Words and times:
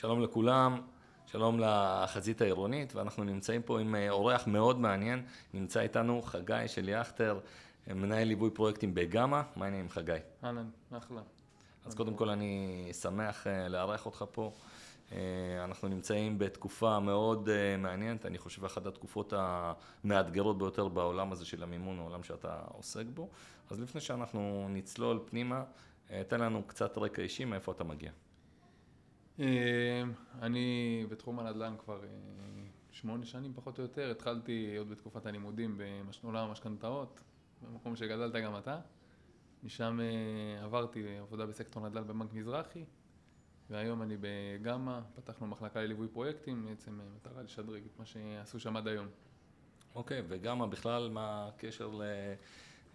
שלום 0.00 0.22
לכולם, 0.22 0.80
שלום 1.26 1.60
לחזית 1.60 2.40
העירונית, 2.40 2.94
ואנחנו 2.94 3.24
נמצאים 3.24 3.62
פה 3.62 3.80
עם 3.80 3.94
אה, 3.94 4.10
אורח 4.10 4.46
מאוד 4.46 4.80
מעניין, 4.80 5.24
נמצא 5.54 5.80
איתנו 5.80 6.22
חגי 6.22 6.68
של 6.68 6.88
יאכטר, 6.88 7.38
מנהל 7.86 8.28
ליווי 8.28 8.50
פרויקטים 8.50 8.94
בגמא, 8.94 9.42
מה 9.56 9.64
העניין 9.64 9.82
עם 9.82 9.88
חגי? 9.88 10.12
אהלן, 10.44 10.68
אחלה. 10.92 11.20
אז 11.86 11.94
קודם 11.94 12.14
כל 12.14 12.30
אני 12.30 12.88
שמח 12.92 13.46
אה, 13.46 13.68
לארח 13.68 14.06
אותך 14.06 14.24
פה. 14.32 14.52
אה, 15.12 15.18
אנחנו 15.64 15.88
נמצאים 15.88 16.38
בתקופה 16.38 17.00
מאוד 17.00 17.48
מעניינת, 17.78 18.26
אני 18.26 18.38
חושב 18.38 18.64
אחת 18.64 18.86
התקופות 18.86 19.32
המאתגרות 19.36 20.58
ביותר 20.58 20.88
בעולם 20.88 21.32
הזה 21.32 21.44
של 21.44 21.62
המימון, 21.62 21.98
העולם 21.98 22.22
שאתה 22.22 22.60
עוסק 22.68 23.04
בו. 23.14 23.28
אז 23.70 23.80
לפני 23.80 24.00
שאנחנו 24.00 24.66
נצלול 24.70 25.20
פנימה, 25.24 25.64
תן 26.28 26.40
לנו 26.40 26.62
קצת 26.66 26.98
רקע 26.98 27.22
אישי, 27.22 27.44
מאיפה 27.44 27.72
אתה 27.72 27.84
מגיע. 27.84 28.10
אה, 29.40 30.02
אני 30.42 31.06
בתחום 31.08 31.38
הנדל"ן 31.38 31.74
כבר 31.78 32.04
אה, 32.04 32.08
שמונה 32.90 33.26
שנים 33.26 33.52
פחות 33.54 33.78
או 33.78 33.82
יותר, 33.82 34.10
התחלתי 34.10 34.76
עוד 34.76 34.90
בתקופת 34.90 35.26
הלימודים 35.26 35.80
בעולם 36.22 36.48
המשכנתאות, 36.48 37.20
במקום 37.62 37.96
שגדלת 37.96 38.44
גם 38.44 38.56
אתה. 38.56 38.80
משם 39.62 40.00
אה, 40.00 40.64
עברתי 40.64 41.18
עבודה 41.18 41.46
בסקטור 41.46 41.88
נדל"ן 41.88 42.06
בבנק 42.06 42.32
מזרחי, 42.32 42.84
והיום 43.70 44.02
אני 44.02 44.16
בגמא, 44.20 45.00
פתחנו 45.14 45.46
מחלקה 45.46 45.82
לליווי 45.82 46.08
פרויקטים, 46.08 46.66
בעצם 46.66 47.00
מטרה 47.16 47.42
לשדרג 47.42 47.82
את 47.84 47.98
מה 47.98 48.04
שעשו 48.04 48.60
שם 48.60 48.76
עד 48.76 48.88
היום. 48.88 49.06
אוקיי, 49.94 50.20
okay, 50.20 50.24
וגמא 50.28 50.66
בכלל, 50.66 51.10
מה 51.10 51.48
הקשר 51.48 51.90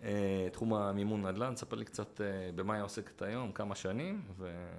לתחום 0.04 0.74
המימון 0.74 1.26
נדל"ן? 1.26 1.56
ספר 1.56 1.76
לי 1.76 1.86
קצת 1.86 2.22
במה 2.56 2.74
היא 2.74 2.84
עוסקת 2.84 3.22
היום, 3.22 3.52
כמה 3.52 3.76
שנים, 3.76 4.22
ו... 4.38 4.70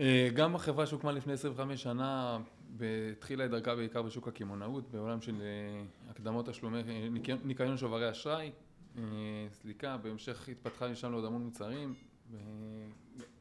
אה, 0.00 0.28
גם 0.34 0.54
החברה 0.54 0.86
שהוקמה 0.86 1.12
לפני 1.12 1.32
25 1.32 1.82
שנה, 1.82 2.38
התחילה 3.12 3.44
את 3.44 3.50
דרכה 3.50 3.74
בעיקר 3.76 4.02
בשוק 4.02 4.28
הקמעונאות, 4.28 4.90
בעולם 4.90 5.20
של 5.20 5.34
אה, 5.40 6.10
הקדמות 6.10 6.48
תשלומי, 6.48 6.82
אה, 6.88 7.08
ניקיון 7.44 7.76
שוברי 7.76 8.10
אשראי, 8.10 8.50
סליקה, 9.52 9.96
בהמשך 9.96 10.48
התפתחה 10.48 10.88
משם 10.88 11.10
לעוד 11.10 11.24
המון 11.24 11.42
מוצרים. 11.42 11.94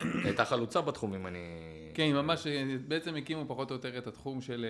הייתה 0.01 0.45
חלוצה 0.45 0.81
בתחומים, 0.81 1.27
אני... 1.27 1.39
כן, 1.93 2.13
ממש, 2.13 2.47
בעצם 2.87 3.15
הקימו 3.15 3.45
פחות 3.47 3.71
או 3.71 3.75
יותר 3.75 3.97
את 3.97 4.07
התחום 4.07 4.41
של 4.41 4.65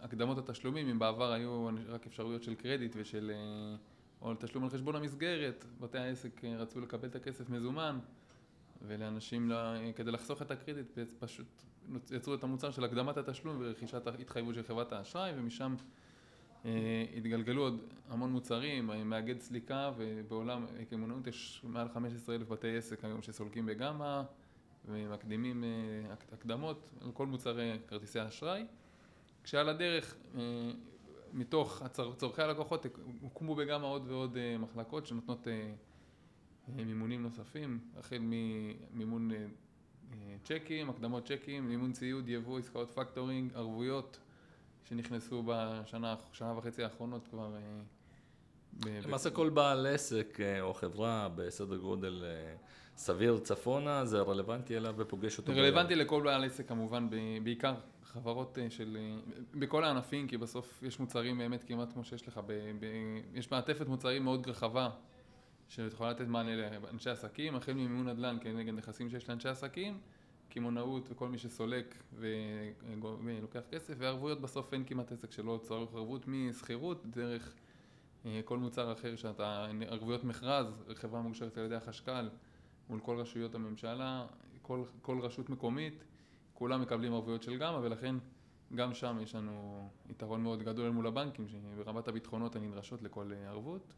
הקדמות 0.00 0.38
התשלומים, 0.38 0.88
אם 0.88 0.98
בעבר 0.98 1.32
היו 1.32 1.68
רק 1.88 2.06
אפשרויות 2.06 2.42
של 2.42 2.54
קרדיט 2.54 2.92
ושל... 2.96 3.32
או 4.22 4.34
תשלום 4.38 4.64
על 4.64 4.70
חשבון 4.70 4.96
המסגרת, 4.96 5.64
בתי 5.80 5.98
העסק 5.98 6.44
רצו 6.44 6.80
לקבל 6.80 7.08
את 7.08 7.16
הכסף 7.16 7.50
מזומן. 7.50 7.98
ולאנשים, 8.86 9.52
כדי 9.96 10.10
לחסוך 10.10 10.42
את 10.42 10.50
הקרדיט, 10.50 10.98
פשוט 11.18 11.46
יצרו 12.10 12.34
את 12.34 12.42
המוצר 12.42 12.70
של 12.70 12.84
הקדמת 12.84 13.16
התשלום 13.16 13.56
ורכישת 13.60 14.06
ההתחייבות 14.06 14.54
של 14.54 14.62
חברת 14.62 14.92
האשראי, 14.92 15.32
ומשם 15.36 15.74
אה, 16.64 17.04
התגלגלו 17.16 17.62
עוד 17.62 17.80
המון 18.08 18.32
מוצרים, 18.32 18.90
מאגד 19.04 19.40
סליקה, 19.40 19.90
ובעולם 19.96 20.66
קמעונאות 20.90 21.26
יש 21.26 21.60
מעל 21.64 21.88
15 21.88 22.34
אלף 22.34 22.48
בתי 22.48 22.76
עסק 22.76 23.04
היום 23.04 23.22
שסולקים 23.22 23.66
בגמא, 23.66 24.22
ומקדימים 24.84 25.64
אה, 25.64 26.14
הקדמות 26.32 26.90
על 27.00 27.12
כל 27.12 27.26
מוצרי 27.26 27.78
כרטיסי 27.88 28.18
האשראי. 28.18 28.64
כשעל 29.44 29.68
הדרך, 29.68 30.16
אה, 30.36 30.40
מתוך 31.32 31.82
צורכי 32.16 32.42
הלקוחות, 32.42 32.86
הוקמו 33.20 33.54
בגמא 33.54 33.86
עוד 33.86 34.10
ועוד 34.10 34.38
מחלקות 34.58 35.06
שנותנות 35.06 35.46
מימונים 36.76 37.22
נוספים, 37.22 37.78
החל 37.96 38.18
ממימון 38.20 39.30
אה, 39.30 39.36
אה, 40.12 40.36
צ'קים, 40.44 40.90
הקדמות 40.90 41.26
צ'קים, 41.26 41.68
מימון 41.68 41.92
ציוד, 41.92 42.28
יבוא, 42.28 42.58
עסקאות 42.58 42.90
factoring, 42.90 43.52
ערבויות 43.54 44.18
שנכנסו 44.84 45.42
בשנה, 45.46 46.14
שנה 46.32 46.58
וחצי 46.58 46.84
האחרונות 46.84 47.28
כבר. 47.28 47.56
אה, 47.56 49.00
למעשה 49.06 49.30
כל 49.30 49.48
בעל 49.48 49.86
עסק 49.86 50.38
או 50.60 50.74
חברה 50.74 51.28
בסדר 51.34 51.76
גודל 51.76 52.24
סביר 52.96 53.38
צפונה, 53.38 54.04
זה 54.04 54.20
רלוונטי 54.20 54.76
אליו 54.76 54.94
ופוגש 54.98 55.38
אותו. 55.38 55.54
זה 55.54 55.60
רלוונטי 55.60 55.94
לכל 55.94 56.22
בעל 56.22 56.44
עסק 56.44 56.68
כמובן, 56.68 57.08
בעיקר 57.42 57.74
חברות 58.04 58.58
של, 58.68 58.96
בכל 59.54 59.84
הענפים, 59.84 60.28
כי 60.28 60.36
בסוף 60.36 60.82
יש 60.82 61.00
מוצרים 61.00 61.38
באמת 61.38 61.64
כמעט 61.64 61.92
כמו 61.92 62.04
שיש 62.04 62.28
לך, 62.28 62.40
ב, 62.46 62.52
ב, 62.80 62.86
יש 63.34 63.50
מעטפת 63.50 63.86
מוצרים 63.86 64.24
מאוד 64.24 64.48
רחבה 64.48 64.90
שיכולה 65.68 66.10
לתת 66.10 66.26
מענה 66.26 66.56
לאנשי 66.56 67.10
עסקים, 67.10 67.56
החל 67.56 67.72
ממימון 67.72 68.08
נדל"ן 68.08 68.36
כנגד 68.40 68.74
נכסים 68.74 69.10
שיש 69.10 69.28
לאנשי 69.28 69.48
עסקים, 69.48 70.00
קמעונאות 70.48 71.08
וכל 71.10 71.28
מי 71.28 71.38
שסולק 71.38 71.94
ולוקח 73.22 73.60
כסף, 73.70 73.94
וערבויות 73.98 74.40
בסוף 74.40 74.72
אין 74.72 74.84
כמעט 74.84 75.12
עסק 75.12 75.32
שלא 75.32 75.60
צורך 75.62 75.94
ערבות 75.94 76.22
משכירות 76.26 77.06
דרך 77.06 77.54
אה, 78.26 78.40
כל 78.44 78.58
מוצר 78.58 78.92
אחר 78.92 79.16
שאתה, 79.16 79.66
ערבויות 79.88 80.24
מכרז, 80.24 80.66
חברה 80.94 81.22
מאושרת 81.22 81.58
על 81.58 81.64
ידי 81.64 81.74
החשכ"ל 81.74 82.28
מול 82.88 83.00
כל 83.00 83.16
רשויות 83.16 83.54
הממשלה, 83.54 84.26
כל, 84.62 84.84
כל 85.02 85.20
רשות 85.20 85.50
מקומית, 85.50 86.04
כולם 86.54 86.82
מקבלים 86.82 87.12
ערבויות 87.12 87.42
של 87.42 87.56
גמא 87.56 87.76
ולכן 87.76 88.16
גם 88.74 88.94
שם 88.94 89.18
יש 89.22 89.34
לנו 89.34 89.88
יתרון 90.08 90.42
מאוד 90.42 90.62
גדול 90.62 90.90
מול 90.90 91.06
הבנקים 91.06 91.46
ברמת 91.76 92.08
הביטחונות 92.08 92.56
הנדרשות 92.56 93.02
לכל 93.02 93.32
אה, 93.32 93.48
ערבות. 93.48 93.94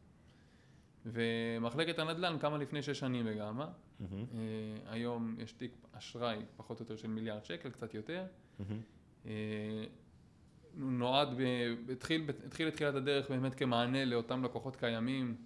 ומחלקת 1.06 1.98
הנדל"ן 1.98 2.38
קמה 2.38 2.58
לפני 2.58 2.82
שש 2.82 2.98
שנים 2.98 3.26
בגמא. 3.26 3.64
Mm-hmm. 3.64 4.04
היום 4.86 5.36
יש 5.38 5.52
תיק 5.52 5.72
אשראי 5.92 6.38
פחות 6.56 6.80
או 6.80 6.82
יותר 6.82 6.96
של 6.96 7.08
מיליארד 7.08 7.44
שקל, 7.44 7.70
קצת 7.70 7.94
יותר. 7.94 8.24
Mm-hmm. 8.60 9.24
נועד, 10.74 11.28
התחיל, 11.92 12.24
התחיל 12.46 12.68
את 12.68 12.74
תחילת 12.74 12.94
הדרך 12.94 13.30
באמת 13.30 13.54
כמענה 13.54 14.04
לאותם 14.04 14.44
לקוחות 14.44 14.76
קיימים 14.76 15.36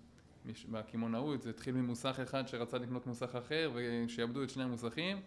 בקמעונאות, 0.71 1.43
זה 1.43 1.51
התחיל 1.51 1.75
ממוסך 1.75 2.21
אחד 2.23 2.49
שרצה 2.49 2.79
לקנות 2.79 3.07
מוסך 3.07 3.35
אחר 3.35 3.71
ושיעבדו 3.75 4.43
את 4.43 4.51
שני 4.51 4.63
המוסכים 4.63 5.21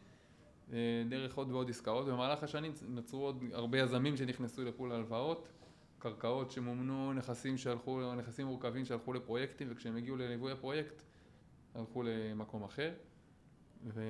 אה, 0.74 1.04
דרך 1.10 1.36
עוד 1.36 1.52
ועוד 1.52 1.70
עסקאות, 1.70 2.08
במהלך 2.08 2.44
השנים 2.44 2.72
נוצרו 2.88 3.26
עוד 3.26 3.44
הרבה 3.54 3.80
יזמים 3.80 4.18
שנכנסו 4.18 4.64
לפול 4.64 4.92
הלוואות 4.92 5.48
קרקעות 6.00 6.52
שמומנו, 6.52 7.14
נכסים 7.14 7.58
שהלכו, 7.58 8.16
נכסים 8.16 8.48
מורכבים 8.48 8.86
שהלכו 8.86 9.14
לפרויקטים 9.14 9.68
וכשהם 9.72 9.98
הגיעו 9.98 10.18
לליווי 10.18 10.52
הפרויקט 10.52 11.02
הלכו 11.76 12.04
למקום 12.04 12.64
אחר. 12.64 12.92
ו... 13.86 14.02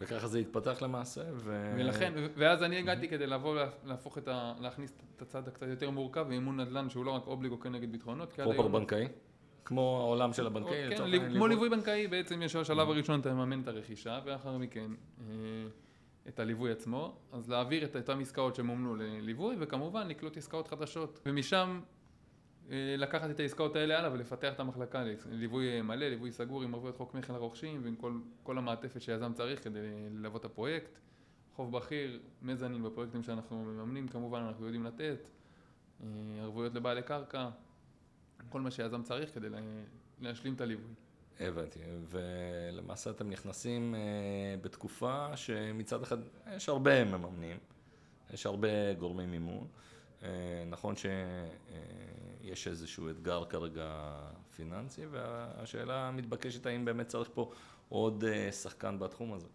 וככה 0.00 0.28
זה 0.28 0.38
התפתח 0.38 0.82
למעשה. 0.82 1.22
ו... 1.34 1.74
ולכן, 1.78 2.12
ואז 2.36 2.62
אני 2.62 2.78
הגעתי 2.78 3.08
כדי 3.08 3.26
לבוא, 3.26 3.56
להפוך 3.84 4.18
את 4.18 4.28
ה... 4.28 4.54
להכניס 4.60 4.92
את 5.16 5.22
הצד 5.22 5.48
הקצת 5.48 5.66
יותר 5.66 5.90
מורכב 5.90 6.26
ואימון 6.28 6.60
נדל"ן 6.60 6.88
שהוא 6.88 7.04
לא 7.04 7.10
רק 7.10 7.26
אובליגו 7.26 7.60
כנגד 7.60 7.92
ביטחונות. 7.92 8.32
פרופר 8.32 8.62
היום... 8.62 8.72
בנקאי? 8.72 9.08
כמו 9.64 10.00
העולם 10.00 10.32
של 10.32 10.46
הבנקאי? 10.46 10.96
כן, 10.96 11.32
כמו 11.34 11.46
ליווי 11.46 11.68
בנקאי 11.68 12.06
בעצם 12.06 12.42
יש 12.42 12.56
השלב. 12.56 12.90
הראשון 12.90 13.20
אתה 13.20 13.34
מממן 13.34 13.60
את 13.60 13.68
הרכישה 13.68 14.20
ואחר 14.24 14.58
מכן 14.58 14.90
אה, 15.20 15.34
את 16.34 16.40
הליווי 16.40 16.72
עצמו, 16.72 17.16
אז 17.32 17.50
להעביר 17.50 17.84
את 17.84 17.96
אותן 17.96 18.20
עסקאות 18.20 18.54
שמומנו 18.54 18.96
לליווי, 18.96 19.56
וכמובן 19.58 20.08
לקלוט 20.08 20.36
עסקאות 20.36 20.68
חדשות. 20.68 21.20
ומשם 21.26 21.80
אה, 22.70 22.94
לקחת 22.98 23.30
את 23.30 23.40
העסקאות 23.40 23.76
האלה 23.76 23.98
הלאה 23.98 24.12
ולפתח 24.12 24.52
את 24.52 24.60
המחלקה 24.60 25.04
לליווי 25.30 25.82
מלא, 25.82 26.08
ליווי 26.08 26.32
סגור 26.32 26.62
עם 26.62 26.74
ערבויות 26.74 26.96
חוק 26.96 27.14
מכר 27.14 27.32
לרוכשים 27.32 27.80
ועם 27.84 27.96
כל, 27.96 28.12
כל 28.42 28.58
המעטפת 28.58 29.00
שיזם 29.00 29.32
צריך 29.32 29.64
כדי 29.64 29.78
ללוות 30.10 30.40
את 30.40 30.44
הפרויקט. 30.44 30.98
חוב 31.54 31.72
בכיר, 31.72 32.20
מזנין 32.42 32.82
בפרויקטים 32.82 33.22
שאנחנו 33.22 33.64
מממנים 33.64 34.08
כמובן 34.08 34.40
אנחנו 34.40 34.64
יודעים 34.64 34.84
לתת, 34.84 35.28
אה, 36.02 36.06
ערבויות 36.42 36.74
לבעלי 36.74 37.02
קרקע, 37.02 37.48
כל 38.48 38.60
מה 38.60 38.70
שיזם 38.70 39.02
צריך 39.02 39.34
כדי 39.34 39.48
להשלים 40.20 40.54
את 40.54 40.60
הליווי. 40.60 40.94
הבנתי, 41.40 41.78
ולמעשה 42.10 43.10
אתם 43.10 43.30
נכנסים 43.30 43.94
אה, 43.94 44.00
בתקופה 44.60 45.36
שמצד 45.36 46.02
אחד 46.02 46.18
יש 46.56 46.68
הרבה 46.68 47.04
מממנים, 47.04 47.56
יש 48.32 48.46
הרבה 48.46 48.94
גורמי 48.94 49.26
מימון. 49.26 49.66
אה, 50.22 50.28
נכון 50.66 50.94
שיש 50.96 52.68
איזשהו 52.68 53.10
אתגר 53.10 53.44
כרגע 53.44 54.18
פיננסי, 54.56 55.06
והשאלה 55.06 56.08
המתבקשת 56.08 56.66
האם 56.66 56.84
באמת 56.84 57.06
צריך 57.06 57.30
פה 57.34 57.52
עוד 57.88 58.24
אה, 58.24 58.52
שחקן 58.52 58.98
בתחום 58.98 59.32
הזה. 59.32 59.48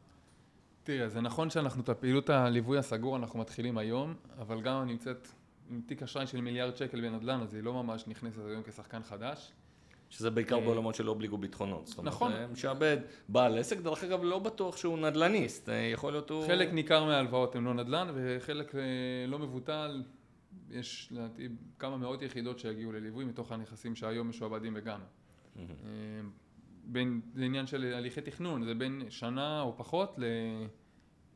תראה, 0.83 1.09
זה 1.09 1.21
נכון 1.21 1.49
שאנחנו 1.49 1.83
את 1.83 1.89
הפעילות 1.89 2.29
הליווי 2.29 2.77
הסגור 2.77 3.15
אנחנו 3.17 3.39
מתחילים 3.39 3.77
היום, 3.77 4.13
אבל 4.37 4.61
גם 4.61 4.87
נמצאת 4.87 5.27
עם 5.69 5.81
תיק 5.87 6.03
אשראי 6.03 6.27
של 6.27 6.41
מיליארד 6.41 6.75
שקל 6.75 7.01
בנדל"ן, 7.01 7.41
אז 7.41 7.53
היא 7.53 7.63
לא 7.63 7.73
ממש 7.73 8.07
נכנסת 8.07 8.41
היום 8.45 8.63
כשחקן 8.63 9.03
חדש. 9.03 9.51
שזה 10.15 10.29
בעיקר 10.29 10.55
אה, 10.55 10.61
בעולמות 10.61 10.95
של 10.95 11.09
אובליגו 11.09 11.37
ביטחונות. 11.37 11.95
נכון. 12.03 12.31
משעבד 12.51 12.97
בעל 13.29 13.57
עסק, 13.57 13.79
דרך 13.79 14.03
אגב 14.03 14.19
לא 14.23 14.39
בטוח 14.39 14.77
שהוא 14.77 14.97
נדל"ניסט, 14.97 15.69
אה, 15.69 15.75
יכול 15.75 16.13
להיות 16.13 16.29
הוא... 16.29 16.47
חלק 16.47 16.73
ניכר 16.73 17.03
מההלוואות 17.03 17.55
הן 17.55 17.63
לא 17.63 17.73
נדל"ן 17.73 18.07
וחלק 18.13 18.75
אה, 18.75 18.81
לא 19.27 19.39
מבוטל, 19.39 20.03
יש 20.69 21.09
לדעתי 21.11 21.47
כמה 21.79 21.97
מאות 21.97 22.21
יחידות 22.21 22.59
שיגיעו 22.59 22.91
לליווי 22.91 23.25
מתוך 23.25 23.51
הנכסים 23.51 23.95
שהיום 23.95 24.29
משועבדים 24.29 24.73
בגמא. 24.73 25.05
בין, 26.83 27.21
זה 27.33 27.45
עניין 27.45 27.67
של 27.67 27.93
הליכי 27.93 28.21
תכנון, 28.21 28.63
זה 28.63 28.73
בין 28.73 29.01
שנה 29.09 29.61
או 29.61 29.77
פחות 29.77 30.15
ל, 30.17 30.23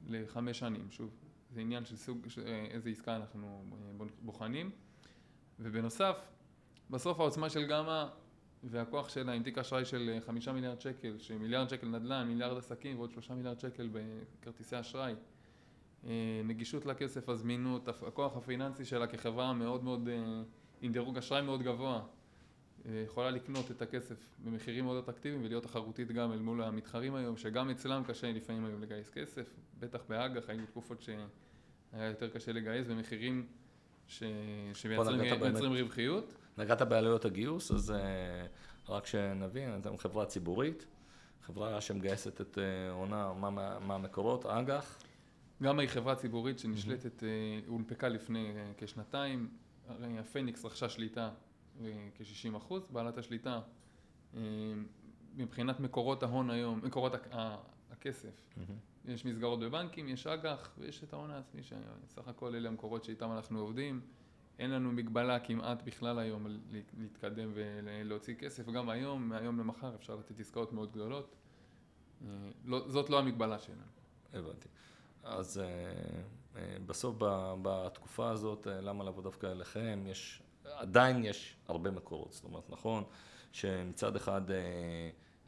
לחמש 0.08 0.60
שנים, 0.60 0.88
שוב. 0.92 1.10
זה 1.50 1.62
עניין 1.62 1.86
של 1.86 1.96
סוג, 1.96 2.28
איזה 2.72 2.90
עסקה 2.90 3.16
אנחנו 3.16 3.64
בוחנים. 4.22 4.72
ובנוסף, 5.60 6.16
בסוף 6.90 7.20
העוצמה 7.20 7.50
של 7.50 7.66
גמא 7.66 8.06
והכוח 8.64 9.10
שלה 9.10 9.32
עם 9.32 9.44
תיק 9.44 9.58
אשראי 9.58 9.86
של 9.86 10.18
חמישה 10.26 10.52
מיליארד 10.52 10.82
שקל, 10.82 11.18
שמיליארד 11.18 11.70
שקל 11.70 11.88
נדל"ן, 11.88 12.28
מיליארד 12.28 12.58
עסקים 12.58 12.98
ועוד 12.98 13.12
שלושה 13.12 13.34
מיליארד 13.34 13.60
שקל 13.60 13.90
בכרטיסי 13.92 14.80
אשראי, 14.80 15.14
נגישות 16.44 16.86
לכסף, 16.86 17.30
הזמינות, 17.30 17.88
הכוח 17.88 18.38
הפיננסי 18.38 18.86
שלה 18.86 19.08
כחברה 19.08 19.54
מאוד 19.54 19.84
מאוד, 19.84 20.10
עם 20.82 20.92
דירוג 20.92 21.18
אשראי 21.18 21.42
מאוד 21.42 21.64
גבוה, 21.64 22.02
יכולה 22.86 23.32
לקנות 23.32 23.72
את 23.72 23.82
הכסף 23.82 24.36
במחירים 24.44 24.86
מאוד 24.86 24.98
אטרקטיביים 25.04 25.44
ולהיות 25.44 25.64
תחרותית 25.64 26.12
גם 26.12 26.32
אל 26.32 26.40
מול 26.40 26.62
המתחרים 26.62 27.16
היום, 27.16 27.38
שגם 27.38 27.70
אצלם 27.70 28.04
קשה 28.08 28.32
לפעמים 28.32 28.66
היום 28.66 28.82
לגייס 28.82 29.10
כסף, 29.10 29.56
בטח 29.80 30.04
באג"ח, 30.10 30.50
היו 30.50 30.66
תקופות 30.66 31.02
שהיה 31.02 31.28
יותר 31.94 32.30
קשה 32.30 32.52
לגייס 32.52 32.88
במחירים 32.88 33.46
ש... 34.08 34.24
שמייצרים 34.74 35.74
רווחיות. 35.74 36.34
נגעת 36.60 36.82
בעלויות 36.82 37.26
הגיוס, 37.26 37.72
אז 37.72 37.90
uh, 37.90 38.92
רק 38.92 39.06
שנבין, 39.06 39.80
אתם 39.82 39.98
חברה 39.98 40.26
ציבורית, 40.26 40.86
חברה 41.42 41.82
שמגייסת 41.82 42.42
את 42.42 42.58
uh, 42.58 42.92
עונה, 42.92 43.34
מה, 43.34 43.80
מה 43.80 43.96
המקורות, 43.96 44.46
אג"ח. 44.46 45.00
גם 45.64 45.80
היא 45.80 45.90
חברה 45.90 46.16
ציבורית 46.16 46.60
שנשלטת, 46.60 47.20
mm-hmm. 47.20 47.70
הונפקה 47.70 48.10
לפני 48.10 48.54
כשנתיים, 48.78 49.50
הרי 49.88 50.20
הפניקס 50.20 50.66
רכשה 50.66 50.90
שליטה 50.90 51.30
כ-60 52.16 52.58
אחוז, 52.58 52.88
בעלת 52.92 53.18
השליטה 53.18 53.62
מבחינת 55.36 55.80
מקורות 55.80 56.24
ההון 56.24 56.50
היום, 56.50 56.80
מקורות 56.84 57.14
הכסף. 57.92 58.30
Mm-hmm. 58.30 59.12
יש 59.12 59.26
מסגרות 59.26 59.60
בבנקים, 59.60 60.10
יש 60.10 60.28
אג"ח 60.28 60.70
ויש 60.78 61.04
את 61.04 61.14
ההון 61.14 61.32
העצמי 61.32 61.62
שסך 61.64 62.28
הכל 62.28 62.56
אלה 62.56 62.70
המקורות 62.70 63.04
שאיתם 63.04 63.32
אנחנו 63.32 63.60
עובדים. 63.60 64.02
אין 64.60 64.72
לנו 64.72 64.92
מגבלה 64.92 65.40
כמעט 65.40 65.82
בכלל 65.84 66.20
היום 66.20 66.48
להתקדם 66.98 67.52
ולהוציא 67.54 68.36
כסף, 68.36 68.70
גם 68.70 68.90
היום, 68.90 69.30
מהיום 69.30 69.60
למחר 69.60 69.96
אפשר 69.96 70.16
לתת 70.16 70.40
עסקאות 70.40 70.74
מאוד 70.74 70.92
גדולות. 70.92 71.36
לא, 72.66 72.90
זאת 72.90 73.10
לא 73.10 73.20
המגבלה 73.20 73.60
שלנו. 73.60 73.82
הבנתי. 74.34 74.68
אז 75.24 75.62
בסוף 76.86 77.16
בתקופה 77.62 78.30
הזאת, 78.30 78.68
למה 78.72 79.04
לבוא 79.04 79.24
דווקא 79.24 79.48
אליכם? 79.48 80.04
יש 80.08 80.42
עדיין 80.66 81.26
יש 81.26 81.56
הרבה 81.68 81.92
מקורות, 81.92 82.32
זאת 82.32 82.44
אומרת, 82.44 82.70
נכון 82.70 83.04
שמצד 83.52 84.16
אחד 84.16 84.52
אה, 84.52 84.58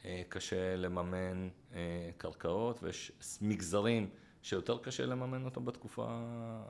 אה, 0.04 0.22
קשה 0.28 0.76
לממן 0.76 1.48
אה, 1.74 2.10
קרקעות 2.18 2.82
ויש 2.82 3.12
מגזרים 3.40 4.10
שיותר 4.42 4.78
קשה 4.78 5.06
לממן 5.06 5.44
אותם 5.44 5.64
בתקופה 5.64 6.20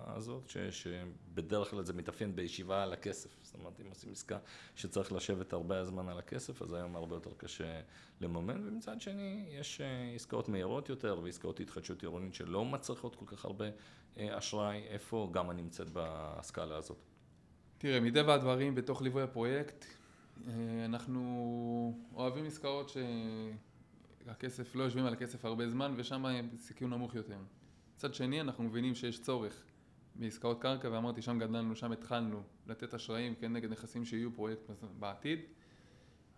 הזאת, 0.06 0.48
ש, 0.48 0.56
שבדרך 0.56 1.70
כלל 1.70 1.84
זה 1.84 1.92
מתאפיין 1.92 2.36
בישיבה 2.36 2.82
על 2.82 2.92
הכסף, 2.92 3.30
זאת 3.42 3.54
אומרת, 3.54 3.80
אם 3.80 3.86
עושים 3.88 4.12
עסקה 4.12 4.38
שצריך 4.76 5.12
לשבת 5.12 5.52
הרבה 5.52 5.84
זמן 5.84 6.08
על 6.08 6.19
הכסף, 6.19 6.62
אז 6.62 6.72
היום 6.72 6.96
הרבה 6.96 7.16
יותר 7.16 7.30
קשה 7.36 7.80
לממן, 8.20 8.69
ומצד 8.69 9.00
שני 9.00 9.44
יש 9.50 9.80
עסקאות 10.14 10.48
מהירות 10.48 10.88
יותר 10.88 11.20
ועסקאות 11.22 11.60
התחדשות 11.60 12.02
עירונית 12.02 12.34
שלא 12.34 12.64
מצריכות 12.64 13.16
כל 13.16 13.26
כך 13.26 13.44
הרבה 13.44 13.66
אשראי, 14.18 14.82
איפה 14.88 15.30
גם 15.32 15.50
נמצאת 15.50 15.86
בסקאלה 15.92 16.76
הזאת? 16.76 16.98
תראה, 17.78 18.00
מטבע 18.00 18.34
הדברים 18.34 18.75
בתוך 18.75 19.02
ליווי 19.02 19.22
הפרויקט, 19.22 19.84
אה, 20.46 20.84
אנחנו 20.84 21.98
אוהבים 22.14 22.44
עסקאות 22.46 22.90
שהכסף, 24.42 24.74
לא 24.74 24.82
יושבים 24.82 25.04
על 25.04 25.12
הכסף 25.12 25.44
הרבה 25.44 25.68
זמן 25.68 25.94
ושם 25.96 26.24
סיכון 26.58 26.90
נמוך 26.90 27.14
יותר. 27.14 27.38
מצד 27.96 28.14
שני, 28.14 28.40
אנחנו 28.40 28.64
מבינים 28.64 28.94
שיש 28.94 29.20
צורך 29.20 29.62
בעסקאות 30.14 30.62
קרקע, 30.62 30.88
ואמרתי, 30.92 31.22
שם 31.22 31.38
גדלנו, 31.38 31.76
שם 31.76 31.92
התחלנו 31.92 32.42
לתת 32.66 32.94
אשראים 32.94 33.34
כנגד 33.34 33.70
נכסים 33.70 34.04
שיהיו 34.04 34.32
פרויקט 34.32 34.70
בעתיד. 34.98 35.38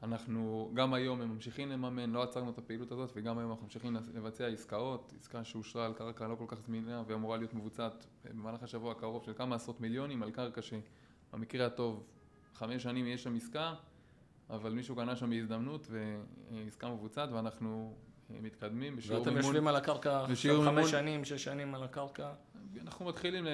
אנחנו 0.03 0.71
גם 0.75 0.95
היום 0.95 1.21
הם 1.21 1.31
ממשיכים 1.31 1.69
לממן, 1.69 2.11
לא 2.11 2.23
עצרנו 2.23 2.51
את 2.51 2.59
הפעילות 2.59 2.93
הזאת 2.93 3.13
וגם 3.15 3.39
היום 3.39 3.51
אנחנו 3.51 3.65
ממשיכים 3.65 3.97
לבצע 4.15 4.47
עסקאות, 4.47 5.13
עסקה 5.21 5.45
שאושרה 5.45 5.87
על 5.87 5.93
קרקע 5.93 6.29
לא 6.29 6.35
כל 6.35 6.45
כך 6.49 6.61
זמינה 6.61 7.03
ואמורה 7.07 7.37
להיות 7.37 7.55
מבוצעת 7.55 8.07
במהלך 8.25 8.63
השבוע 8.63 8.93
הקרוב 8.93 9.25
של 9.25 9.35
כמה 9.35 9.57
עשרות 9.57 9.81
מיליונים 9.81 10.23
על 10.23 10.31
קרקע 10.31 10.63
ש... 10.63 10.75
במקרה 11.33 11.67
הטוב, 11.67 12.07
חמש 12.55 12.83
שנים 12.83 13.07
יש 13.07 13.23
שם 13.23 13.37
עסקה, 13.37 13.75
אבל 14.51 14.73
מישהו 14.73 14.97
קנה 14.97 15.17
שם 15.17 15.31
בהזדמנות 15.31 15.89
ועסקה 15.91 16.89
מבוצעת 16.89 17.33
ואנחנו 17.33 17.97
אה, 18.31 18.37
מתקדמים 18.41 18.97
בשיעור 18.97 19.19
מימון. 19.19 19.35
ואתם 19.35 19.47
יושבים 19.47 19.69
על 19.69 19.77
הקרקע 19.77 20.25
עכשיו 20.25 20.63
חמש 20.65 20.91
שנים, 20.91 21.25
שש 21.25 21.45
שנים 21.45 21.75
על 21.75 21.83
הקרקע? 21.83 22.33
אנחנו 22.81 23.05
מתחילים, 23.05 23.47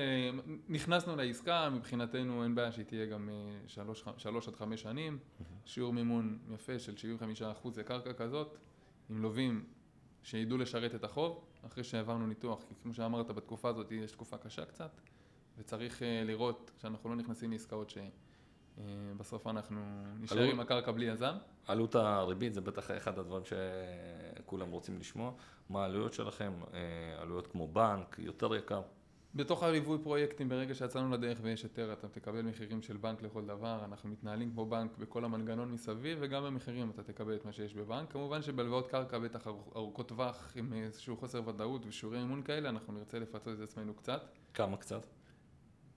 נכנסנו 0.68 1.16
לעסקה, 1.16 1.70
מבחינתנו 1.70 2.44
אין 2.44 2.54
בעיה 2.54 2.72
שהיא 2.72 2.84
תהיה 2.84 3.06
גם 3.06 3.28
אה, 3.28 3.34
שלוש, 3.66 4.04
שלוש 4.16 4.48
עד 4.48 4.56
חמש 4.56 4.82
שנים, 4.82 5.18
שיעור 5.64 5.92
מימון 5.92 6.38
יפה 6.54 6.78
של 6.78 6.94
75% 7.64 7.68
לקרקע 7.76 8.12
כזאת, 8.12 8.58
עם 9.10 9.22
לווים 9.22 9.64
שידעו 10.22 10.58
לשרת 10.58 10.94
את 10.94 11.04
החוב, 11.04 11.44
אחרי 11.66 11.84
שהעברנו 11.84 12.26
ניתוח, 12.26 12.62
כי 12.68 12.74
כמו 12.82 12.94
שאמרת, 12.94 13.30
בתקופה 13.30 13.68
הזאת 13.68 13.92
יש 13.92 14.12
תקופה 14.12 14.38
קשה 14.38 14.64
קצת. 14.64 15.00
וצריך 15.58 16.02
אה, 16.02 16.22
לראות 16.24 16.70
שאנחנו 16.78 17.10
לא 17.10 17.16
נכנסים 17.16 17.52
לעסקאות 17.52 17.90
שבסוף 17.90 18.29
אה, 19.46 19.50
אנחנו 19.50 19.80
נשאר 20.20 20.42
עם 20.42 20.60
הקרקע 20.60 20.92
בלי 20.92 21.06
יזם. 21.06 21.34
עלות 21.66 21.94
הריבית 21.94 22.54
זה 22.54 22.60
בטח 22.60 22.90
אחד 22.90 23.18
הדברים 23.18 23.42
שכולם 23.44 24.70
רוצים 24.70 24.98
לשמוע. 24.98 25.32
מה 25.70 25.82
העלויות 25.82 26.12
שלכם? 26.12 26.52
אה, 26.74 27.22
עלויות 27.22 27.46
כמו 27.46 27.68
בנק, 27.68 28.16
יותר 28.18 28.54
יקר? 28.54 28.82
בתוך 29.34 29.62
הליווי 29.62 29.98
פרויקטים, 30.02 30.48
ברגע 30.48 30.74
שיצאנו 30.74 31.10
לדרך 31.10 31.38
ויש 31.42 31.62
היתר, 31.62 31.92
אתה 31.92 32.08
תקבל 32.08 32.42
מחירים 32.42 32.82
של 32.82 32.96
בנק 32.96 33.22
לכל 33.22 33.46
דבר, 33.46 33.84
אנחנו 33.84 34.08
מתנהלים 34.08 34.50
כמו 34.50 34.66
בנק 34.66 34.96
בכל 34.98 35.24
המנגנון 35.24 35.72
מסביב, 35.72 36.18
וגם 36.20 36.44
במחירים 36.44 36.90
אתה 36.90 37.02
תקבל 37.02 37.34
את 37.34 37.44
מה 37.44 37.52
שיש 37.52 37.74
בבנק. 37.74 38.12
כמובן 38.12 38.42
שבלוואות 38.42 38.86
קרקע, 38.86 39.18
בטח 39.18 39.46
ארוכות 39.76 40.08
טווח, 40.08 40.52
עם 40.56 40.72
איזשהו 40.72 41.16
חוסר 41.16 41.48
ודאות 41.48 41.86
ושיעורי 41.86 42.18
אימון 42.18 42.42
כאלה, 42.42 42.68
אנחנו 42.68 42.92
נרצה 42.92 43.18
לפצות 43.18 43.58
את 43.58 43.62
עצמנו 43.62 43.94
קצת. 43.94 44.22
כמה 44.54 44.76
קצת? 44.76 45.19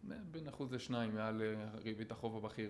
בין 0.04 0.48
אחוז 0.48 0.74
לשניים 0.74 1.16
מעל 1.16 1.42
אה, 1.42 1.80
ריבית 1.84 2.12
החוב 2.12 2.38
הבכיר. 2.46 2.70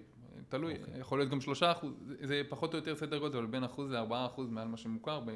תלוי, 0.50 0.74
okay. 0.74 0.80
אוקיי. 0.80 1.00
יכול 1.00 1.20
להיות 1.20 1.32
גם 1.32 1.42
שלושה 1.42 1.72
אחוז, 1.72 1.92
זה 2.22 2.42
פחות 2.50 2.74
או 2.74 2.80
יותר 2.80 2.96
סדר 2.96 3.18
גודל, 3.18 3.38
אבל 3.38 3.48
בין 3.48 3.64
אחוז 3.64 3.92
לארבעה 3.92 4.26
אחוז 4.26 4.50
מעל 4.50 4.68
מה 4.68 4.78
שמוכר. 4.78 5.20
ב, 5.20 5.32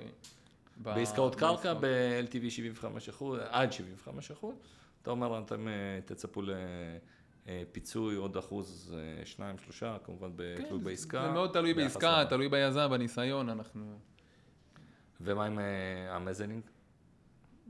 ב, 0.77 0.95
בעסקאות 0.95 1.35
קרקע, 1.35 1.73
ב-LTV 1.73 2.49
75 2.49 3.09
אחוז, 3.09 3.39
עד 3.49 3.71
75 3.71 4.31
אחוז, 4.31 4.55
אתה 5.01 5.11
אומר, 5.11 5.39
אתם 5.39 5.67
אה, 5.67 5.99
תצפו 6.05 6.41
לפיצוי 7.47 8.15
עוד 8.15 8.37
אחוז, 8.37 8.95
אה, 8.97 9.25
שניים, 9.25 9.57
שלושה, 9.57 9.97
כמובן 10.03 10.29
כן, 10.37 10.63
תלוי 10.67 10.79
בעסקה. 10.79 11.23
זה 11.27 11.31
מאוד 11.31 11.51
תלוי 11.53 11.73
בעסקה, 11.73 12.23
תלוי 12.29 12.49
ביזם, 12.49 12.87
בניסיון, 12.91 13.49
אנחנו... 13.49 13.99
ומה 15.21 15.45
עם 15.45 15.59
המזנינג? 16.09 16.61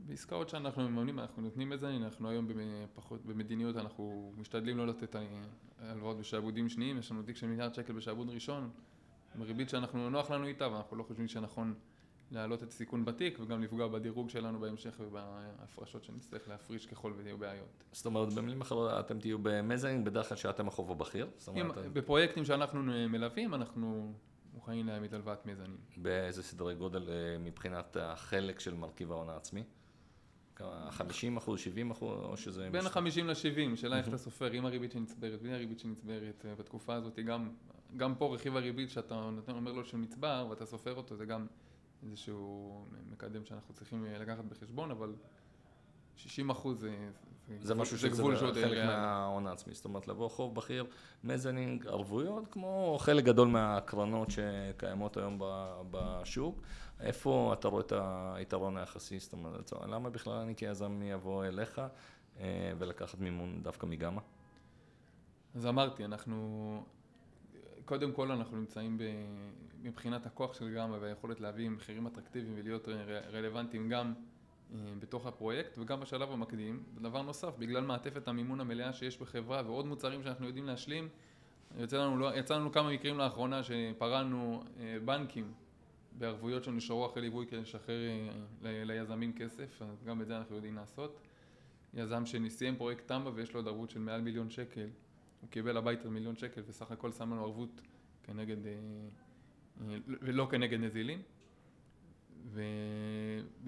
בעסקאות 0.06 0.48
שאנחנו 0.48 0.88
מממנים, 0.88 1.18
אנחנו 1.18 1.42
נותנים 1.42 1.72
את 1.72 1.80
זה, 1.80 1.96
אנחנו 1.96 2.28
היום 2.28 2.48
פחות 2.94 3.26
במדיניות, 3.26 3.76
אנחנו 3.76 4.32
משתדלים 4.36 4.76
לא 4.76 4.86
לתת 4.86 5.16
הלוואות 5.78 6.18
בשעבודים 6.18 6.68
שניים, 6.68 6.98
יש 6.98 7.10
לנו 7.10 7.22
תיק 7.22 7.36
של 7.36 7.46
מיליארד 7.46 7.74
שקל 7.74 7.92
בשעבוד 7.92 8.30
ראשון, 8.30 8.70
ריבית 9.40 9.68
שאנחנו, 9.68 10.10
נוח 10.10 10.30
לנו 10.30 10.46
איתה, 10.46 10.68
ואנחנו 10.68 10.96
לא 10.96 11.02
חושבים 11.02 11.28
שנכון 11.28 11.74
להעלות 12.30 12.62
את 12.62 12.68
הסיכון 12.68 13.04
בתיק 13.04 13.38
וגם 13.40 13.62
לפגוע 13.62 13.88
בדירוג 13.88 14.30
שלנו 14.30 14.60
בהמשך 14.60 15.00
ובהפרשות 15.00 16.04
שנצטרך 16.04 16.48
להפריש 16.48 16.86
ככל 16.86 17.12
ויהיו 17.16 17.38
בעיות. 17.38 17.84
זאת 17.92 18.06
אומרת, 18.06 18.32
במילים 18.32 18.60
אחרות, 18.60 18.90
אתם 19.00 19.18
תהיו 19.18 19.38
במזנינג 19.42 20.06
בדרך 20.06 20.28
כלל 20.28 20.36
שאתם 20.36 20.68
החוב 20.68 20.90
הבכיר? 20.90 21.28
אם, 21.56 21.68
בפרויקטים 21.92 22.44
שאנחנו 22.44 22.82
מלווים, 23.08 23.54
אנחנו 23.54 24.14
מוכנים 24.54 24.86
להעמיד 24.86 25.14
הלוואת 25.14 25.46
מזנין. 25.46 25.76
באיזה 25.96 26.42
סדרי 26.42 26.74
גודל 26.74 27.08
אה, 27.08 27.38
מבחינת 27.38 27.96
החלק 28.00 28.60
של 28.60 28.74
מרכיב 28.74 29.12
ההון 29.12 29.28
העצמי? 29.28 29.64
50 30.90 31.36
אחוז, 31.36 31.60
70 31.60 31.90
אחוז, 31.90 32.18
או 32.24 32.36
שזה... 32.36 32.70
בין 32.70 32.86
ה-50 32.86 33.22
ל-70, 33.24 33.76
שאלה 33.76 33.98
איך 33.98 34.08
אתה 34.08 34.18
סופר, 34.18 34.50
עם 34.50 34.66
הריבית 34.66 34.92
שנצברת, 34.92 35.42
בלי 35.42 35.54
הריבית 35.54 35.78
שנצברת, 35.78 36.44
אה, 36.48 36.54
בתקופה 36.54 36.94
הזאת, 36.94 37.18
גם, 37.18 37.50
גם 37.96 38.14
פה 38.14 38.34
רכיב 38.34 38.56
הריבית 38.56 38.90
שאתה 38.90 39.30
נותן, 39.30 39.52
אומר 39.52 39.72
לו 39.72 39.84
שהוא 39.84 40.00
נצבר, 40.00 40.46
ואתה 40.50 40.66
סופר 40.66 40.94
אותו, 40.94 41.16
זה 41.16 41.24
גם 41.24 41.46
איזשהו 42.02 42.84
מקדם 43.10 43.44
שאנחנו 43.44 43.74
צריכים 43.74 44.06
אה, 44.06 44.18
לקחת 44.18 44.44
בחשבון, 44.44 44.90
אבל 44.90 45.14
60 46.16 46.50
אחוז 46.50 46.80
זה, 46.80 47.10
זה 47.62 47.74
משהו 47.74 47.98
שזה 47.98 48.22
חלק 48.54 48.86
מההון 48.86 49.46
העצמי, 49.46 49.74
זאת 49.74 49.84
אומרת 49.84 50.08
לבוא 50.08 50.28
חוב 50.28 50.54
בכיר, 50.54 50.84
מזנינג, 51.24 51.86
ערבויות, 51.86 52.44
כמו 52.50 52.96
חלק 53.00 53.24
גדול 53.24 53.48
מהקרנות 53.48 54.28
שקיימות 54.30 55.16
היום 55.16 55.40
בשוק, 55.90 56.60
איפה 57.00 57.54
אתה 57.58 57.68
רואה 57.68 57.82
את 57.82 57.92
היתרון 58.36 58.76
היחסי, 58.76 59.18
זאת 59.18 59.32
אומרת, 59.32 59.72
למה 59.88 60.10
בכלל 60.10 60.32
אני 60.32 60.54
כיזם 60.54 61.00
אבוא 61.14 61.44
אליך 61.44 61.80
אה, 62.40 62.72
ולקחת 62.78 63.18
מימון 63.18 63.62
דווקא 63.62 63.86
מגמא? 63.86 64.20
אז 65.54 65.66
אמרתי, 65.66 66.04
אנחנו, 66.04 66.82
קודם 67.84 68.12
כל 68.12 68.30
אנחנו 68.30 68.56
נמצאים 68.56 68.98
ב, 68.98 69.02
מבחינת 69.82 70.26
הכוח 70.26 70.54
של 70.54 70.74
גמא 70.74 70.96
והיכולת 71.00 71.40
להביא 71.40 71.68
מחירים 71.70 72.06
אטרקטיביים 72.06 72.54
ולהיות 72.56 72.88
רלוונטיים 73.32 73.88
גם 73.88 74.14
בתוך 74.98 75.26
הפרויקט 75.26 75.78
וגם 75.78 76.00
בשלב 76.00 76.32
המקדים. 76.32 76.82
דבר 77.00 77.22
נוסף, 77.22 77.56
בגלל 77.58 77.84
מעטפת 77.84 78.28
המימון 78.28 78.60
המלאה 78.60 78.92
שיש 78.92 79.18
בחברה 79.18 79.62
ועוד 79.66 79.86
מוצרים 79.86 80.22
שאנחנו 80.22 80.46
יודעים 80.46 80.66
להשלים, 80.66 81.08
יצא 81.78 82.04
לנו, 82.04 82.18
לא, 82.18 82.36
יצא 82.36 82.56
לנו 82.56 82.72
כמה 82.72 82.92
מקרים 82.92 83.18
לאחרונה 83.18 83.60
שפרענו 83.62 84.64
בנקים 85.04 85.52
בערבויות 86.12 86.64
שנשארו 86.64 87.06
אחרי 87.06 87.22
ליווי 87.22 87.46
כדי 87.46 87.60
לשחרר 87.60 88.00
ליזמים 88.62 89.32
כסף, 89.32 89.82
אז 89.82 90.04
גם 90.04 90.22
את 90.22 90.26
זה 90.26 90.36
אנחנו 90.38 90.56
יודעים 90.56 90.76
לעשות. 90.76 91.20
יזם 91.94 92.26
שסיים 92.26 92.76
פרויקט 92.76 93.08
תמ"א 93.08 93.30
ויש 93.34 93.52
לו 93.52 93.58
עוד 93.60 93.68
ערבות 93.68 93.90
של 93.90 93.98
מעל 93.98 94.20
מיליון 94.20 94.50
שקל, 94.50 94.88
הוא 95.40 95.50
קיבל 95.50 95.76
הביתה 95.76 96.08
מיליון 96.08 96.36
שקל 96.36 96.62
וסך 96.66 96.90
הכל 96.90 97.12
שם 97.12 97.32
לנו 97.32 97.44
ערבות 97.44 97.80
כנגד, 98.22 98.66
אה, 98.66 98.72
אה, 99.80 99.96
ולא 100.06 100.48
כנגד 100.50 100.80
נזילים. 100.80 101.22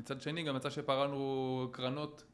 ומצד 0.00 0.20
שני 0.20 0.42
גם 0.42 0.56
יצא 0.56 0.70
שפרענו 0.70 1.68
קרנות 1.72 2.24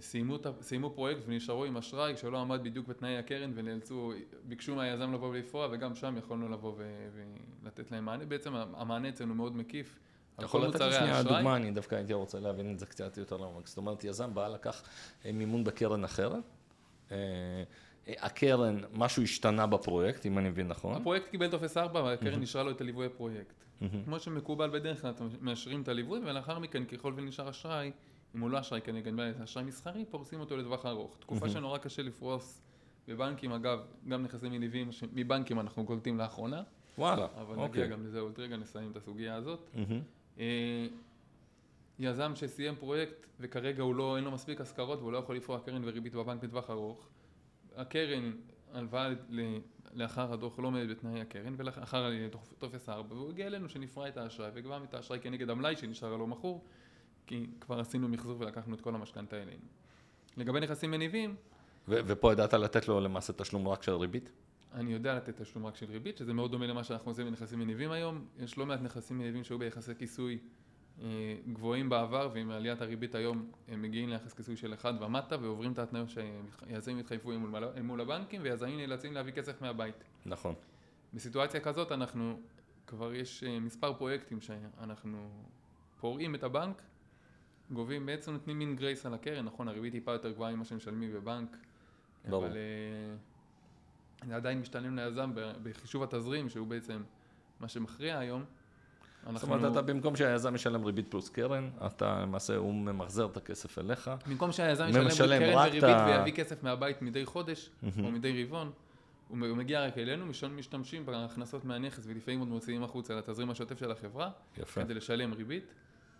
שסיימו 0.00 0.90
פרויקט 0.94 1.20
ונשארו 1.26 1.64
עם 1.64 1.76
אשראי 1.76 2.16
שלא 2.16 2.40
עמד 2.40 2.60
בדיוק 2.62 2.88
בתנאי 2.88 3.18
הקרן 3.18 3.52
ונאלצו, 3.54 4.12
ביקשו 4.44 4.74
מהיזם 4.74 5.12
לבוא 5.12 5.28
ולפרוע 5.28 5.68
וגם 5.70 5.94
שם 5.94 6.16
יכולנו 6.18 6.48
לבוא 6.48 6.74
ולתת 7.62 7.90
להם 7.90 8.04
מענה. 8.04 8.24
בעצם 8.24 8.54
המענה 8.54 9.08
אצלנו 9.08 9.34
מאוד 9.34 9.56
מקיף. 9.56 9.98
אתה 10.34 10.44
יכול 10.44 10.66
לתת 10.66 10.80
לי 10.80 10.92
שנייה 10.92 11.22
דוגמה, 11.22 11.56
אני 11.56 11.70
דווקא 11.70 11.94
הייתי 11.94 12.12
רוצה 12.12 12.40
להבין 12.40 12.72
את 12.72 12.78
זה 12.78 12.86
קצת 12.86 13.16
יותר 13.16 13.36
לעומק. 13.36 13.66
זאת 13.66 13.76
אומרת, 13.76 14.04
יזם 14.04 14.34
בא 14.34 14.48
לקח 14.48 14.82
אה, 15.24 15.32
מימון 15.32 15.64
בקרן 15.64 16.04
אחרת, 16.04 16.44
אה, 17.10 17.16
הקרן, 18.08 18.80
משהו 18.92 19.22
השתנה 19.22 19.66
בפרויקט, 19.66 20.26
אם 20.26 20.38
אני 20.38 20.48
מבין 20.48 20.68
נכון. 20.68 20.94
הפרויקט 20.94 21.28
קיבל 21.28 21.50
טופס 21.50 21.76
4 21.76 22.02
והקרן 22.02 22.40
נשארה 22.40 22.64
לו 22.64 22.70
את 22.70 22.80
הליווי 22.80 23.06
הפרויקט. 23.06 23.54
כמו 24.04 24.20
שמקובל 24.20 24.70
בדרך 24.70 25.00
כלל, 25.00 25.12
מאשרים 25.40 25.82
את 25.82 25.88
הליווי 25.88 26.20
ולאחר 26.24 26.58
מכן, 26.58 26.84
ככל 26.84 27.12
ונשאר 27.16 27.50
אשראי, 27.50 27.90
אם 28.34 28.40
הוא 28.40 28.50
לא 28.50 28.60
אשראי 28.60 28.80
כנגד 28.80 29.20
אשראי 29.20 29.64
מסחרי, 29.64 30.04
פורסים 30.10 30.40
אותו 30.40 30.56
לטווח 30.56 30.86
ארוך. 30.86 31.16
תקופה 31.20 31.48
שנורא 31.48 31.78
קשה 31.78 32.02
לפרוס 32.02 32.62
בבנקים, 33.08 33.52
אגב, 33.52 33.78
גם 34.08 34.22
נכסים 34.22 34.52
מניבים 34.52 34.90
מבנקים 35.12 35.60
אנחנו 35.60 35.86
קולטים 35.86 36.18
לאחרונה. 36.18 36.62
וואלה, 36.98 37.26
אבל 37.40 37.54
נגיע 37.54 37.64
אוקיי. 37.64 37.88
גם 37.88 38.04
לזה 38.04 38.20
עוד 38.20 38.38
רגע, 38.38 38.56
נסיים 38.56 38.90
את 38.90 38.96
הסוגיה 38.96 39.34
הזאת. 39.34 39.70
אה, 40.38 40.86
יזם 41.98 42.32
שסיים 42.34 42.76
פרויקט 42.76 43.26
וכרגע 43.40 43.82
הוא 43.82 43.94
לא, 43.94 44.16
אין 44.16 44.24
לו 44.24 44.30
מספיק 44.30 44.60
השכרות 44.60 44.98
והוא 44.98 45.12
לא 45.12 45.18
יכול 45.18 45.36
לפרוע 45.36 45.60
קרן 45.60 45.82
וריבית 45.84 46.14
בבנק 46.14 46.44
לטווח 46.44 46.70
ארוך. 46.70 47.08
הקרן, 47.76 48.32
הלוואה 48.72 49.08
לאחר 49.94 50.32
הדוח 50.32 50.58
לא 50.58 50.66
עומדת 50.66 50.88
בתנאי 50.88 51.20
הקרן 51.20 51.54
ולאחר 51.56 52.10
טופס 52.58 52.88
4 52.88 53.14
והוא 53.14 53.30
הגיע 53.30 53.46
אלינו 53.46 53.68
שנפרע 53.68 54.08
את 54.08 54.16
האשראי 54.16 54.50
וגבה 54.54 54.78
את 54.84 54.94
האשראי 54.94 55.20
כנגד 55.20 55.50
המלאי 55.50 55.76
שנשאר 55.76 56.14
הלא 56.14 56.26
מכור 56.26 56.64
כי 57.26 57.46
כבר 57.60 57.80
עשינו 57.80 58.08
מחזור 58.08 58.36
ולקחנו 58.40 58.74
את 58.74 58.80
כל 58.80 58.94
המשכנתה 58.94 59.36
אלינו. 59.42 59.64
לגבי 60.36 60.60
נכסים 60.60 60.90
מניבים 60.90 61.36
ו- 61.88 62.00
ופה 62.06 62.32
ידעת 62.32 62.54
לתת 62.54 62.88
לו 62.88 63.00
למעשה 63.00 63.32
תשלום 63.32 63.68
רק 63.68 63.82
של 63.82 63.92
ריבית? 63.92 64.30
אני 64.74 64.92
יודע 64.92 65.16
לתת 65.16 65.42
תשלום 65.42 65.66
רק 65.66 65.76
של 65.76 65.86
ריבית, 65.90 66.16
שזה 66.16 66.32
מאוד 66.32 66.50
דומה 66.50 66.66
למה 66.66 66.84
שאנחנו 66.84 67.10
עושים 67.10 67.26
בנכסים 67.26 67.58
מניבים 67.58 67.90
היום. 67.90 68.24
יש 68.38 68.58
לא 68.58 68.66
מעט 68.66 68.80
נכסים 68.80 69.18
מניבים 69.18 69.44
שהיו 69.44 69.58
ביחסי 69.58 69.94
כיסוי 69.94 70.38
גבוהים 71.52 71.88
בעבר, 71.88 72.30
ועם 72.34 72.50
עליית 72.50 72.82
הריבית 72.82 73.14
היום 73.14 73.50
הם 73.68 73.82
מגיעים 73.82 74.08
ליחס 74.08 74.32
כיסוי 74.32 74.56
של 74.56 74.74
אחד 74.74 75.02
ומטה, 75.02 75.36
ועוברים 75.40 75.72
את 75.72 75.78
ההתניות 75.78 76.08
שיזמים 76.08 76.98
יתחייבו 76.98 77.38
מול, 77.38 77.80
מול 77.82 78.00
הבנקים, 78.00 78.42
ויזמים 78.44 78.78
נאלצים 78.78 79.12
להביא 79.12 79.32
כסף 79.32 79.62
מהבית. 79.62 80.04
נכון. 80.26 80.54
בסיטואציה 81.14 81.60
כזאת 81.60 81.92
אנחנו, 81.92 82.40
כבר 82.86 83.14
יש 83.14 83.44
אה, 83.44 83.60
מספר 83.60 83.94
פרויקטים 83.94 84.40
שאנחנו 84.40 85.28
פורעים 86.00 86.34
את 86.34 86.42
הבנק, 86.42 86.82
גובים, 87.70 88.06
בעצם 88.06 88.32
נותנים 88.32 88.58
מין 88.58 88.76
גרייס 88.76 89.06
על 89.06 89.14
הקרן, 89.14 89.44
נכון, 89.44 89.68
הריבית 89.68 89.92
טיפה 89.92 90.12
יותר 90.12 90.30
גבוהה 90.30 90.54
ממה 90.54 90.64
שמשלמים 90.64 91.12
בבנק. 91.12 91.56
ברור. 92.28 92.46
אבל 92.46 92.56
אה, 92.56 93.16
זה 94.26 94.36
עדיין 94.36 94.60
משתלם 94.60 94.96
ליזם 94.96 95.30
בחישוב 95.62 96.02
התזרים, 96.02 96.48
שהוא 96.48 96.66
בעצם 96.66 97.02
מה 97.60 97.68
שמכריע 97.68 98.18
היום. 98.18 98.44
אנחנו... 99.26 99.38
זאת 99.38 99.48
אומרת, 99.48 99.72
אתה 99.72 99.82
במקום 99.82 100.16
שהיזם 100.16 100.54
ישלם 100.54 100.84
ריבית 100.84 101.10
פלוס 101.10 101.28
קרן, 101.28 101.70
אתה 101.86 102.20
למעשה, 102.22 102.56
הוא 102.56 102.74
ממחזר 102.74 103.26
את 103.26 103.36
הכסף 103.36 103.78
אליך. 103.78 104.10
במקום 104.26 104.52
שהיזם 104.52 104.86
ישלם 105.06 105.38
קרן 105.38 105.68
וריבית 105.68 105.84
ה... 105.84 106.06
ויביא 106.08 106.32
כסף 106.32 106.62
מהבית 106.62 107.02
מדי 107.02 107.26
חודש, 107.26 107.70
או 108.04 108.10
מדי 108.10 108.44
רבעון, 108.44 108.70
הוא 109.28 109.38
מגיע 109.38 109.86
רק 109.86 109.98
אלינו, 109.98 110.26
משתמשים 110.56 111.06
בהכנסות 111.06 111.64
מהנכס, 111.64 112.02
ולפעמים 112.06 112.40
עוד 112.40 112.48
מוציאים 112.48 112.82
החוצה 112.82 113.14
לתזרים 113.14 113.50
השוטף 113.50 113.78
של 113.78 113.90
החברה, 113.90 114.30
יפה. 114.58 114.84
כדי 114.84 114.94
לשלם 114.94 115.32
ריבית. 115.32 115.74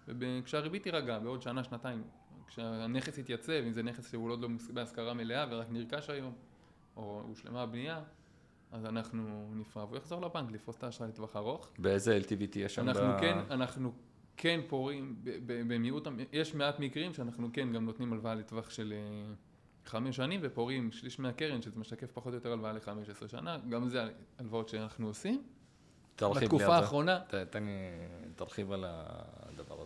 וכשהריבית 0.09 0.83
תירגע, 0.83 1.19
בעוד 1.19 1.43
שנה, 1.43 1.65
שנתיים, 1.65 2.03
כשהנכס 2.47 3.19
יתייצב, 3.19 3.53
אם 3.67 3.73
זה 3.73 3.83
נכס 3.83 4.11
שהוא 4.11 4.31
עוד 4.31 4.41
לא 4.41 4.49
בהשכרה 4.73 5.15
מלאה 5.15 5.47
ורק 5.51 5.67
נרכש 5.71 6.11
היום, 6.11 6.33
או 6.97 7.23
הושלמה 7.29 7.63
הבנייה, 7.63 8.01
אז 8.73 8.87
אנחנו 8.87 9.51
נפרע, 9.55 9.85
והוא 9.85 9.97
יחזור 9.97 10.21
לבנק 10.21 10.51
לפרוס 10.53 10.77
את 10.77 10.85
האשראי 10.85 11.09
לטווח 11.09 11.37
ארוך. 11.37 11.71
באיזה 11.79 12.19
LTV 12.19 12.47
תהיה 12.51 12.69
שם? 12.69 12.89
אנחנו 12.89 13.13
ב... 13.17 13.21
כן, 13.21 13.39
אנחנו 13.51 13.93
כן 14.37 14.61
פורעים, 14.69 15.17
במיעוט, 15.47 16.09
יש 16.33 16.55
מעט 16.55 16.79
מקרים 16.79 17.15
שאנחנו 17.15 17.49
כן 17.53 17.73
גם 17.73 17.85
נותנים 17.85 18.13
הלוואה 18.13 18.35
לטווח 18.35 18.71
של 18.71 18.93
אה, 18.97 19.35
חמש 19.85 20.17
שנים 20.17 20.41
ופורעים 20.43 20.93
שליש 20.93 21.19
מהקרן, 21.19 21.63
שזה 21.63 21.81
משקף 21.81 22.13
פחות 22.13 22.33
או 22.33 22.35
יותר 22.35 22.53
הלוואה 22.53 22.73
לחמש 22.73 23.09
עשרה 23.09 23.29
שנה, 23.29 23.59
גם 23.69 23.89
זה 23.89 24.03
הלוואות 24.39 24.69
שאנחנו 24.69 25.07
עושים. 25.07 25.43
תרחיב 26.17 26.45
בתקופה 26.45 26.77
האחרונה. 26.77 27.21
תרחיב 28.37 28.73
על 28.73 28.85
הדבר. 28.87 29.82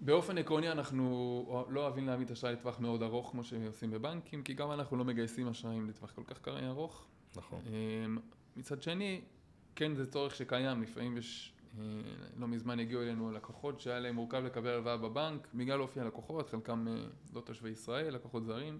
באופן 0.00 0.38
עקרוני 0.38 0.72
אנחנו 0.72 1.66
לא 1.70 1.80
אוהבים 1.80 2.06
להעמיד 2.06 2.30
אשראי 2.30 2.52
לטווח 2.52 2.80
מאוד 2.80 3.02
ארוך 3.02 3.30
כמו 3.30 3.44
שעושים 3.44 3.90
בבנקים, 3.90 4.42
כי 4.42 4.54
גם 4.54 4.72
אנחנו 4.72 4.96
לא 4.96 5.04
מגייסים 5.04 5.48
אשראים 5.48 5.88
לטווח 5.88 6.12
כל 6.12 6.22
כך 6.24 6.48
ארוך. 6.48 7.06
נכון. 7.36 7.60
אמ, 7.66 8.18
מצד 8.56 8.82
שני, 8.82 9.20
כן 9.76 9.94
זה 9.94 10.10
צורך 10.10 10.34
שקיים, 10.34 10.82
לפעמים 10.82 11.16
יש, 11.16 11.52
אה, 11.78 11.84
לא 12.36 12.48
מזמן 12.48 12.80
הגיעו 12.80 13.02
אלינו 13.02 13.30
לקוחות 13.30 13.80
שהיה 13.80 14.00
להם 14.00 14.14
מורכב 14.14 14.42
לקבל 14.44 14.68
הלוואה 14.68 14.96
בבנק, 14.96 15.48
בגלל 15.54 15.80
אופי 15.80 16.00
הלקוחות, 16.00 16.50
חלקם 16.50 16.88
אה, 16.88 16.94
לא 17.34 17.40
תושבי 17.40 17.70
ישראל, 17.70 18.14
לקוחות 18.14 18.44
זרים, 18.44 18.78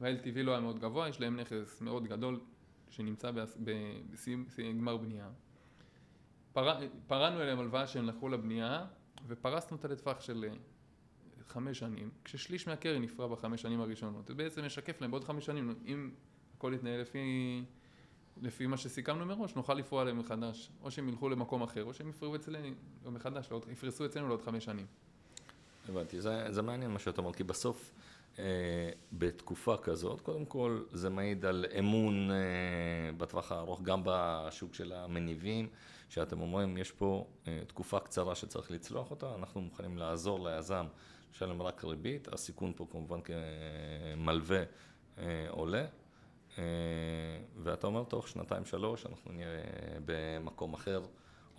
וה-LTV 0.00 0.42
לא 0.42 0.50
היה 0.50 0.60
מאוד 0.60 0.78
גבוה, 0.78 1.08
יש 1.08 1.20
להם 1.20 1.40
נכס 1.40 1.80
מאוד 1.80 2.06
גדול 2.06 2.40
שנמצא 2.90 3.30
בסיום 4.12 4.78
גמר 4.78 4.96
בנייה. 4.96 5.28
פר... 6.52 6.78
פרענו 7.06 7.42
אליהם 7.42 7.58
הלוואה 7.58 7.86
שהם 7.86 8.06
לקחו 8.06 8.28
לבנייה, 8.28 8.86
ופרסנו 9.26 9.76
אותה 9.76 9.88
לטווח 9.88 10.20
של 10.20 10.44
אה, 10.48 10.54
חמש 11.48 11.78
שנים, 11.78 12.10
כששליש 12.24 12.66
מהקרן 12.66 13.02
נפרע 13.02 13.26
בחמש 13.26 13.62
שנים 13.62 13.80
הראשונות. 13.80 14.26
זה 14.26 14.34
בעצם 14.34 14.64
משקף 14.64 15.00
להם 15.00 15.10
בעוד 15.10 15.24
חמש 15.24 15.46
שנים, 15.46 15.74
אם 15.86 16.10
הכל 16.56 16.72
יתנהל 16.74 17.00
לפי, 17.00 17.64
לפי 18.42 18.66
מה 18.66 18.76
שסיכמנו 18.76 19.26
מראש, 19.26 19.54
נוכל 19.54 19.74
לפרוע 19.74 20.02
עליהם 20.02 20.18
מחדש. 20.18 20.70
או 20.82 20.90
שהם 20.90 21.08
ילכו 21.08 21.28
למקום 21.28 21.62
אחר, 21.62 21.84
או 21.84 21.94
שהם 21.94 22.08
יפרעו 22.08 22.36
אצלנו 22.36 22.68
מחדש, 23.04 23.50
לעוד, 23.50 23.66
יפרסו 23.72 24.06
אצלנו 24.06 24.28
לעוד 24.28 24.42
חמש 24.42 24.64
שנים. 24.64 24.86
הבנתי, 25.88 26.20
זה, 26.20 26.52
זה 26.52 26.62
מעניין 26.62 26.90
מה 26.90 26.98
שאתה 26.98 27.20
אומר, 27.20 27.32
כי 27.32 27.44
בסוף 27.44 27.92
בתקופה 29.12 29.76
כזאת, 29.76 30.20
קודם 30.20 30.44
כל 30.44 30.80
זה 30.92 31.10
מעיד 31.10 31.44
על 31.44 31.64
אמון 31.78 32.30
אה, 32.30 32.36
בטווח 33.16 33.52
הארוך, 33.52 33.82
גם 33.82 34.00
בשוק 34.04 34.74
של 34.74 34.92
המניבים. 34.92 35.68
שאתם 36.08 36.40
אומרים, 36.40 36.76
יש 36.76 36.92
פה 36.92 37.26
אה, 37.48 37.60
תקופה 37.66 38.00
קצרה 38.00 38.34
שצריך 38.34 38.70
לצלוח 38.70 39.10
אותה, 39.10 39.34
אנחנו 39.34 39.60
מוכנים 39.60 39.98
לעזור 39.98 40.48
ליזם 40.48 40.86
לשלם 41.32 41.62
רק 41.62 41.84
ריבית, 41.84 42.28
הסיכון 42.28 42.72
פה 42.76 42.86
כמובן 42.90 43.18
כמלווה 43.20 44.62
אה, 45.18 45.46
עולה, 45.48 45.84
אה, 46.58 46.64
ואתה 47.56 47.86
אומר, 47.86 48.04
תוך 48.04 48.28
שנתיים 48.28 48.64
שלוש 48.64 49.06
אנחנו 49.06 49.32
נהיה 49.32 49.48
במקום 50.04 50.74
אחר. 50.74 51.02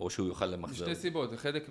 או 0.00 0.10
שהוא 0.10 0.26
יוכל 0.26 0.46
למחזר. 0.46 0.84
שתי 0.84 0.94
סיבות, 0.94 1.30
חלק, 1.36 1.70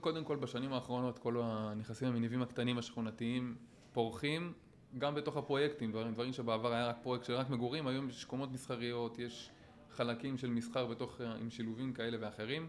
קודם 0.00 0.24
כל 0.24 0.36
בשנים 0.36 0.72
האחרונות 0.72 1.18
כל 1.18 1.36
הנכסים 1.42 2.08
המניבים 2.08 2.42
הקטנים 2.42 2.78
השכונתיים 2.78 3.56
פורחים 3.92 4.52
גם 4.98 5.14
בתוך 5.14 5.36
הפרויקטים, 5.36 5.90
דברים, 5.90 6.14
דברים 6.14 6.32
שבעבר 6.32 6.72
היה 6.72 6.86
רק 6.86 6.96
פרויקט 7.02 7.24
של 7.24 7.32
רק 7.32 7.50
מגורים, 7.50 7.86
היום 7.86 8.08
יש 8.08 8.24
קומות 8.24 8.52
מסחריות, 8.52 9.18
יש 9.18 9.50
חלקים 9.90 10.38
של 10.38 10.50
מסחר 10.50 10.86
בתוך, 10.86 11.20
אה, 11.20 11.34
עם 11.34 11.50
שילובים 11.50 11.92
כאלה 11.92 12.16
ואחרים. 12.20 12.68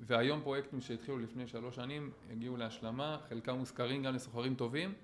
והיום 0.00 0.40
פרויקטים 0.42 0.80
שהתחילו 0.80 1.18
לפני 1.18 1.46
שלוש 1.46 1.76
שנים 1.76 2.10
הגיעו 2.30 2.56
להשלמה, 2.56 3.18
חלקם 3.28 3.54
מושכרים 3.58 4.02
גם 4.02 4.14
לסוחרים 4.14 4.54
טובים, 4.54 4.94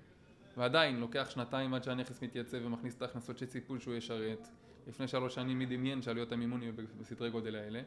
ועדיין 0.57 0.99
לוקח 0.99 1.29
שנתיים 1.29 1.73
עד 1.73 1.83
שהנכס 1.83 2.21
מתייצב 2.21 2.57
ומכניס 2.63 2.95
את 2.95 3.01
ההכנסות 3.01 3.37
שציפו 3.37 3.79
שהוא 3.79 3.95
ישרת. 3.95 4.47
לפני 4.87 5.07
שלוש 5.07 5.35
שנים 5.35 5.59
מי 5.59 5.65
דמיין 5.65 6.01
שעלויות 6.01 6.31
המימון 6.31 6.63
יהיו 6.63 6.73
בסדרי 6.99 7.29
גודל 7.29 7.55
האלה. 7.55 7.81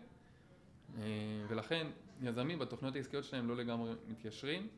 אה, 0.98 1.02
ולכן 1.48 1.86
יזמים 2.22 2.58
בתוכניות 2.58 2.96
העסקיות 2.96 3.24
שלהם 3.24 3.48
לא 3.48 3.56
לגמרי 3.56 3.92
מתיישרים, 4.08 4.68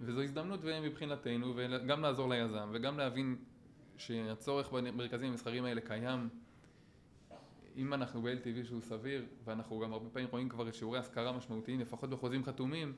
וזו 0.00 0.22
הזדמנות 0.22 0.60
מבחינתנו 0.64 1.52
וגם 1.56 2.02
לעזור 2.02 2.28
ליזם 2.28 2.68
וגם 2.72 2.98
להבין 2.98 3.36
שהצורך 3.96 4.72
במרכזים 4.72 5.30
המסחריים 5.30 5.64
האלה 5.64 5.80
קיים. 5.80 6.28
אם 7.76 7.94
אנחנו 7.94 8.22
ב-LTV 8.22 8.66
שהוא 8.66 8.80
סביר, 8.80 9.24
ואנחנו 9.44 9.80
גם 9.80 9.92
הרבה 9.92 10.10
פעמים 10.10 10.28
רואים 10.30 10.48
כבר 10.48 10.70
שיעורי 10.72 10.98
השכרה 10.98 11.32
משמעותיים, 11.32 11.80
לפחות 11.80 12.10
בחוזים 12.10 12.44
חתומים, 12.44 12.92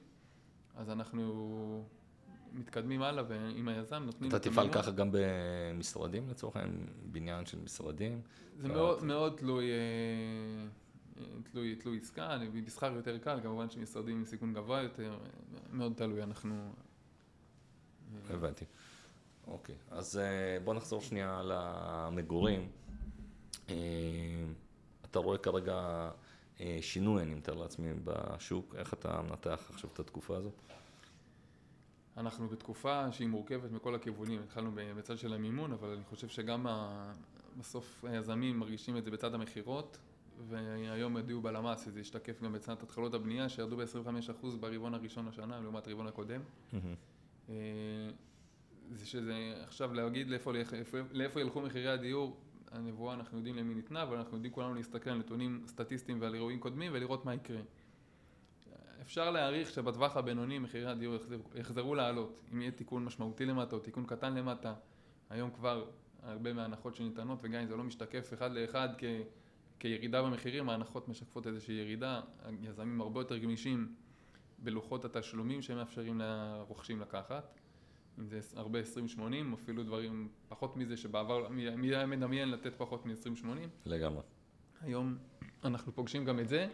אז 0.76 0.90
אנחנו 0.90 1.84
מתקדמים 2.52 3.02
הלאה, 3.02 3.24
ועם 3.28 3.68
היזם 3.68 4.02
נותנים... 4.02 4.30
אתה 4.30 4.38
תפעל 4.38 4.72
ככה 4.72 4.90
גם 4.90 5.08
במשרדים 5.12 6.28
לצורך 6.28 6.56
העניין, 6.56 6.86
בניין 7.12 7.46
של 7.46 7.58
משרדים? 7.58 8.20
זה 8.56 8.68
מאוד, 8.68 9.04
מאוד 9.04 9.36
תלוי, 9.36 9.70
אה, 9.70 10.66
תלוי, 11.52 11.74
תלוי 11.76 11.98
עסקה, 11.98 12.38
במסחר 12.52 12.92
יותר 12.96 13.18
קל, 13.18 13.40
כמובן 13.42 13.70
שמשרדים 13.70 14.16
עם 14.16 14.24
סיכון 14.24 14.52
גבוה 14.54 14.82
יותר, 14.82 15.18
מאוד 15.72 15.92
תלוי, 15.96 16.22
אנחנו... 16.22 16.72
הבנתי. 18.30 18.64
אוקיי, 19.46 19.74
אז 19.90 20.18
אה, 20.18 20.58
בוא 20.64 20.74
נחזור 20.74 21.00
שנייה 21.00 21.42
למגורים. 21.44 22.68
אה, 23.68 23.74
אתה 25.04 25.18
רואה 25.18 25.38
כרגע 25.38 26.10
שינוי, 26.80 27.22
אני 27.22 27.34
מתאר 27.34 27.54
לעצמי, 27.54 27.92
בשוק, 28.04 28.74
איך 28.78 28.94
אתה 28.94 29.22
מנתח 29.22 29.70
עכשיו 29.70 29.90
את 29.92 30.00
התקופה 30.00 30.36
הזאת? 30.36 30.52
אנחנו 32.16 32.48
בתקופה 32.48 33.12
שהיא 33.12 33.28
מורכבת 33.28 33.72
מכל 33.72 33.94
הכיוונים, 33.94 34.40
התחלנו 34.42 34.70
בצד 34.74 35.18
של 35.18 35.32
המימון, 35.32 35.72
אבל 35.72 35.88
אני 35.88 36.04
חושב 36.04 36.28
שגם 36.28 36.66
בסוף 37.56 38.04
היזמים 38.08 38.58
מרגישים 38.58 38.96
את 38.96 39.04
זה 39.04 39.10
בצד 39.10 39.34
המכירות, 39.34 39.98
והיום 40.48 41.16
הודיעו 41.16 41.40
בלמ"ס 41.40 41.84
שזה 41.84 42.00
ישתקף 42.00 42.42
גם 42.42 42.52
בצד 42.52 42.72
התחלות 42.72 43.14
הבנייה, 43.14 43.48
שירדו 43.48 43.76
ב-25% 43.76 44.46
ברבעון 44.60 44.94
הראשון 44.94 45.28
השנה 45.28 45.60
לעומת 45.60 45.86
הרבעון 45.86 46.06
הקודם. 46.06 46.40
Mm-hmm. 46.40 46.76
זה 48.90 49.06
שזה 49.06 49.54
עכשיו 49.62 49.94
להגיד 49.94 50.30
לאיפה, 50.30 50.52
לאיפה, 50.52 50.98
לאיפה 51.12 51.40
ילכו 51.40 51.60
מחירי 51.62 51.88
הדיור, 51.88 52.40
הנבואה 52.70 53.14
אנחנו 53.14 53.36
יודעים 53.38 53.56
למי 53.56 53.74
ניתנה, 53.74 54.02
אבל 54.02 54.16
אנחנו 54.16 54.36
יודעים 54.36 54.52
כולנו 54.52 54.74
להסתכל 54.74 55.10
על 55.10 55.18
נתונים 55.18 55.64
סטטיסטיים 55.66 56.20
ועל 56.20 56.34
אירועים 56.34 56.60
קודמים 56.60 56.92
ולראות 56.94 57.24
מה 57.24 57.34
יקרה. 57.34 57.60
אפשר 59.02 59.30
להעריך 59.30 59.70
שבטווח 59.70 60.16
הבינוני 60.16 60.58
מחירי 60.58 60.86
הדיור 60.86 61.14
יחזרו, 61.14 61.42
יחזרו 61.54 61.94
לעלות, 61.94 62.42
אם 62.52 62.60
יהיה 62.60 62.70
תיקון 62.70 63.04
משמעותי 63.04 63.44
למטה 63.44 63.76
או 63.76 63.80
תיקון 63.80 64.06
קטן 64.06 64.34
למטה. 64.34 64.74
היום 65.30 65.50
כבר 65.50 65.90
הרבה 66.22 66.52
מההנחות 66.52 66.96
שניתנות, 66.96 67.38
וגם 67.42 67.60
אם 67.60 67.66
זה 67.66 67.76
לא 67.76 67.84
משתקף 67.84 68.34
אחד 68.34 68.52
לאחד 68.52 68.88
כ, 68.98 69.04
כירידה 69.78 70.22
במחירים, 70.22 70.68
ההנחות 70.68 71.08
משקפות 71.08 71.46
איזושהי 71.46 71.74
ירידה, 71.74 72.20
יזמים 72.62 73.00
הרבה 73.00 73.20
יותר 73.20 73.38
גמישים 73.38 73.94
בלוחות 74.58 75.04
התשלומים 75.04 75.62
שהם 75.62 75.76
מאפשרים 75.76 76.20
לרוכשים 76.20 77.00
לקחת. 77.00 77.60
אם 78.18 78.26
זה 78.26 78.40
הרבה 78.54 78.78
20-80, 79.18 79.20
אפילו 79.54 79.82
דברים 79.82 80.28
פחות 80.48 80.76
מזה 80.76 80.96
שבעבר, 80.96 81.48
מי 81.48 81.94
היה 81.94 82.06
מדמיין 82.06 82.50
לתת 82.50 82.74
פחות 82.76 83.06
מ-20-80? 83.06 83.46
לגמרי. 83.86 84.22
היום 84.80 85.16
אנחנו 85.64 85.92
פוגשים 85.94 86.24
גם 86.24 86.40
את 86.40 86.48
זה. 86.48 86.68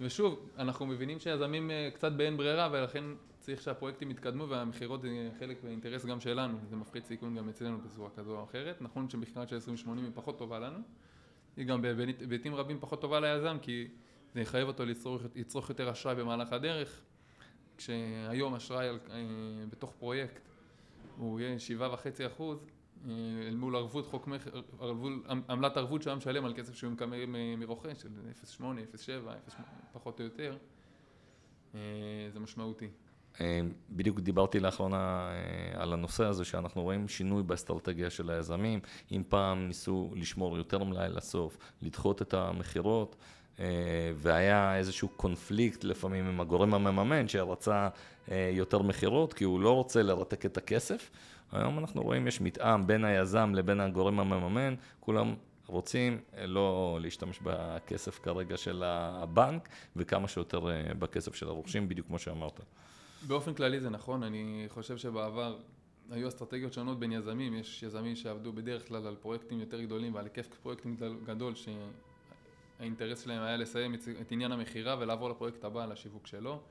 ושוב, 0.00 0.48
אנחנו 0.58 0.86
מבינים 0.86 1.20
שיזמים 1.20 1.70
אה, 1.70 1.88
קצת 1.94 2.12
באין 2.12 2.36
ברירה 2.36 2.68
ולכן 2.72 3.04
צריך 3.40 3.62
שהפרויקטים 3.62 4.10
יתקדמו 4.10 4.48
והמכירות 4.48 5.02
זה 5.02 5.30
חלק 5.38 5.64
מהאינטרס 5.64 6.06
גם 6.06 6.20
שלנו, 6.20 6.58
זה 6.70 6.76
מפחית 6.76 7.06
סיכון 7.06 7.36
גם 7.36 7.48
אצלנו 7.48 7.78
בצורה 7.78 8.10
כזו 8.16 8.38
או 8.38 8.44
אחרת. 8.44 8.82
נכון 8.82 9.10
שמכירת 9.10 9.48
של 9.48 9.54
2080 9.54 10.04
היא 10.04 10.12
פחות 10.14 10.38
טובה 10.38 10.58
לנו, 10.58 10.78
היא 11.56 11.66
גם 11.66 11.82
בהיבטים 11.82 12.54
רבים 12.54 12.80
פחות 12.80 13.00
טובה 13.00 13.20
ליזם 13.20 13.56
כי 13.62 13.88
זה 14.34 14.40
יחייב 14.40 14.68
אותו 14.68 14.84
לצרוך, 14.84 15.22
לצרוך 15.34 15.68
יותר 15.68 15.90
אשראי 15.90 16.14
במהלך 16.14 16.52
הדרך, 16.52 17.00
כשהיום 17.76 18.54
אשראי 18.54 18.88
על, 18.88 18.98
אה, 19.10 19.16
בתוך 19.70 19.92
פרויקט 19.98 20.40
הוא 21.16 21.40
יהיה 21.40 21.56
7.5 21.58 22.26
אחוז, 22.26 22.66
אה, 23.08 23.12
אל 23.48 23.56
מול 23.56 23.76
ערבות 23.76 24.06
חוק 24.06 24.26
מכר, 24.26 24.60
עמלת 25.48 25.76
ערבות 25.76 26.02
שהוא 26.02 26.14
משלם 26.14 26.44
על 26.44 26.54
כסף 26.54 26.74
שהוא 26.74 26.92
מקבל 26.92 27.24
מרוכש 27.56 28.02
של 28.02 28.08
0.8, 28.58 28.62
0.7, 28.94 29.32
פחות 29.92 30.20
או 30.20 30.24
יותר, 30.24 30.56
אה, 31.74 31.80
זה 32.32 32.40
משמעותי. 32.40 32.88
אה, 33.40 33.60
בדיוק 33.90 34.20
דיברתי 34.20 34.60
לאחרונה 34.60 35.30
על 35.74 35.92
הנושא 35.92 36.24
הזה 36.24 36.44
שאנחנו 36.44 36.82
רואים 36.82 37.08
שינוי 37.08 37.42
באסטרטגיה 37.42 38.10
של 38.10 38.30
היזמים. 38.30 38.80
אם 39.12 39.22
פעם 39.28 39.66
ניסו 39.66 40.10
לשמור 40.16 40.56
יותר 40.56 40.84
מלאי 40.84 41.08
לסוף, 41.08 41.58
לדחות 41.82 42.22
את 42.22 42.34
המכירות, 42.34 43.16
והיה 44.16 44.76
איזשהו 44.76 45.08
קונפליקט 45.08 45.84
לפעמים 45.84 46.26
עם 46.26 46.40
הגורם 46.40 46.74
המממן 46.74 47.28
שרצה 47.28 47.88
יותר 48.52 48.82
מכירות 48.82 49.34
כי 49.34 49.44
הוא 49.44 49.60
לא 49.60 49.74
רוצה 49.74 50.02
לרתק 50.02 50.46
את 50.46 50.56
הכסף, 50.56 51.10
היום 51.52 51.78
אנחנו 51.78 52.02
רואים 52.02 52.26
יש 52.26 52.40
מתאם 52.40 52.86
בין 52.86 53.04
היזם 53.04 53.52
לבין 53.54 53.80
הגורם 53.80 54.20
המממן, 54.20 54.74
כולם 55.00 55.34
רוצים 55.66 56.20
אה, 56.36 56.46
לא 56.46 56.98
להשתמש 57.00 57.38
בכסף 57.42 58.18
כרגע 58.18 58.56
של 58.56 58.82
הבנק, 58.86 59.68
וכמה 59.96 60.28
שיותר 60.28 60.70
אה, 60.70 60.94
בכסף 60.94 61.34
של 61.34 61.48
הרוכשים, 61.48 61.88
בדיוק 61.88 62.06
כמו 62.06 62.18
שאמרת. 62.18 62.60
באופן 63.26 63.54
כללי 63.54 63.80
זה 63.80 63.90
נכון, 63.90 64.22
אני 64.22 64.64
חושב 64.68 64.96
שבעבר 64.96 65.58
היו 66.10 66.28
אסטרטגיות 66.28 66.72
שונות 66.72 66.98
בין 66.98 67.12
יזמים, 67.12 67.54
יש 67.54 67.82
יזמים 67.82 68.16
שעבדו 68.16 68.52
בדרך 68.52 68.88
כלל 68.88 69.06
על 69.06 69.16
פרויקטים 69.16 69.60
יותר 69.60 69.82
גדולים 69.82 70.14
ועל 70.14 70.24
היקף 70.24 70.46
פרויקטים 70.62 70.96
גדול 71.24 71.54
שהאינטרס 72.82 73.24
שלהם 73.24 73.42
היה 73.42 73.56
לסיים 73.56 73.94
את 74.20 74.32
עניין 74.32 74.52
המכירה 74.52 74.96
ולעבור 75.00 75.30
לפרויקט 75.30 75.64
הבא, 75.64 75.86
לשיווק 75.86 76.26
שלו. 76.26 76.62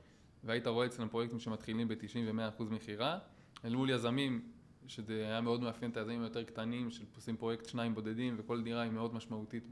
והיית 0.43 0.67
רואה 0.67 0.85
אצלם 0.85 1.09
פרויקטים 1.09 1.39
שמתחילים 1.39 1.87
ב-90 1.87 2.17
ו-100% 2.27 2.63
מכירה. 2.63 3.19
אל 3.65 3.75
מול 3.75 3.89
יזמים 3.89 4.41
שזה 4.87 5.13
היה 5.13 5.41
מאוד 5.41 5.61
מאפיין 5.61 5.91
את 5.91 5.97
היזמים 5.97 6.21
היותר 6.21 6.43
קטנים, 6.43 6.91
שעושים 6.91 7.37
פרויקט 7.37 7.65
שניים 7.65 7.95
בודדים, 7.95 8.35
וכל 8.37 8.61
דירה 8.61 8.81
היא 8.81 8.91
מאוד 8.91 9.15
משמעותית 9.15 9.63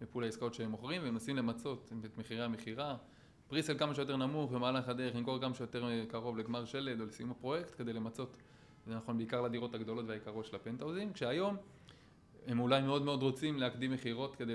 בפול 0.00 0.24
העסקאות 0.24 0.54
שהם 0.54 0.70
מוכרים, 0.70 1.02
והם 1.02 1.12
מנסים 1.12 1.36
למצות 1.36 1.92
את 2.04 2.18
מחירי 2.18 2.42
המכירה, 2.42 2.96
פריסל 3.48 3.78
כמה 3.78 3.94
שיותר 3.94 4.16
נמוך 4.16 4.52
במהלך 4.52 4.88
הדרך, 4.88 5.16
למכור 5.16 5.40
כמה 5.40 5.54
שיותר 5.54 6.04
קרוב 6.08 6.38
לגמר 6.38 6.64
שלד 6.64 7.00
או 7.00 7.06
לסיום 7.06 7.30
הפרויקט, 7.30 7.74
כדי 7.78 7.92
למצות, 7.92 8.36
זה 8.86 8.94
נכון 8.94 9.16
בעיקר 9.16 9.40
לדירות 9.40 9.74
הגדולות 9.74 10.04
והיקרות 10.08 10.46
של 10.46 10.56
הפנטהאוזים, 10.56 11.12
כשהיום 11.12 11.56
הם 12.46 12.60
אולי 12.60 12.82
מאוד 12.82 13.02
מאוד 13.02 13.22
רוצים 13.22 13.58
להקדים 13.58 13.92
מכירות 13.92 14.36
כדי 14.36 14.54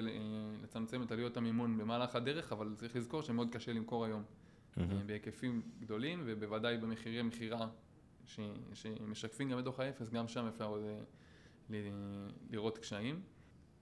לצמצם 0.63 1.04
את 1.04 1.12
עלויות 1.12 1.38
המימון 1.38 1.78
במהלך 1.78 2.15
הדרך, 2.15 2.52
אבל 2.52 2.74
צריך 2.76 2.95
לזכור 2.95 3.21
שמאוד 3.21 3.50
קשה 3.52 3.74
למכור 3.74 4.06
היום 4.06 4.24
mm-hmm. 4.24 4.82
בהיקפים 5.06 5.62
גדולים, 5.80 6.21
ובוודאי 6.26 6.78
במחירי 6.78 7.21
מכירה 7.21 7.67
ש, 8.26 8.39
שמשקפים 8.74 9.50
גם 9.50 9.60
את 9.60 9.63
דוח 9.63 9.80
האפס, 9.80 10.10
גם 10.10 10.28
שם 10.28 10.45
אפשר 10.45 10.65
עוד 10.65 10.82
ל, 11.69 11.76
לראות 12.50 12.78
קשיים. 12.78 13.21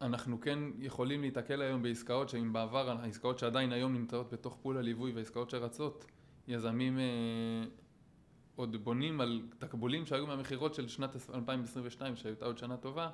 אנחנו 0.02 0.42
כן 0.42 0.60
יכולים 0.80 1.22
להיתקל 1.22 1.62
היום 1.62 1.82
בעסקאות 1.82 2.30
שאם 2.30 2.54
בעבר, 2.54 2.90
העסקאות 2.90 3.40
שעדיין 3.40 3.72
היום 3.72 3.94
נמצאות 3.94 4.34
בתוך 4.34 4.58
פול 4.62 4.78
הליווי 4.78 5.12
והעסקאות 5.12 5.50
שרצות, 5.50 6.06
יזמים 6.48 7.00
אה, 7.00 7.04
עוד 8.56 8.76
בונים 8.84 9.22
על 9.22 9.42
תקבולים 9.60 10.06
שהיו 10.06 10.28
מהמכירות 10.28 10.74
של 10.74 10.88
שנת 10.88 11.16
2022 11.34 12.16
שהייתה 12.16 12.46
עוד 12.46 12.58
שנה 12.58 12.78
טובה, 12.78 13.10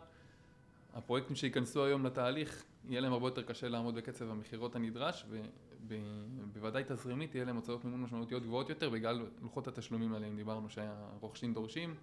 הפרויקטים 0.93 1.35
שייכנסו 1.35 1.85
היום 1.85 2.05
לתהליך 2.05 2.63
יהיה 2.89 3.01
להם 3.01 3.13
הרבה 3.13 3.27
יותר 3.27 3.41
קשה 3.41 3.69
לעמוד 3.69 3.95
בקצב 3.95 4.29
המכירות 4.29 4.75
הנדרש 4.75 5.25
ובוודאי 5.87 6.83
תזרימית 6.87 7.35
יהיה 7.35 7.45
להם 7.45 7.55
הוצאות 7.55 7.85
מימון 7.85 8.01
משמעותיות 8.01 8.43
גבוהות 8.43 8.69
יותר 8.69 8.89
בגלל 8.89 9.25
לוחות 9.41 9.67
התשלומים 9.67 10.13
עליהם 10.13 10.35
דיברנו 10.35 10.69
שהרוכשים 10.69 11.53
דורשים 11.53 11.95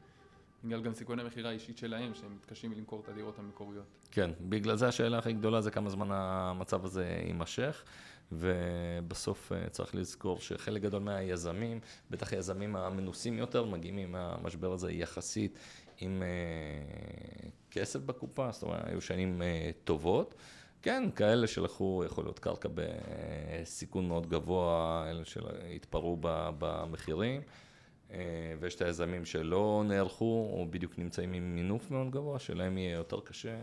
בגלל 0.65 0.83
גם 0.83 0.95
סיכוני 0.95 1.25
מכירה 1.25 1.51
אישית 1.51 1.79
שלהם 1.79 2.15
שהם 2.15 2.35
מתקשים 2.35 2.73
למכור 2.73 3.01
את 3.01 3.09
הדירות 3.09 3.39
המקוריות. 3.39 3.85
כן, 4.11 4.31
בגלל 4.41 4.77
זה 4.77 4.89
השאלה 4.89 5.19
הכי 5.19 5.33
גדולה 5.33 5.61
זה 5.61 5.71
כמה 5.71 5.91
זמן 5.91 6.09
המצב 6.11 6.85
הזה 6.85 7.21
יימשך 7.27 7.85
ובסוף 8.33 9.53
אה, 9.53 9.69
צריך 9.69 9.95
לזכור 9.95 10.41
שחלק 10.41 10.83
גדול 10.83 11.03
מהיזמים, 11.03 11.81
בטח 12.11 12.33
היזמים 12.33 12.77
המנוסים 12.77 13.39
יותר, 13.39 13.65
מגיעים 13.65 13.99
עם 13.99 14.15
המשבר 14.15 14.73
הזה 14.73 14.93
יחסית 14.93 15.59
עם 16.01 16.23
אה, 16.23 17.49
כסף 17.71 18.01
בקופה, 18.01 18.49
זאת 18.53 18.63
אומרת, 18.63 18.85
היו 18.87 19.01
שנים 19.01 19.43
אה, 19.43 19.71
טובות. 19.85 20.35
כן, 20.83 21.11
כאלה 21.17 21.47
שלקחו, 21.47 22.03
יכול 22.07 22.25
להיות 22.25 22.39
קרקע 22.39 22.69
בסיכון 22.75 24.09
מאוד 24.09 24.27
גבוה, 24.27 25.05
אלה 25.11 25.25
שהתפרעו 25.25 26.17
במחירים, 26.59 27.41
אה, 28.11 28.19
ויש 28.61 28.75
את 28.75 28.83
היזמים 28.83 29.25
שלא 29.25 29.83
נערכו, 29.87 30.51
או 30.53 30.67
בדיוק 30.71 30.99
נמצאים 30.99 31.33
עם 31.33 31.55
מינוף 31.55 31.91
מאוד 31.91 32.11
גבוה, 32.11 32.39
שלהם 32.39 32.79
יהיה 32.79 32.95
יותר 32.95 33.21
קשה 33.21 33.63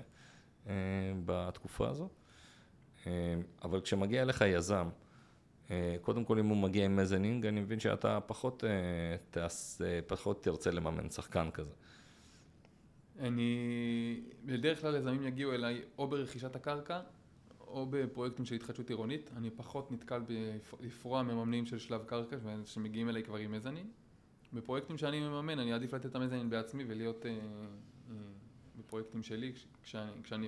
בתקופה 1.25 1.89
הזאת. 1.89 2.11
אבל 3.63 3.81
כשמגיע 3.81 4.21
אליך 4.21 4.43
יזם, 4.47 4.89
קודם 6.01 6.25
כל 6.25 6.39
אם 6.39 6.45
הוא 6.45 6.57
מגיע 6.57 6.85
עם 6.85 6.95
מזנינג, 6.95 7.45
אני 7.45 7.61
מבין 7.61 7.79
שאתה 7.79 8.19
פחות, 8.25 8.63
תעש, 9.29 9.81
פחות 10.07 10.43
תרצה 10.43 10.71
לממן 10.71 11.09
שחקן 11.09 11.51
כזה. 11.51 11.73
אני, 13.19 14.21
בדרך 14.45 14.81
כלל 14.81 14.95
יזמים 14.95 15.23
יגיעו 15.23 15.53
אליי 15.53 15.81
או 15.97 16.07
ברכישת 16.07 16.55
הקרקע 16.55 16.99
או 17.59 17.87
בפרויקטים 17.89 18.45
של 18.45 18.55
התחדשות 18.55 18.89
עירונית. 18.89 19.29
אני 19.37 19.49
פחות 19.49 19.91
נתקל 19.91 20.21
בפרוע 20.81 21.23
מממנים 21.23 21.65
של 21.65 21.79
שלב 21.79 22.03
קרקע 22.03 22.37
שמגיעים 22.65 23.09
אליי 23.09 23.23
כבר 23.23 23.37
עם 23.37 23.51
מזנין. 23.51 23.87
בפרויקטים 24.53 24.97
שאני 24.97 25.19
מממן 25.19 25.59
אני 25.59 25.73
אעדיף 25.73 25.93
לתת 25.93 26.05
את 26.05 26.15
המזנין 26.15 26.49
בעצמי 26.49 26.83
ולהיות 26.87 27.25
אה, 27.25 27.31
אה, 27.31 28.15
בפרויקטים 28.79 29.23
שלי 29.23 29.53
כשאני, 29.83 30.11
כשאני 30.23 30.47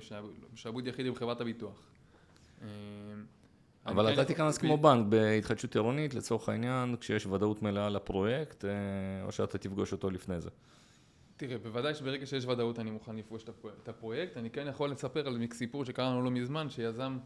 שעבוד 0.55 0.87
יחיד 0.87 1.05
עם 1.05 1.15
חברת 1.15 1.41
הביטוח. 1.41 1.87
אבל 3.85 4.05
אני 4.05 4.13
אתה 4.13 4.21
כן- 4.21 4.27
תיכנס 4.27 4.57
כמו 4.57 4.77
בנק 4.77 5.05
בהתחדשות 5.09 5.75
עירונית, 5.75 6.13
לצורך 6.13 6.49
העניין, 6.49 6.95
כשיש 6.95 7.25
ודאות 7.25 7.61
מלאה 7.61 7.89
לפרויקט, 7.89 8.65
אה, 8.65 8.71
או 9.23 9.31
שאתה 9.31 9.57
תפגוש 9.57 9.91
אותו 9.91 10.09
לפני 10.09 10.41
זה. 10.41 10.49
תראה, 11.37 11.57
בוודאי 11.57 11.93
שברגע 11.93 12.25
שיש 12.25 12.45
ודאות 12.45 12.79
אני 12.79 12.91
מוכן 12.91 13.15
לפגוש 13.15 13.43
את 13.83 13.89
הפרויקט-. 13.89 14.37
אני 14.37 14.49
כן 14.49 14.67
יכול 14.67 14.91
לספר 14.91 15.27
על 15.27 15.47
סיפור 15.53 15.85
שקרה 15.85 16.09
לנו 16.09 16.21
לא 16.21 16.31
מזמן, 16.31 16.69
שיזם, 16.69 17.17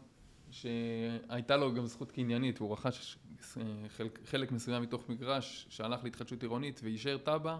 שהייתה 0.50 1.56
לו 1.56 1.74
גם 1.74 1.86
זכות 1.86 2.12
קניינית, 2.12 2.58
הוא 2.58 2.72
רכש 2.72 3.18
אה, 3.56 3.62
חלק, 3.88 4.18
חלק 4.24 4.52
מסוים 4.52 4.82
מתוך 4.82 5.08
מגרש, 5.08 5.66
שהלך 5.70 6.04
להתחדשות 6.04 6.42
עירונית 6.42 6.80
ואישר 6.84 7.16
תב"ע, 7.16 7.58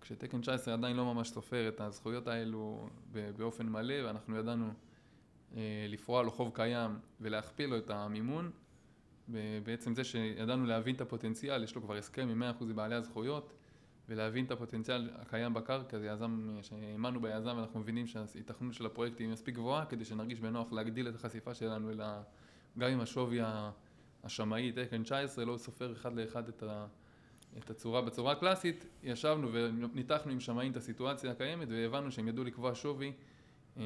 כשתקן 0.00 0.40
19 0.40 0.74
עדיין 0.74 0.96
לא 0.96 1.14
ממש 1.14 1.30
סופר 1.30 1.68
את 1.68 1.80
הזכויות 1.80 2.26
האלו 2.26 2.88
באופן 3.36 3.68
מלא, 3.68 4.06
ואנחנו 4.06 4.36
ידענו 4.36 4.72
אה, 5.56 5.86
לפרוע 5.88 6.22
לו 6.22 6.30
חוב 6.30 6.50
קיים 6.54 6.98
ולהכפיל 7.20 7.70
לו 7.70 7.78
את 7.78 7.90
המימון. 7.90 8.50
בעצם 9.62 9.94
זה 9.94 10.04
שידענו 10.04 10.66
להבין 10.66 10.94
את 10.94 11.00
הפוטנציאל, 11.00 11.64
יש 11.64 11.74
לו 11.74 11.82
כבר 11.82 11.96
הסכם 11.96 12.28
עם 12.28 12.42
100% 12.60 12.64
מבעלי 12.64 12.94
הזכויות, 12.94 13.52
ולהבין 14.08 14.44
את 14.44 14.50
הפוטנציאל 14.50 15.10
הקיים 15.14 15.54
בקרקע, 15.54 15.98
זה 15.98 16.06
יזם, 16.06 16.58
שהאמנו 16.62 17.20
ביזם 17.20 17.56
ואנחנו 17.56 17.80
מבינים 17.80 18.06
שההיתכנות 18.06 18.74
של 18.74 18.86
הפרויקט 18.86 19.20
היא 19.20 19.28
מספיק 19.28 19.54
גבוהה 19.54 19.86
כדי 19.86 20.04
שנרגיש 20.04 20.40
בנוח 20.40 20.72
להגדיל 20.72 21.08
את 21.08 21.14
החשיפה 21.14 21.54
שלנו, 21.54 21.90
אלא 21.90 22.04
גם 22.78 22.90
אם 22.90 23.00
השווי 23.00 23.40
השמאי, 24.24 24.72
תקן 24.72 25.02
19, 25.02 25.44
לא 25.44 25.56
סופר 25.56 25.92
אחד 25.92 26.14
לאחד 26.14 26.48
את, 26.48 26.62
ה, 26.62 26.86
את 27.58 27.70
הצורה 27.70 28.02
בצורה 28.02 28.32
הקלאסית, 28.32 28.84
ישבנו 29.02 29.48
וניתחנו 29.52 30.32
עם 30.32 30.40
שמאים 30.40 30.72
את 30.72 30.76
הסיטואציה 30.76 31.30
הקיימת 31.30 31.68
והבנו 31.70 32.10
שהם 32.12 32.28
ידעו 32.28 32.44
לקבוע 32.44 32.74
שווי 32.74 33.12
אה, 33.76 33.82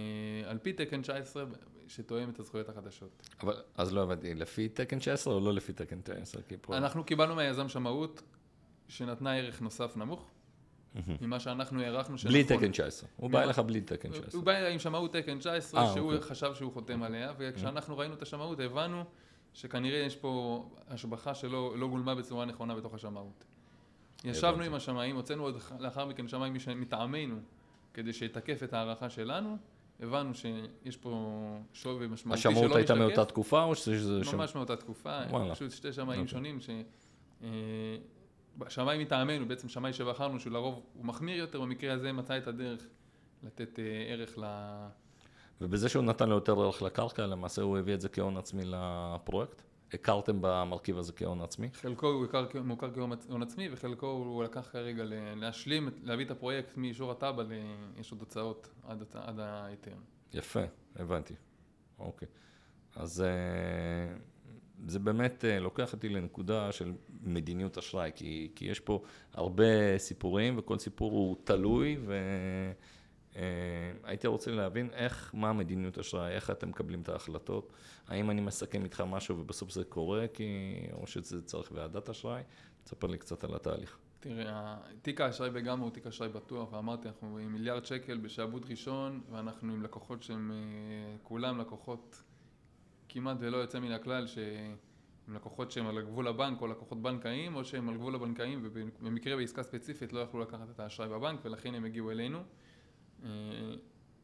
על 0.46 0.58
פי 0.58 0.72
תקן 0.72 1.02
19 1.02 1.44
שתואם 1.88 2.30
את 2.30 2.38
הזכויות 2.38 2.68
החדשות. 2.68 3.28
אבל, 3.40 3.62
אז 3.74 3.94
לא 3.94 4.02
הבנתי, 4.02 4.34
לפי 4.34 4.68
תקן 4.68 4.98
19 4.98 5.34
או 5.34 5.40
לא 5.40 5.54
לפי 5.54 5.72
תקן 5.72 6.00
19? 6.00 6.42
כי 6.42 6.56
פה... 6.60 6.76
אנחנו 6.76 7.04
קיבלנו 7.04 7.34
מהיזם 7.34 7.68
שמאות 7.68 8.22
שנתנה 8.88 9.36
ערך 9.36 9.62
נוסף 9.62 9.96
נמוך, 9.96 10.30
ממה 11.20 11.40
שאנחנו 11.40 11.80
הערכנו 11.80 12.16
בלי 12.24 12.42
שנכון. 12.42 12.58
תקן 12.58 12.70
19. 12.70 13.08
הוא 13.16 13.30
בא 13.30 13.42
אליך 13.42 13.58
בלי 13.58 13.80
תקן 13.80 14.10
19. 14.10 14.38
הוא 14.40 14.44
בא 14.46 14.52
עם 14.66 14.78
שמאות 14.78 15.12
תקן 15.12 15.38
19, 15.38 15.80
אה, 15.82 15.94
שהוא 15.94 16.12
אוקיי. 16.14 16.28
חשב 16.28 16.54
שהוא 16.54 16.72
חותם 16.72 17.02
עליה, 17.02 17.32
וכשאנחנו 17.38 17.98
ראינו 17.98 18.14
את 18.14 18.22
השמאות 18.22 18.60
הבנו 18.60 19.04
שכנראה 19.52 19.98
יש 19.98 20.16
פה 20.16 20.64
השבחה 20.88 21.34
שלא 21.34 21.78
לא 21.78 21.88
גולמה 21.88 22.14
בצורה 22.14 22.44
נכונה 22.44 22.74
בתוך 22.74 22.94
השמאות. 22.94 23.44
ישבנו. 24.24 24.62
עם 24.62 24.74
השמאים, 24.74 25.16
הוצאנו 25.16 25.42
עוד 25.42 25.56
לאחר 25.78 26.04
מכן 26.06 26.28
שמאי 26.28 26.50
מש- 26.50 26.68
מטעמנו, 26.68 27.36
כדי 27.94 28.12
שיתקף 28.12 28.62
את 28.62 28.72
ההערכה 28.72 29.10
שלנו, 29.10 29.56
הבנו 30.00 30.34
שיש 30.34 30.96
פה 30.96 31.32
שווי 31.72 32.06
משמעותי 32.06 32.40
שלא 32.40 32.50
השמאות 32.50 32.76
הייתה 32.76 32.94
משתקף. 32.94 33.08
מאותה 33.16 33.24
תקופה, 33.24 33.62
או 33.62 33.74
שזה... 33.74 34.24
שם- 34.24 34.36
ממש 34.36 34.54
מאותה 34.54 34.76
תקופה, 34.76 35.18
וואלה. 35.30 35.54
פשוט 35.54 35.70
שתי 35.72 35.92
שמאים 35.92 36.20
אוקיי. 36.20 36.28
שונים 36.28 36.60
ש... 36.60 36.70
שמאי 38.68 38.98
מטעמנו, 39.04 39.48
בעצם 39.48 39.68
שמאי 39.68 39.92
שבחרנו, 39.92 40.40
שהוא 40.40 40.52
לרוב 40.52 40.82
הוא 40.94 41.04
מחמיר 41.04 41.36
יותר, 41.36 41.60
במקרה 41.60 41.92
הזה 41.94 42.12
מצא 42.12 42.38
את 42.38 42.46
הדרך 42.46 42.86
לתת 43.42 43.78
אה, 43.78 43.84
ערך 44.08 44.38
ל... 44.38 44.44
ובזה 45.60 45.88
שהוא 45.88 46.04
נתן 46.04 46.28
לו 46.28 46.34
יותר 46.34 46.60
ערך 46.60 46.82
לקרקע, 46.82 47.26
למעשה 47.26 47.62
הוא 47.62 47.78
הביא 47.78 47.94
את 47.94 48.00
זה 48.00 48.08
כהון 48.08 48.36
עצמי 48.36 48.62
לפרויקט? 48.64 49.62
הכרתם 49.92 50.38
במרכיב 50.40 50.98
הזה 50.98 51.12
כהון 51.12 51.40
עצמי? 51.40 51.70
חלקו 51.72 52.06
הוא 52.06 52.24
הכר- 52.24 52.62
מוכר 52.64 52.94
כהון 52.94 53.12
עצ- 53.12 53.30
הון 53.30 53.42
עצמי, 53.42 53.68
וחלקו 53.72 54.06
הוא 54.06 54.44
לקח 54.44 54.68
כרגע 54.72 55.04
ל- 55.04 55.14
להשלים, 55.40 55.88
להביא 56.02 56.24
את 56.24 56.30
הפרויקט 56.30 56.76
מאישור 56.76 57.10
התב"ע, 57.10 57.42
ל- 57.42 57.52
יש 58.00 58.10
עוד 58.12 58.20
הוצאות 58.20 58.68
עד, 58.86 59.02
עד 59.14 59.40
ההיתר. 59.40 59.94
יפה, 60.34 60.60
הבנתי. 60.96 61.34
אוקיי. 61.98 62.28
אז 62.96 63.20
אה, 63.20 64.16
זה 64.86 64.98
באמת 64.98 65.44
אה, 65.44 65.60
לוקח 65.60 65.92
אותי 65.92 66.08
לנקודה 66.08 66.72
של 66.72 66.92
מדיניות 67.22 67.78
אשראי, 67.78 68.10
כי, 68.14 68.50
כי 68.54 68.64
יש 68.64 68.80
פה 68.80 69.02
הרבה 69.32 69.98
סיפורים, 69.98 70.58
וכל 70.58 70.78
סיפור 70.78 71.12
הוא 71.12 71.36
תלוי, 71.44 71.98
והייתי 74.02 74.26
רוצה 74.26 74.50
להבין 74.50 74.90
איך, 74.92 75.34
מה 75.34 75.48
המדיניות 75.50 75.98
אשראי, 75.98 76.32
איך 76.32 76.50
אתם 76.50 76.68
מקבלים 76.68 77.02
את 77.02 77.08
ההחלטות, 77.08 77.72
האם 78.08 78.30
אני 78.30 78.40
מסכם 78.40 78.84
איתך 78.84 79.00
משהו 79.00 79.38
ובסוף 79.38 79.70
זה 79.70 79.84
קורה, 79.84 80.26
כי, 80.34 80.76
או 80.92 81.06
שזה 81.06 81.42
צריך 81.42 81.72
ועדת 81.72 82.08
אשראי, 82.08 82.42
תספר 82.84 83.06
לי 83.06 83.18
קצת 83.18 83.44
על 83.44 83.54
התהליך. 83.54 83.98
תראה, 84.20 84.76
תיק 85.02 85.20
האשראי 85.20 85.50
בגמא 85.50 85.82
הוא 85.82 85.90
תיק 85.90 86.06
אשראי 86.06 86.28
בטוח, 86.28 86.72
ואמרתי, 86.72 87.08
אנחנו 87.08 87.38
עם 87.38 87.52
מיליארד 87.52 87.84
שקל 87.84 88.18
בשעבוד 88.18 88.66
ראשון, 88.70 89.20
ואנחנו 89.30 89.72
עם 89.72 89.82
לקוחות 89.82 90.22
שהם 90.22 90.52
אה, 90.52 91.16
כולם 91.22 91.60
לקוחות 91.60 92.22
כמעט 93.16 93.36
ולא 93.40 93.56
יוצא 93.56 93.80
מן 93.80 93.92
הכלל, 93.92 94.26
שהם 94.26 94.76
לקוחות 95.28 95.70
שהם 95.70 95.86
על 95.86 96.02
גבול 96.02 96.28
הבנק, 96.28 96.60
או 96.60 96.66
לקוחות 96.66 97.02
בנקאיים, 97.02 97.54
או 97.54 97.64
שהם 97.64 97.88
על 97.88 97.94
גבול 97.94 98.14
הבנקאיים, 98.14 98.60
ובמקרה 98.62 99.36
בעסקה 99.36 99.62
ספציפית 99.62 100.12
לא 100.12 100.20
יכלו 100.20 100.40
לקחת 100.40 100.70
את 100.70 100.80
האשראי 100.80 101.08
בבנק, 101.08 101.40
ולכן 101.44 101.74
הם 101.74 101.84
הגיעו 101.84 102.10
אלינו. 102.10 102.38
אה, 103.24 103.28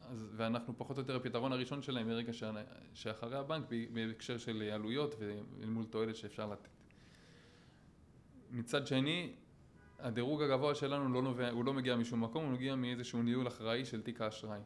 אז, 0.01 0.27
ואנחנו 0.35 0.73
פחות 0.77 0.97
או 0.97 1.01
יותר 1.01 1.15
הפתרון 1.15 1.51
הראשון 1.51 1.81
שלהם 1.81 2.07
מרגע 2.07 2.31
שאחרי 2.93 3.37
הבנק, 3.37 3.65
בהקשר 3.93 4.37
של 4.37 4.61
עלויות 4.73 5.15
ואל 5.19 5.69
מול 5.69 5.85
תועלת 5.85 6.15
שאפשר 6.15 6.47
לתת. 6.47 6.67
מצד 8.51 8.87
שני, 8.87 9.33
הדירוג 9.99 10.41
הגבוה 10.41 10.75
שלנו 10.75 11.13
לא 11.13 11.21
נובע, 11.21 11.49
הוא 11.49 11.65
לא 11.65 11.73
מגיע 11.73 11.95
משום 11.95 12.23
מקום, 12.23 12.43
הוא 12.45 12.53
מגיע 12.53 12.75
מאיזשהו 12.75 13.23
ניהול 13.23 13.47
אחראי 13.47 13.85
של 13.85 14.01
תיק 14.01 14.21
האשראי. 14.21 14.59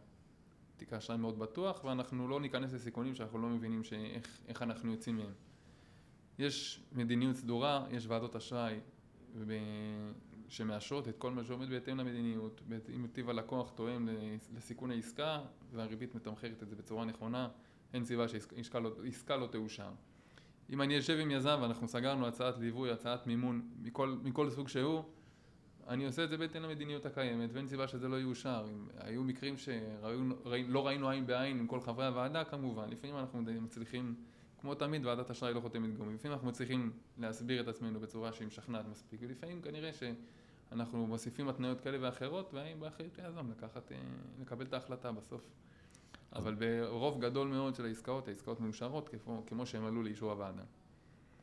תיק 0.78 0.94
האשראי 0.94 1.18
מאוד 1.18 1.40
בטוח, 1.40 1.84
ואנחנו 1.84 2.28
לא 2.28 2.42
ניכנס 2.42 2.74
לסיכונים 2.74 3.16
שאנחנו 3.16 3.40
לא 3.40 3.50
מבינים 3.50 3.84
שאיך, 3.84 4.40
איך 4.48 4.62
אנחנו 4.62 4.92
יוצאים 4.92 5.18
מהם. 5.18 5.34
יש 6.40 6.84
מדיניות 6.92 7.36
סדורה, 7.36 7.86
יש 7.92 8.06
ועדות 8.08 8.36
אשראי 8.36 8.80
ב- 9.48 10.12
שמאשרות 10.50 11.08
את 11.08 11.18
כל 11.18 11.32
מה 11.32 11.44
שעומד 11.44 11.70
בהתאם 11.70 11.98
למדיניות, 11.98 12.62
אם 12.96 13.08
טיב 13.12 13.30
הלקוח 13.30 13.72
תואם 13.76 14.10
לסיכון 14.56 14.92
העסקה 14.92 15.42
והריבית 15.72 16.16
מתמחרת 16.16 16.64
את 16.64 16.70
זה 16.70 16.76
בצורה 16.76 17.06
נכונה, 17.06 17.50
אין 17.94 18.06
סיבה 18.06 18.28
שעסקה 18.28 18.80
לא, 18.80 18.92
לא 19.30 19.48
תאושר. 19.48 19.90
אם 20.70 20.82
אני 20.82 21.00
אשב 21.00 21.18
עם 21.22 21.32
יזם 21.32 21.60
ואנחנו 21.62 21.88
סגרנו 21.88 22.28
הצעת 22.28 22.58
ליווי, 22.58 22.92
הצעת 22.92 23.28
מימון 23.28 23.70
מכל, 23.82 24.18
מכל 24.24 24.50
סוג 24.50 24.68
שהוא, 24.68 25.04
אני 25.88 26.06
עושה 26.06 26.24
את 26.24 26.30
זה 26.30 26.38
בהתאם 26.38 26.64
למדיניות 26.64 27.06
הקיימת 27.06 27.50
ואין 27.54 27.68
סיבה 27.68 27.88
שזה 27.88 28.08
לא 28.08 28.20
יאושר. 28.20 28.66
אם 28.70 28.88
היו 28.98 29.24
מקרים 29.24 29.58
שלא 29.58 30.88
ראינו 30.88 31.10
עין 31.10 31.28
בעין 31.28 31.60
עם 31.60 31.68
כל 31.68 31.82
חברי 31.82 32.06
הוועדה 32.06 32.44
כמובן, 32.44 32.90
לפעמים 32.90 33.18
אנחנו 33.18 33.42
מצליחים, 33.42 34.16
כמו 34.62 34.76
תמיד 34.76 35.06
ועדת 35.06 35.30
אשראי 35.30 35.54
לא 35.54 35.60
חותמת 35.60 35.98
גומי, 35.98 36.14
לפעמים 36.14 36.34
אנחנו 36.34 36.48
מצליחים 36.48 36.92
להסביר 37.18 37.62
את 37.62 37.68
עצמנו 37.68 38.00
בצורה 38.00 38.34
שהיא 38.34 38.48
משכנעת 38.48 38.86
מספיק 38.92 39.20
ולפעמים 39.24 39.62
כנראה 39.62 39.92
שאנחנו 39.94 41.08
מוסיפים 41.08 41.50
התניות 41.50 41.82
כאלה 41.82 41.98
ואחרות 42.02 42.54
והאם 42.54 42.80
באחריות 42.80 43.20
היזם 43.20 43.52
לקחת, 43.52 43.92
אה, 43.92 43.98
לקבל 44.42 44.66
את 44.66 44.74
ההחלטה 44.74 45.12
בסוף. 45.12 45.50
אבל 46.34 46.56
ברוב 46.56 47.22
גדול 47.22 47.48
מאוד 47.48 47.76
של 47.76 47.86
העסקאות, 47.86 48.28
העסקאות 48.28 48.60
מאושרות 48.60 49.10
כמו, 49.10 49.44
כמו 49.46 49.66
שהן 49.66 49.84
עלו 49.84 50.04
לאישור 50.04 50.32
הוועדה. 50.32 50.64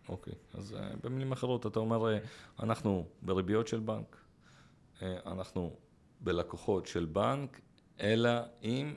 אוקיי, 0.08 0.34
אז 0.54 0.72
uh, 0.72 0.96
במילים 1.02 1.32
אחרות, 1.32 1.66
אתה 1.66 1.78
אומר, 1.78 2.04
uh, 2.04 2.62
אנחנו 2.62 3.06
בריביות 3.22 3.68
של 3.68 3.80
בנק, 3.80 4.23
אנחנו 5.02 5.76
בלקוחות 6.20 6.86
של 6.86 7.04
בנק, 7.04 7.60
אלא 8.00 8.30
אם 8.62 8.94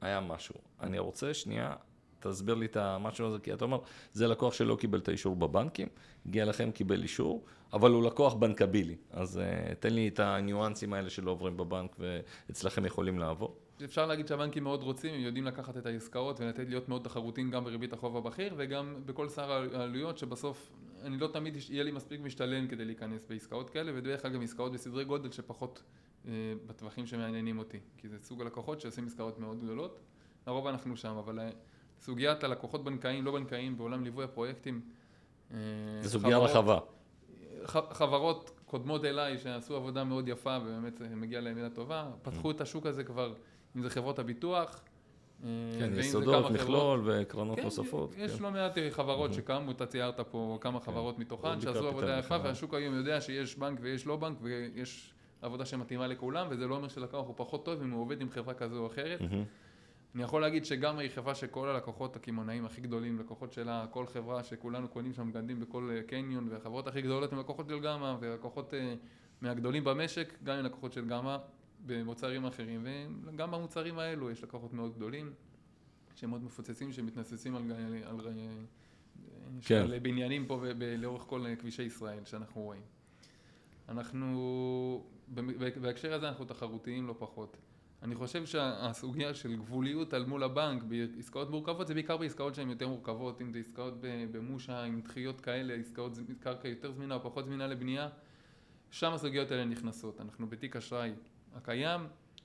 היה 0.00 0.20
משהו. 0.20 0.54
אני 0.80 0.98
רוצה 0.98 1.34
שנייה, 1.34 1.74
תסביר 2.20 2.54
לי 2.54 2.66
את 2.66 2.76
המשהו 2.76 3.26
הזה, 3.26 3.38
כי 3.38 3.52
אתה 3.52 3.64
אומר, 3.64 3.78
זה 4.12 4.28
לקוח 4.28 4.54
שלא 4.54 4.76
קיבל 4.80 4.98
את 4.98 5.08
האישור 5.08 5.36
בבנקים, 5.36 5.88
הגיע 6.26 6.44
לכם, 6.44 6.70
קיבל 6.70 7.02
אישור, 7.02 7.44
אבל 7.72 7.90
הוא 7.90 8.02
לקוח 8.02 8.34
בנקבילי. 8.34 8.96
אז 9.10 9.40
uh, 9.40 9.74
תן 9.74 9.92
לי 9.92 10.08
את 10.08 10.20
הניואנסים 10.20 10.92
האלה 10.92 11.10
שלא 11.10 11.30
עוברים 11.30 11.56
בבנק 11.56 11.96
ואצלכם 11.98 12.86
יכולים 12.86 13.18
לעבור. 13.18 13.56
אפשר 13.84 14.06
להגיד 14.06 14.26
שהבנקים 14.26 14.64
מאוד 14.64 14.82
רוצים, 14.82 15.14
הם 15.14 15.20
יודעים 15.20 15.44
לקחת 15.44 15.76
את 15.76 15.86
העסקאות 15.86 16.40
ולתת 16.40 16.68
להיות 16.68 16.88
מאוד 16.88 17.04
תחרותיים 17.04 17.50
גם 17.50 17.64
בריבית 17.64 17.92
החוב 17.92 18.16
הבכיר 18.16 18.54
וגם 18.56 18.94
בכל 19.06 19.28
שר 19.28 19.52
העלויות 19.52 20.18
שבסוף 20.18 20.70
אני 21.02 21.18
לא 21.18 21.26
תמיד 21.26 21.56
יהיה 21.70 21.84
לי 21.84 21.90
מספיק 21.90 22.20
משתלם 22.20 22.68
כדי 22.68 22.84
להיכנס 22.84 23.24
בעסקאות 23.28 23.70
כאלה 23.70 23.92
ובדרך 23.94 24.22
כלל 24.22 24.32
גם 24.32 24.42
עסקאות 24.42 24.72
בסדרי 24.72 25.04
גודל 25.04 25.30
שפחות 25.30 25.82
אה, 26.28 26.32
בטווחים 26.66 27.06
שמעניינים 27.06 27.58
אותי 27.58 27.78
כי 27.98 28.08
זה 28.08 28.16
סוג 28.22 28.42
הלקוחות 28.42 28.80
שעושים 28.80 29.06
עסקאות 29.06 29.38
מאוד 29.38 29.60
גדולות, 29.60 30.00
לרוב 30.46 30.66
אנחנו 30.66 30.96
שם 30.96 31.16
אבל 31.16 31.40
אה, 31.40 31.50
סוגיית 32.00 32.44
הלקוחות 32.44 32.84
בנקאיים, 32.84 33.24
לא 33.24 33.32
בנקאיים 33.32 33.76
בעולם 33.76 34.04
ליווי 34.04 34.24
הפרויקטים 34.24 34.80
אה, 35.50 35.56
זו 36.02 36.08
סוגיה 36.08 36.38
רחבה. 36.38 36.78
חברות 37.90 38.50
קודמות 38.66 39.04
אליי 39.04 39.38
שעשו 39.38 39.76
עבודה 39.76 40.04
מאוד 40.04 40.28
יפה 40.28 40.58
ובאמת 40.62 41.00
מגיע 41.00 41.40
להם 41.40 41.54
מילה 41.54 41.70
טובה, 41.70 42.10
פתחו 42.22 42.50
את 42.50 42.60
השוק 42.60 42.86
הזה 42.86 43.04
כבר 43.04 43.34
אם 43.76 43.82
זה 43.82 43.90
חברות 43.90 44.18
הביטוח. 44.18 44.80
כן, 45.78 45.90
יסודות, 45.98 46.50
מכלול 46.50 47.02
וקרנות 47.04 47.58
כן, 47.58 47.64
נוספות. 47.64 48.14
יש 48.18 48.32
כן. 48.32 48.42
לא 48.42 48.50
מעט 48.50 48.78
חברות 48.90 49.34
שקמו, 49.34 49.70
אתה 49.70 49.86
ציירת 49.86 50.20
פה 50.20 50.58
כמה 50.60 50.80
חברות 50.80 51.18
מתוכן, 51.18 51.60
שעשו 51.60 51.88
עבודה 51.88 52.18
יפה, 52.18 52.36
והשוק 52.42 52.74
היום 52.74 52.94
יודע 52.94 53.20
שיש 53.20 53.56
בנק 53.56 53.78
ויש 53.82 54.06
לא 54.06 54.16
בנק, 54.16 54.36
ויש 54.42 55.14
עבודה 55.42 55.64
שמתאימה 55.64 56.06
לכולם, 56.06 56.46
וזה 56.50 56.66
לא 56.66 56.76
אומר 56.76 56.88
שלקוח 56.88 57.26
הוא 57.26 57.34
פחות 57.36 57.64
טוב 57.64 57.82
אם 57.82 57.90
הוא 57.90 58.02
עובד 58.02 58.20
עם 58.20 58.30
חברה 58.30 58.54
כזו 58.54 58.78
או 58.78 58.86
אחרת. 58.86 59.20
אני 60.14 60.22
יכול 60.22 60.40
להגיד 60.40 60.64
שגם 60.64 60.98
היא 60.98 61.10
חברה 61.14 61.34
שכל 61.34 61.68
הלקוחות 61.68 62.16
הקמעונאים 62.16 62.64
הכי 62.66 62.80
גדולים, 62.80 63.18
לקוחות 63.18 63.52
שלה, 63.52 63.86
כל 63.90 64.06
חברה 64.06 64.44
שכולנו 64.44 64.88
קונים 64.88 65.12
שם 65.12 65.32
בגדים 65.32 65.60
בכל 65.60 65.90
אה, 65.92 66.02
קניון, 66.02 66.48
והחברות 66.50 66.86
הכי 66.86 67.02
גדולות 67.02 67.32
הן 67.32 67.38
לקוחות 67.38 67.68
של 67.68 67.80
גמא, 67.80 68.16
ולקוחות 68.20 68.74
אה, 68.74 68.94
מהגדולים 69.40 69.84
במשק, 69.84 70.34
גם 70.44 70.58
עם 70.58 70.64
לקוחות 70.64 70.92
של 70.92 71.06
גמא 71.06 71.36
במוצרים 71.86 72.44
אחרים, 72.44 72.86
וגם 73.24 73.50
במוצרים 73.50 73.98
האלו 73.98 74.30
יש 74.30 74.42
לקוחות 74.42 74.72
מאוד 74.72 74.94
גדולים, 74.94 75.32
שהם 76.14 76.30
מאוד 76.30 76.44
מפוצצים, 76.44 76.92
שמתנוססים 76.92 77.56
על, 77.56 77.72
על, 77.72 78.20
על, 78.20 78.28
כן. 79.60 79.82
על 79.82 79.98
בניינים 79.98 80.46
פה 80.46 80.56
ב, 80.56 80.66
ב, 80.78 80.82
לאורך 80.98 81.22
כל 81.22 81.44
כבישי 81.58 81.82
ישראל 81.82 82.24
שאנחנו 82.24 82.60
רואים. 82.60 82.82
אנחנו, 83.88 85.04
בהקשר 85.80 86.14
הזה 86.14 86.28
אנחנו 86.28 86.44
תחרותיים 86.44 87.06
לא 87.06 87.14
פחות. 87.18 87.56
אני 88.02 88.14
חושב 88.14 88.46
שהסוגיה 88.46 89.34
של 89.34 89.56
גבוליות 89.56 90.14
על 90.14 90.26
מול 90.26 90.42
הבנק 90.42 90.82
בעסקאות 90.82 91.50
מורכבות 91.50 91.86
זה 91.86 91.94
בעיקר 91.94 92.16
בעסקאות 92.16 92.54
שהן 92.54 92.70
יותר 92.70 92.88
מורכבות, 92.88 93.40
אם 93.40 93.52
זה 93.52 93.58
עסקאות 93.58 93.94
במושה 94.32 94.82
עם 94.82 95.00
דחיות 95.00 95.40
כאלה, 95.40 95.74
עסקאות 95.74 96.12
קרקע 96.40 96.68
יותר 96.68 96.92
זמינה 96.92 97.14
או 97.14 97.20
פחות 97.22 97.44
זמינה 97.44 97.66
לבנייה, 97.66 98.08
שם 98.90 99.12
הסוגיות 99.12 99.50
האלה 99.50 99.64
נכנסות. 99.64 100.20
אנחנו 100.20 100.46
בתיק 100.46 100.76
אשראי 100.76 101.12
הקיים, 101.56 102.00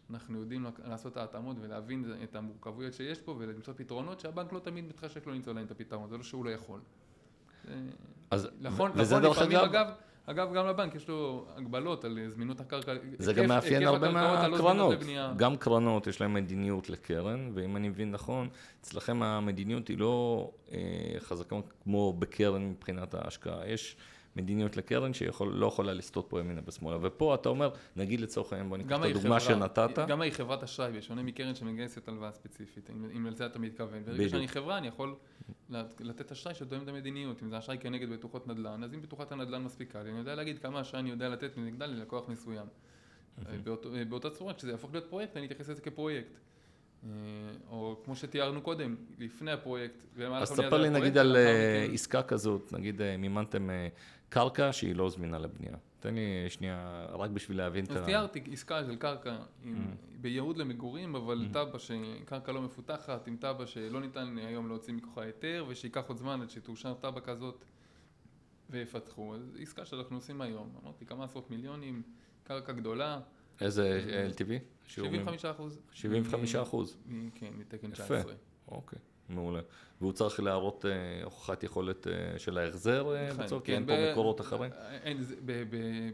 אנחנו 0.09 0.39
יודעים 0.39 0.65
לעשות 0.85 1.11
את 1.11 1.17
ההתאמות 1.17 1.57
ולהבין 1.61 2.13
את 2.23 2.35
המורכבויות 2.35 2.93
שיש 2.93 3.21
פה 3.21 3.35
ולמצוא 3.39 3.73
פתרונות 3.77 4.19
שהבנק 4.19 4.53
לא 4.53 4.59
תמיד 4.59 4.85
מתחשק 4.85 5.27
לו 5.27 5.33
למצוא 5.33 5.53
להם 5.53 5.65
את 5.65 5.71
הפתרון, 5.71 6.09
זה 6.09 6.17
לא 6.17 6.23
שהוא 6.23 6.45
לא 6.45 6.49
יכול. 6.49 6.79
אז, 8.31 8.49
נכון, 8.61 8.91
וזה 8.95 9.19
נכון, 9.19 9.31
לפעמים 9.31 9.57
אגב, 9.57 9.65
אגב 9.65 9.93
אגב, 10.25 10.53
גם 10.53 10.67
לבנק 10.67 10.95
יש 10.95 11.07
לו 11.07 11.45
הגבלות 11.55 12.05
על 12.05 12.19
זמינות 12.29 12.59
הקרקע. 12.59 12.93
זה 13.19 13.33
גם 13.33 13.47
מאפיין 13.47 13.83
הרבה 13.83 14.11
מהקרנות. 14.11 14.99
גם 15.37 15.57
קרנות 15.57 16.07
יש 16.07 16.21
להן 16.21 16.33
מדיניות 16.33 16.89
לקרן, 16.89 17.51
ואם 17.53 17.77
אני 17.77 17.89
מבין 17.89 18.11
נכון, 18.11 18.49
אצלכם 18.81 19.23
המדיניות 19.23 19.87
היא 19.87 19.97
לא 19.97 20.51
אה, 20.71 20.77
חזקה 21.19 21.55
כמו 21.83 22.13
בקרן 22.13 22.69
מבחינת 22.69 23.13
ההשקעה. 23.13 23.67
יש 23.67 23.97
מדיניות 24.35 24.77
לקרן 24.77 25.13
שלא 25.13 25.65
יכולה 25.65 25.93
לסטות 25.93 26.25
פה 26.29 26.39
ימינה 26.39 26.61
ושמאלה. 26.65 26.97
ופה 27.01 27.35
אתה 27.35 27.49
אומר, 27.49 27.69
נגיד 27.95 28.19
לצורך 28.19 28.53
העניין, 28.53 28.69
בוא 28.69 28.77
ניקח 28.77 28.99
את 28.99 29.05
הדוגמה 29.05 29.39
שנתת. 29.39 29.99
גם 30.07 30.21
היא 30.21 30.31
חברת 30.31 30.63
אשראי, 30.63 30.91
בשונה 30.91 31.23
מקרן 31.23 31.55
שמגייסת 31.55 32.07
הלוואה 32.07 32.31
ספציפית, 32.31 32.89
אם 32.89 33.27
לזה 33.27 33.45
אתה 33.45 33.59
מתכוון. 33.59 34.03
ברגע 34.05 34.29
שאני 34.29 34.47
חברה, 34.47 34.77
אני 34.77 34.87
יכול 34.87 35.15
לתת 35.99 36.31
אשראי 36.31 36.55
שתואם 36.55 36.83
את 36.83 36.87
המדיניות. 36.87 37.43
אם 37.43 37.49
זה 37.49 37.57
אשראי 37.57 37.77
כנגד 37.77 38.09
בטוחות 38.09 38.47
נדל"ן, 38.47 38.83
אז 38.83 38.93
אם 38.93 39.01
בטוחת 39.01 39.31
הנדל"ן 39.31 39.63
מספיקה 39.63 40.03
לי, 40.03 40.09
אני 40.09 40.19
יודע 40.19 40.35
להגיד 40.35 40.59
כמה 40.59 40.81
אשראי 40.81 41.01
אני 41.01 41.09
יודע 41.09 41.29
לתת 41.29 41.57
מנגדה 41.57 41.85
ללקוח 41.85 42.29
מסוים. 42.29 42.67
באותה 44.09 44.29
צורה, 44.29 44.53
כשזה 44.53 44.71
יהפוך 44.71 44.91
להיות 44.91 45.05
פרויקט, 45.09 45.37
אני 45.37 45.45
אתייחס 45.45 45.69
לזה 45.69 45.81
כפרויקט. 45.81 46.39
אה, 47.05 47.11
או 47.69 48.01
כמו 48.05 48.15
שתיארנו 48.15 48.61
קודם, 48.61 48.95
לפני 49.19 49.51
הפרויקט. 49.51 49.95
אז 50.31 50.47
ספר 50.47 50.77
לי 50.77 50.89
נגיד 50.89 51.17
על 51.17 51.35
אה, 51.35 51.87
עסקה 51.93 52.23
כזאת, 52.23 52.73
נגיד 52.73 53.01
אה, 53.01 53.17
מימנתם 53.17 53.69
קרקע 54.29 54.73
שהיא 54.73 54.95
לא 54.95 55.09
זמינה 55.09 55.39
לבנייה. 55.39 55.77
תן 55.99 56.15
לי 56.15 56.49
שנייה, 56.49 57.05
רק 57.09 57.29
בשביל 57.29 57.57
להבין 57.57 57.85
את 57.85 57.91
ה... 57.91 57.93
אז 57.93 58.05
תיארתי 58.05 58.43
עסקה 58.51 58.83
של 58.83 58.95
קרקע 58.95 59.37
mm. 59.63 59.67
בייעוד 60.21 60.57
למגורים, 60.57 61.15
אבל 61.15 61.47
mm. 61.49 61.53
תב"ע 61.53 61.79
שקרקע 61.79 62.51
לא 62.51 62.61
מפותחת, 62.61 63.27
עם 63.27 63.37
תב"ע 63.39 63.65
שלא 63.65 64.01
ניתן 64.01 64.37
היום 64.37 64.67
להוציא 64.67 64.93
מכוחה 64.93 65.23
היתר, 65.23 65.65
ושייקח 65.67 66.03
עוד 66.07 66.17
זמן 66.17 66.41
עד 66.41 66.49
שתאושר 66.49 66.93
תב"ע 66.93 67.19
כזאת 67.19 67.65
ויפתחו. 68.69 69.35
אז 69.35 69.57
עסקה 69.61 69.85
שאנחנו 69.85 70.15
עושים 70.15 70.41
היום, 70.41 70.69
אמרתי 70.83 71.05
כמה 71.05 71.23
עשרות 71.23 71.51
מיליונים, 71.51 72.01
קרקע 72.43 72.73
גדולה. 72.73 73.19
איזה 73.61 74.03
LTV? 74.31 74.51
75 74.87 75.45
אחוז. 75.45 75.79
75 75.91 76.55
אחוז? 76.55 76.97
כן, 77.35 77.49
מתקן 77.57 77.91
19. 77.91 78.19
יפה, 78.19 78.29
אוקיי. 78.67 78.99
מעולה. 79.29 79.61
והוא 80.01 80.13
צריך 80.13 80.39
להראות 80.39 80.85
אה, 80.85 81.23
הוכחת 81.23 81.63
יכולת 81.63 82.07
אה, 82.07 82.39
של 82.39 82.57
ההחזר 82.57 83.15
אה, 83.15 83.33
בצורך, 83.33 83.65
כי 83.65 83.73
אין 83.73 83.85
פה 83.85 84.11
מקורות 84.11 84.41
אחרים? 84.41 84.71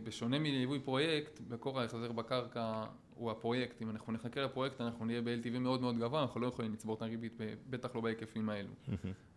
בשונה 0.04 0.40
מליווי 0.40 0.80
פרויקט, 0.80 1.40
מקור 1.50 1.80
ההחזר 1.80 2.12
בקרקע 2.12 2.84
הוא 3.16 3.32
הפרויקט. 3.32 3.82
אם 3.82 3.90
אנחנו 3.90 4.14
נחכה 4.14 4.42
לפרויקט, 4.42 4.82
אנחנו 4.82 5.06
נהיה 5.06 5.22
ב-LTV 5.22 5.60
מאוד 5.60 5.82
מאוד 5.82 5.98
גבוה, 5.98 6.22
אנחנו 6.22 6.42
לא 6.42 6.48
יכולים 6.48 6.74
לצבור 6.74 6.96
את 6.96 7.02
הריבית, 7.02 7.38
בטח 7.70 7.96
לא 7.96 8.02
בהיקפים 8.02 8.50
האלו. 8.50 8.70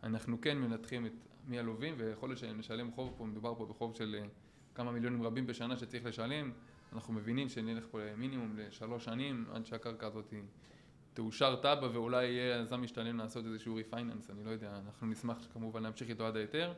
אנחנו 0.03 0.41
כן 0.41 0.59
מנתחים 0.59 1.07
את 1.07 1.13
מי 1.47 1.59
הלווים, 1.59 1.95
ויכול 1.99 2.29
להיות 2.29 2.39
שנשלם 2.39 2.93
חוב 2.93 3.15
פה, 3.19 3.25
מדובר 3.25 3.55
פה 3.55 3.67
בחוב 3.67 3.97
של 3.97 4.17
כמה 4.75 4.93
מיליונים 4.93 5.23
רבים 5.23 5.47
בשנה 5.47 5.77
שצריך 5.77 6.05
לשלם. 6.05 6.53
אנחנו 6.95 7.15
מבינים 7.15 7.49
שנלך 7.49 7.85
פה 7.91 8.01
למינימום 8.01 8.57
לשלוש 8.57 9.05
שנים, 9.05 9.45
עד 9.53 9.67
שהקרקע 9.67 10.07
הזאת. 10.07 10.35
תאושר 11.15 11.57
תב"ע 11.57 11.89
ואולי 11.93 12.27
יהיה 12.27 12.61
יזם 12.61 12.83
משתלם 12.83 13.19
לעשות 13.19 13.45
איזשהו 13.47 13.75
ריפייננס, 13.75 14.31
אני 14.31 14.45
לא 14.45 14.51
יודע, 14.51 14.79
אנחנו 14.87 15.07
נשמח 15.07 15.37
כמובן 15.53 15.83
להמשיך 15.83 16.09
איתו 16.09 16.27
עד 16.27 16.37
היתר, 16.37 16.73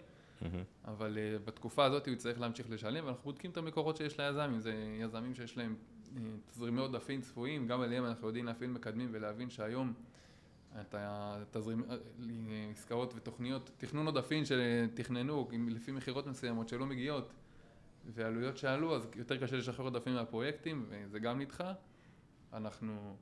אבל 0.84 1.18
uh, 1.18 1.46
בתקופה 1.46 1.84
הזאת 1.84 2.06
הוא 2.06 2.12
יצטרך 2.12 2.40
להמשיך 2.40 2.70
לשלם, 2.70 3.04
ואנחנו 3.04 3.22
בודקים 3.24 3.50
את 3.50 3.56
המקורות 3.56 3.96
שיש 3.96 4.20
ליזמים, 4.20 4.60
זה 4.60 4.74
יזמים 5.00 5.34
שיש 5.34 5.56
להם 5.56 5.76
uh, 6.14 6.18
תזרימי 6.46 6.80
עודפים 6.80 7.20
צפויים, 7.20 7.66
גם 7.66 7.80
עליהם 7.80 8.04
אנחנו 8.04 8.26
יודעים 8.26 8.44
להפעיל 8.44 8.70
מקדמים 8.70 9.08
ולהבין 9.12 9.50
שהיום 9.50 9.92
את 10.80 10.94
התזרים, 10.98 11.84
אה, 11.90 11.96
עסקאות 12.70 13.12
ותוכניות, 13.16 13.70
תכנון 13.76 14.06
עודפים 14.06 14.42
שתכננו 14.44 15.48
לפי 15.68 15.92
מכירות 15.92 16.26
מסוימות 16.26 16.68
שלא 16.68 16.86
מגיעות 16.86 17.32
ועלויות 18.14 18.56
שעלו, 18.56 18.96
אז 18.96 19.08
יותר 19.16 19.36
קשה 19.36 19.56
לשחרר 19.56 19.84
עודפים 19.84 20.14
מהפרויקטים 20.14 20.86
וזה 20.88 21.18
גם 21.18 21.40
נדחה. 21.40 21.72
אנחנו 22.52 23.16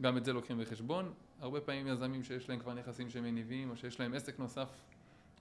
גם 0.00 0.16
את 0.16 0.24
זה 0.24 0.32
לוקחים 0.32 0.58
בחשבון. 0.58 1.12
הרבה 1.40 1.60
פעמים 1.60 1.86
יזמים 1.86 2.24
שיש 2.24 2.48
להם 2.48 2.58
כבר 2.58 2.74
נכסים 2.74 3.10
שמניבים, 3.10 3.70
או 3.70 3.76
שיש 3.76 4.00
להם 4.00 4.14
עסק 4.14 4.38
נוסף, 4.38 4.68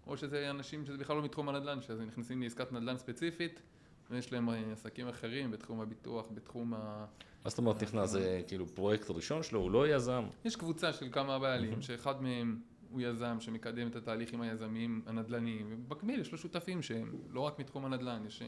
או 0.08 0.18
שזה 0.18 0.50
אנשים 0.50 0.86
שזה 0.86 0.98
בכלל 0.98 1.16
לא 1.16 1.24
מתחום 1.24 1.50
הנדל"ן, 1.50 1.82
שזה 1.82 2.06
נכנסים 2.06 2.42
לעסקת 2.42 2.72
נדל"ן 2.72 2.98
ספציפית, 2.98 3.62
ויש 4.10 4.32
להם 4.32 4.50
אה, 4.50 4.72
עסקים 4.72 5.08
אחרים 5.08 5.52
בתחום 5.52 5.80
הביטוח, 5.80 6.26
בתחום 6.34 6.74
ה... 6.74 7.06
מה 7.44 7.50
זאת 7.50 7.58
אומרת 7.58 7.84
נכנס? 7.84 8.10
זה 8.10 8.42
כאילו 8.48 8.68
פרויקט 8.68 9.10
ראשון 9.10 9.44
שלו, 9.44 9.60
הוא 9.60 9.72
לא 9.72 9.88
יזם? 9.88 10.24
יש 10.46 10.56
קבוצה 10.56 10.94
של 10.94 11.10
כמה 11.12 11.40
בעלים, 11.40 11.82
שאחד 11.82 12.22
מהם 12.22 12.60
הוא 12.90 13.02
יזם 13.02 13.38
שמקדם 13.40 13.88
את 13.88 13.96
התהליך 13.96 14.34
עם 14.34 14.42
היזמים 14.42 15.02
הנדל"ניים, 15.06 15.68
ובמקביל 15.70 16.20
יש 16.20 16.32
לו 16.32 16.38
שותפים 16.38 16.82
שהם 16.82 17.12
לא 17.30 17.42
רק 17.42 17.60
מתחום 17.60 17.86
הנדל"ן, 17.86 18.24
יש 18.28 18.42
אה, 18.42 18.48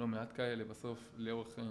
לא 0.00 0.06
מעט 0.06 0.32
כאלה 0.36 0.64
בסוף 0.64 0.98
לאורך... 1.16 1.58
אה, 1.58 1.64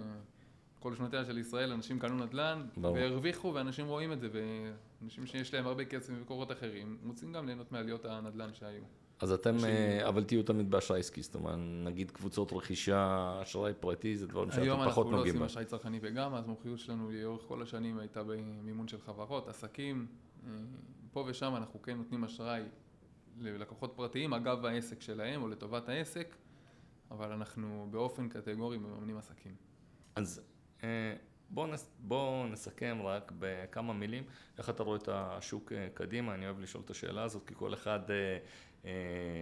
כל 0.80 0.94
שנותיה 0.94 1.24
של 1.24 1.38
ישראל 1.38 1.72
אנשים 1.72 1.98
קנו 1.98 2.24
נדל"ן 2.24 2.66
והרוויחו 2.76 3.54
ואנשים 3.54 3.86
רואים 3.86 4.12
את 4.12 4.20
זה 4.20 4.28
ואנשים 4.32 5.26
שיש 5.26 5.54
להם 5.54 5.66
הרבה 5.66 5.84
כסף 5.84 6.10
ממקורות 6.10 6.52
אחרים 6.52 6.98
רוצים 7.06 7.32
גם 7.32 7.46
ליהנות 7.46 7.72
מעליות 7.72 8.04
הנדל"ן 8.04 8.54
שהיו. 8.54 8.82
אז 9.20 9.32
אתם, 9.32 9.56
אה, 9.64 10.08
אבל 10.08 10.24
תהיו 10.24 10.42
תמיד 10.42 10.70
באשראי 10.70 11.00
עסקי, 11.00 11.22
זאת 11.22 11.34
אומרת, 11.34 11.58
נגיד 11.84 12.10
קבוצות 12.10 12.52
רכישה, 12.52 13.32
אשראי 13.42 13.72
פרטי, 13.80 14.16
זה 14.16 14.26
דברים 14.26 14.50
שאתם 14.50 14.60
פחות 14.60 14.66
נוגעים 14.66 14.76
היום 14.76 14.88
אנחנו 14.88 15.12
לא 15.12 15.20
עושים 15.20 15.42
אשראי 15.42 15.64
צרכני 15.64 15.98
וגם, 16.02 16.34
אז 16.34 16.44
המומחיות 16.44 16.78
שלנו 16.78 17.10
לאורך 17.10 17.42
כל 17.48 17.62
השנים 17.62 17.98
הייתה 17.98 18.22
במימון 18.22 18.88
של 18.88 19.00
חברות, 19.00 19.48
עסקים, 19.48 20.06
אה, 20.46 20.52
פה 21.12 21.24
ושם 21.28 21.56
אנחנו 21.56 21.82
כן 21.82 21.96
נותנים 21.96 22.24
אשראי 22.24 22.62
ללקוחות 23.40 23.92
פרטיים 23.96 24.34
אגב 24.34 24.66
העסק 24.66 25.00
שלהם 25.00 25.42
או 25.42 25.48
לטובת 25.48 25.88
העסק, 25.88 26.36
אבל 27.10 27.32
אנחנו 27.32 27.88
באופן 27.90 28.28
קטגורי 28.28 28.78
מממנים 28.78 29.16
עסקים. 29.16 29.54
אז 30.14 30.42
אה, 30.82 31.14
בואו 31.50 31.66
נס, 31.66 31.90
בוא 31.98 32.46
נסכם 32.46 32.98
רק 33.04 33.32
בכמה 33.38 33.92
מילים 33.92 34.24
איך 34.58 34.70
אתה 34.70 34.82
רואה 34.82 34.96
את 34.96 35.08
השוק 35.12 35.72
אה, 35.72 35.88
קדימה, 35.94 36.34
אני 36.34 36.46
אוהב 36.46 36.60
לשאול 36.60 36.82
את 36.84 36.90
השאלה 36.90 37.22
הזאת 37.22 37.48
כי 37.48 37.54
כל 37.54 37.74
אחד 37.74 38.00
אה, 38.10 38.88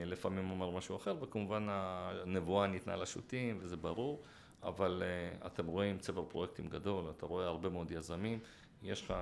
לפעמים 0.07 0.51
אומר 0.51 0.71
משהו 0.71 0.97
אחר 0.97 1.17
וכמובן 1.23 1.67
הנבואה 1.69 2.67
ניתנה 2.67 2.97
לשוטים 2.97 3.59
וזה 3.61 3.77
ברור 3.77 4.23
אבל 4.63 5.03
אתם 5.47 5.67
רואים 5.67 5.99
צבר 5.99 6.25
פרויקטים 6.25 6.69
גדול, 6.69 7.11
אתה 7.11 7.27
רואה 7.27 7.47
הרבה 7.47 7.69
מאוד 7.69 7.91
יזמים, 7.91 8.39
יש 8.83 9.03
לך 9.03 9.15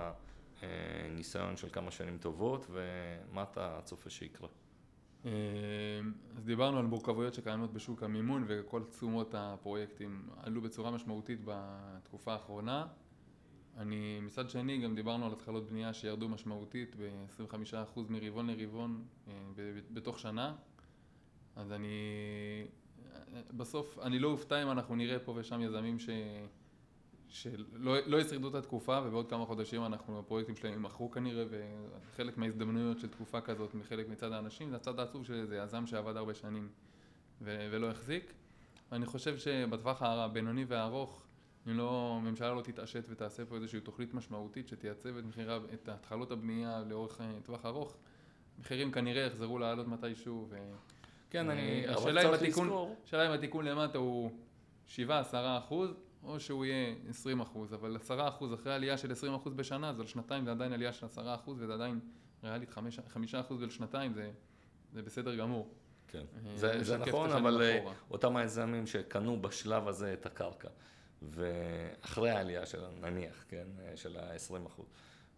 ניסיון 1.11 1.57
של 1.57 1.69
כמה 1.73 1.91
שנים 1.91 2.19
טובות 2.19 2.67
ומה 2.71 3.43
אתה 3.43 3.81
צופה 3.85 4.11
שיקרה? 4.11 4.49
אמ, 5.27 6.13
אז 6.37 6.45
דיברנו 6.45 6.79
על 6.79 6.87
מורכבויות 6.87 7.35
שקיימות 7.35 7.73
בשוק 7.73 8.03
המימון 8.03 8.45
וכל 8.47 8.83
תשומות 8.91 9.35
הפרויקטים 9.35 10.29
עלו 10.37 10.63
בצורה 10.63 10.91
משמעותית 10.91 11.41
בתקופה 11.45 12.33
האחרונה. 12.33 12.87
אני, 13.77 14.21
מצד 14.21 14.51
שני 14.51 14.79
גם 14.79 14.95
דיברנו 14.95 15.27
על 15.27 15.33
התחלות 15.33 15.67
בנייה 15.67 15.93
שירדו 15.93 16.29
משמעותית 16.29 16.97
ב-25% 16.97 18.01
מרבעון 18.09 18.47
לרבעון 18.47 19.05
אה, 19.29 19.33
בתוך 19.91 20.19
שנה. 20.19 20.55
אז 21.57 21.73
אני, 21.73 21.97
בסוף 23.57 23.99
אני 23.99 24.19
לא 24.19 24.29
אופתע 24.29 24.63
אם 24.63 24.71
אנחנו 24.71 24.97
נראה 24.97 25.19
פה 25.19 25.33
ושם 25.37 25.61
יזמים 25.61 25.99
ש... 25.99 26.09
שלא 27.29 27.97
לא 28.07 28.21
ישרדו 28.21 28.49
את 28.49 28.55
התקופה 28.55 29.01
ובעוד 29.05 29.31
כמה 29.31 29.47
חודשים 29.47 29.85
אנחנו, 29.85 30.19
הפרויקטים 30.19 30.57
שלהם 30.57 30.73
יימכרו 30.73 31.11
כנראה 31.11 31.45
וחלק 31.51 32.39
מההזדמנויות 32.39 32.99
של 32.99 33.09
תקופה 33.09 33.41
כזאת 33.41 33.75
מחלק 33.75 34.09
מצד 34.09 34.33
האנשים 34.33 34.71
זה 34.71 34.77
הצד 34.77 34.99
העצוב 34.99 35.25
של 35.25 35.35
איזה 35.35 35.57
יזם 35.57 35.87
שעבד 35.87 36.17
הרבה 36.17 36.35
שנים 36.35 36.69
ו- 37.43 37.69
ולא 37.71 37.91
החזיק. 37.91 38.33
אני 38.93 39.07
חושב 39.07 39.39
שבטווח 39.39 40.03
הבינוני 40.03 40.65
והארוך 40.69 41.23
אם 41.67 41.77
לא, 41.77 42.19
הממשלה 42.21 42.55
לא 42.55 42.63
תתעשת 42.63 43.05
ותעשה 43.09 43.45
פה 43.45 43.57
איזושהי 43.57 43.81
תוכנית 43.81 44.15
משמעותית 44.15 44.69
שתייצב 44.69 45.17
את 45.17 45.25
מחירי, 45.25 45.57
את 45.75 45.89
התחלות 45.89 46.31
הבנייה 46.31 46.83
לאורך 46.89 47.21
אה, 47.21 47.33
טווח 47.43 47.67
ארוך, 47.67 47.97
מחירים 48.59 48.93
כנראה 48.93 49.23
יחזרו 49.23 49.59
לעלות 49.59 49.89
מתישהו. 49.89 50.47
ו... 50.51 50.57
כן, 51.31 51.51
אני... 51.51 51.87
אה, 51.87 51.93
לזכור. 52.67 52.97
השאלה 53.05 53.27
אם 53.27 53.33
התיקון 53.33 53.65
למטה 53.65 53.99
הוא 53.99 54.31
7-10 54.89 54.99
אחוז, 55.33 55.91
או 56.27 56.41
שהוא 56.41 56.65
יהיה 56.65 56.95
20 57.09 57.41
אחוז, 57.41 57.75
אבל 57.75 57.97
10 57.97 58.29
אחוז 58.29 58.55
אחרי 58.55 58.75
עלייה 58.75 58.97
של 58.97 59.13
20 59.13 59.35
אחוז 59.35 59.55
בשנה, 59.55 59.91
אז 59.91 60.01
על 60.01 60.07
שנתיים 60.07 60.45
זה 60.45 60.51
עדיין 60.51 60.73
עלייה 60.73 60.93
של 60.93 61.07
10 61.07 61.35
אחוז, 61.35 61.63
וזה 61.63 61.75
עדיין 61.75 62.01
ריאלית 62.45 62.71
5 63.09 63.35
אחוז 63.35 63.63
לשנתיים, 63.63 64.15
זה, 64.15 64.31
זה 64.93 65.03
בסדר 65.03 65.37
גמור. 65.37 65.69
כן, 66.09 66.25
אה, 66.47 66.57
זה, 66.57 66.85
זה 66.85 66.99
נכון, 66.99 67.31
אבל 67.31 67.63
אה, 67.63 67.79
אחורה. 67.79 67.95
אותם 68.11 68.37
היזמים 68.37 68.87
שקנו 68.87 69.43
בשלב 69.43 69.89
הזה 69.89 70.13
את 70.13 70.27
הקרקע, 70.27 70.69
ואחרי 71.23 72.31
העלייה 72.31 72.67
של, 72.67 72.85
נניח, 73.01 73.45
כן, 73.49 73.67
אה, 73.81 73.97
של 73.97 74.17
ה-20 74.17 74.67
אחוז, 74.67 74.87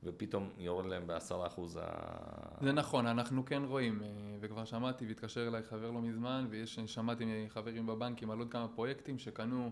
ופתאום 0.05 0.51
יורד 0.59 0.87
להם 0.87 1.07
ב-10 1.07 1.46
אחוז 1.46 1.79
ה... 1.83 1.87
זה 2.61 2.72
נכון, 2.72 3.07
אנחנו 3.07 3.44
כן 3.44 3.62
רואים, 3.64 4.03
וכבר 4.40 4.64
שמעתי 4.64 5.07
והתקשר 5.07 5.48
אליי 5.48 5.62
חבר 5.62 5.90
לא 5.90 6.01
מזמן, 6.01 6.46
ושמעתי 6.51 7.44
מחברים 7.46 7.87
בבנקים 7.87 8.31
על 8.31 8.38
עוד 8.38 8.51
כמה 8.51 8.68
פרויקטים 8.68 9.18
שקנו 9.18 9.70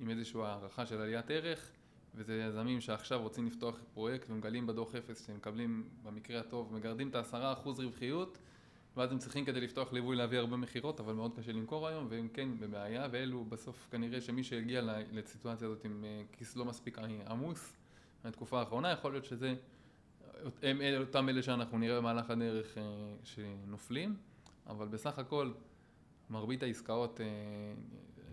עם 0.00 0.10
איזושהי 0.10 0.40
הערכה 0.40 0.86
של 0.86 1.00
עליית 1.00 1.30
ערך, 1.30 1.70
וזה 2.14 2.42
יזמים 2.48 2.80
שעכשיו 2.80 3.22
רוצים 3.22 3.46
לפתוח 3.46 3.80
פרויקט 3.94 4.30
ומגלים 4.30 4.66
בדוח 4.66 4.94
אפס 4.94 5.26
שהם 5.26 5.36
מקבלים 5.36 5.88
במקרה 6.02 6.40
הטוב, 6.40 6.74
מגרדים 6.74 7.08
את 7.08 7.14
ה-10% 7.14 7.68
רווחיות, 7.68 8.38
ואז 8.96 9.12
הם 9.12 9.18
צריכים 9.18 9.44
כדי 9.44 9.60
לפתוח 9.60 9.92
ליווי 9.92 10.16
להביא 10.16 10.38
הרבה 10.38 10.56
מכירות, 10.56 11.00
אבל 11.00 11.12
מאוד 11.12 11.36
קשה 11.36 11.52
למכור 11.52 11.88
היום, 11.88 12.06
והם 12.10 12.28
כן 12.28 12.48
בבעיה, 12.60 13.08
ואלו 13.10 13.44
בסוף 13.44 13.88
כנראה 13.90 14.20
שמי 14.20 14.44
שהגיע 14.44 14.82
לסיטואציה 15.12 15.66
הזאת 15.66 15.84
עם 15.84 16.04
אה, 16.04 16.22
כיס 16.32 16.56
לא 16.56 16.64
מספיק 16.64 16.98
עמוס, 17.26 17.72
בתקופה 18.24 18.60
האחרונה, 18.60 18.90
יכול 18.90 19.12
להיות 19.12 19.24
שזה 19.24 19.54
הם 20.62 20.80
אלה, 20.80 20.98
אותם 20.98 21.28
אלה 21.28 21.42
שאנחנו 21.42 21.78
נראה 21.78 22.00
במהלך 22.00 22.30
הדרך 22.30 22.78
אה, 22.78 22.82
שנופלים, 23.24 24.16
אבל 24.66 24.88
בסך 24.88 25.18
הכל 25.18 25.50
מרבית 26.30 26.62
העסקאות 26.62 27.20
אה, 27.20 27.26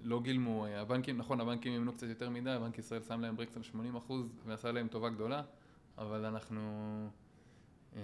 לא 0.04 0.22
גילמו, 0.22 0.66
אה, 0.66 0.82
הבנקים, 0.82 1.18
נכון, 1.18 1.42
הבנקים 1.42 1.74
ימנו 1.74 1.94
קצת 1.94 2.08
יותר 2.08 2.30
מדי, 2.30 2.58
בנק 2.62 2.78
ישראל 2.78 3.02
שם 3.02 3.22
להם 3.22 3.36
ברקס 3.36 3.58
על 3.58 3.64
80% 3.64 4.12
ועשה 4.46 4.72
להם 4.72 4.88
טובה 4.88 5.10
גדולה, 5.10 5.44
אבל 5.98 6.26
אנחנו, 6.26 6.60
אה, 7.96 8.02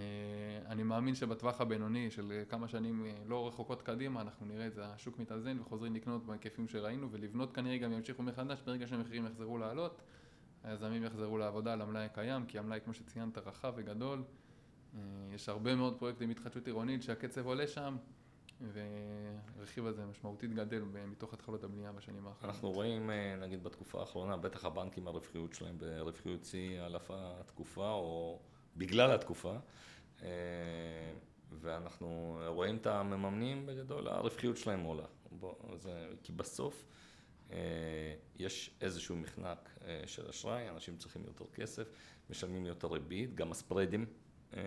אני 0.66 0.84
מאמין 0.84 1.16
שבטווח 1.16 1.62
הבינוני 1.62 2.12
של 2.12 2.32
אה, 2.32 2.46
כמה 2.46 2.68
שנים 2.68 3.06
לא 3.26 3.48
רחוקות 3.48 3.82
קדימה, 3.82 4.22
אנחנו 4.22 4.46
נראה 4.46 4.68
את 4.68 4.74
זה, 4.74 4.86
השוק 4.86 5.20
מתאזן 5.20 5.60
וחוזרים 5.60 5.96
לקנות 5.96 6.26
בהיקפים 6.26 6.68
שראינו, 6.68 7.12
ולבנות 7.12 7.56
כנראה 7.56 7.78
גם 7.78 7.92
ימשיכו 7.92 8.24
מחדש 8.24 8.62
ברגע 8.66 8.88
שהמחירים 8.88 9.26
יחזרו 9.26 9.58
לעלות. 9.58 10.02
היזמים 10.64 11.04
יחזרו 11.04 11.38
לעבודה 11.38 11.74
על 11.74 11.82
המלאי 11.82 12.06
הקיים, 12.06 12.46
כי 12.46 12.60
המלאי, 12.60 12.80
כמו 12.86 12.94
שציינת, 12.94 13.38
רחב 13.38 13.74
וגדול. 13.76 14.24
יש 15.32 15.50
הרבה 15.50 15.76
מאוד 15.76 16.00
פרויקטים 16.00 16.28
בהתחדשות 16.28 16.68
עירונית 16.68 17.04
שהקצב 17.04 17.46
עולה 17.46 17.68
שם, 17.68 17.98
והרכיב 18.62 19.86
הזה 19.86 20.06
משמעותית 20.06 20.54
גדל 20.54 20.82
מתוך 20.82 21.34
התחלות 21.34 21.64
הבנייה 21.64 21.92
בשנים 21.92 22.28
האחרונות. 22.28 22.56
אנחנו 22.56 22.72
רואים, 22.72 23.10
אה, 23.10 23.36
נגיד 23.36 23.64
בתקופה 23.64 24.00
האחרונה, 24.00 24.38
בטח 24.38 24.66
הבנקים 24.66 25.08
הרווחיות 25.08 25.54
שלהם 25.54 25.78
ברווחיות 25.78 26.46
שיא 26.46 26.82
על 26.82 26.96
אף 26.96 27.12
התקופה, 27.14 27.92
או 27.92 28.40
בגלל 28.78 29.12
התקופה, 29.12 29.56
אה, 30.22 30.28
ואנחנו 31.52 32.40
רואים 32.48 32.78
את 32.78 32.88
המממנים 32.88 33.66
בגדול, 33.66 34.08
הרווחיות 34.08 34.58
שלהם 34.58 34.84
עולה. 34.84 35.06
זה, 35.76 36.10
כי 36.24 36.32
בסוף 36.32 36.86
אה, 37.52 37.58
יש 38.40 38.78
איזשהו 38.82 39.16
מחנק 39.16 39.80
של 40.06 40.30
אשראי, 40.30 40.70
אנשים 40.70 40.98
צריכים 40.98 41.24
יותר 41.26 41.46
כסף, 41.56 41.92
משלמים 42.30 42.66
יותר 42.66 42.88
ריבית, 42.88 43.36
גם 43.36 43.52
הספרדים. 43.52 44.06
אה, 44.54 44.62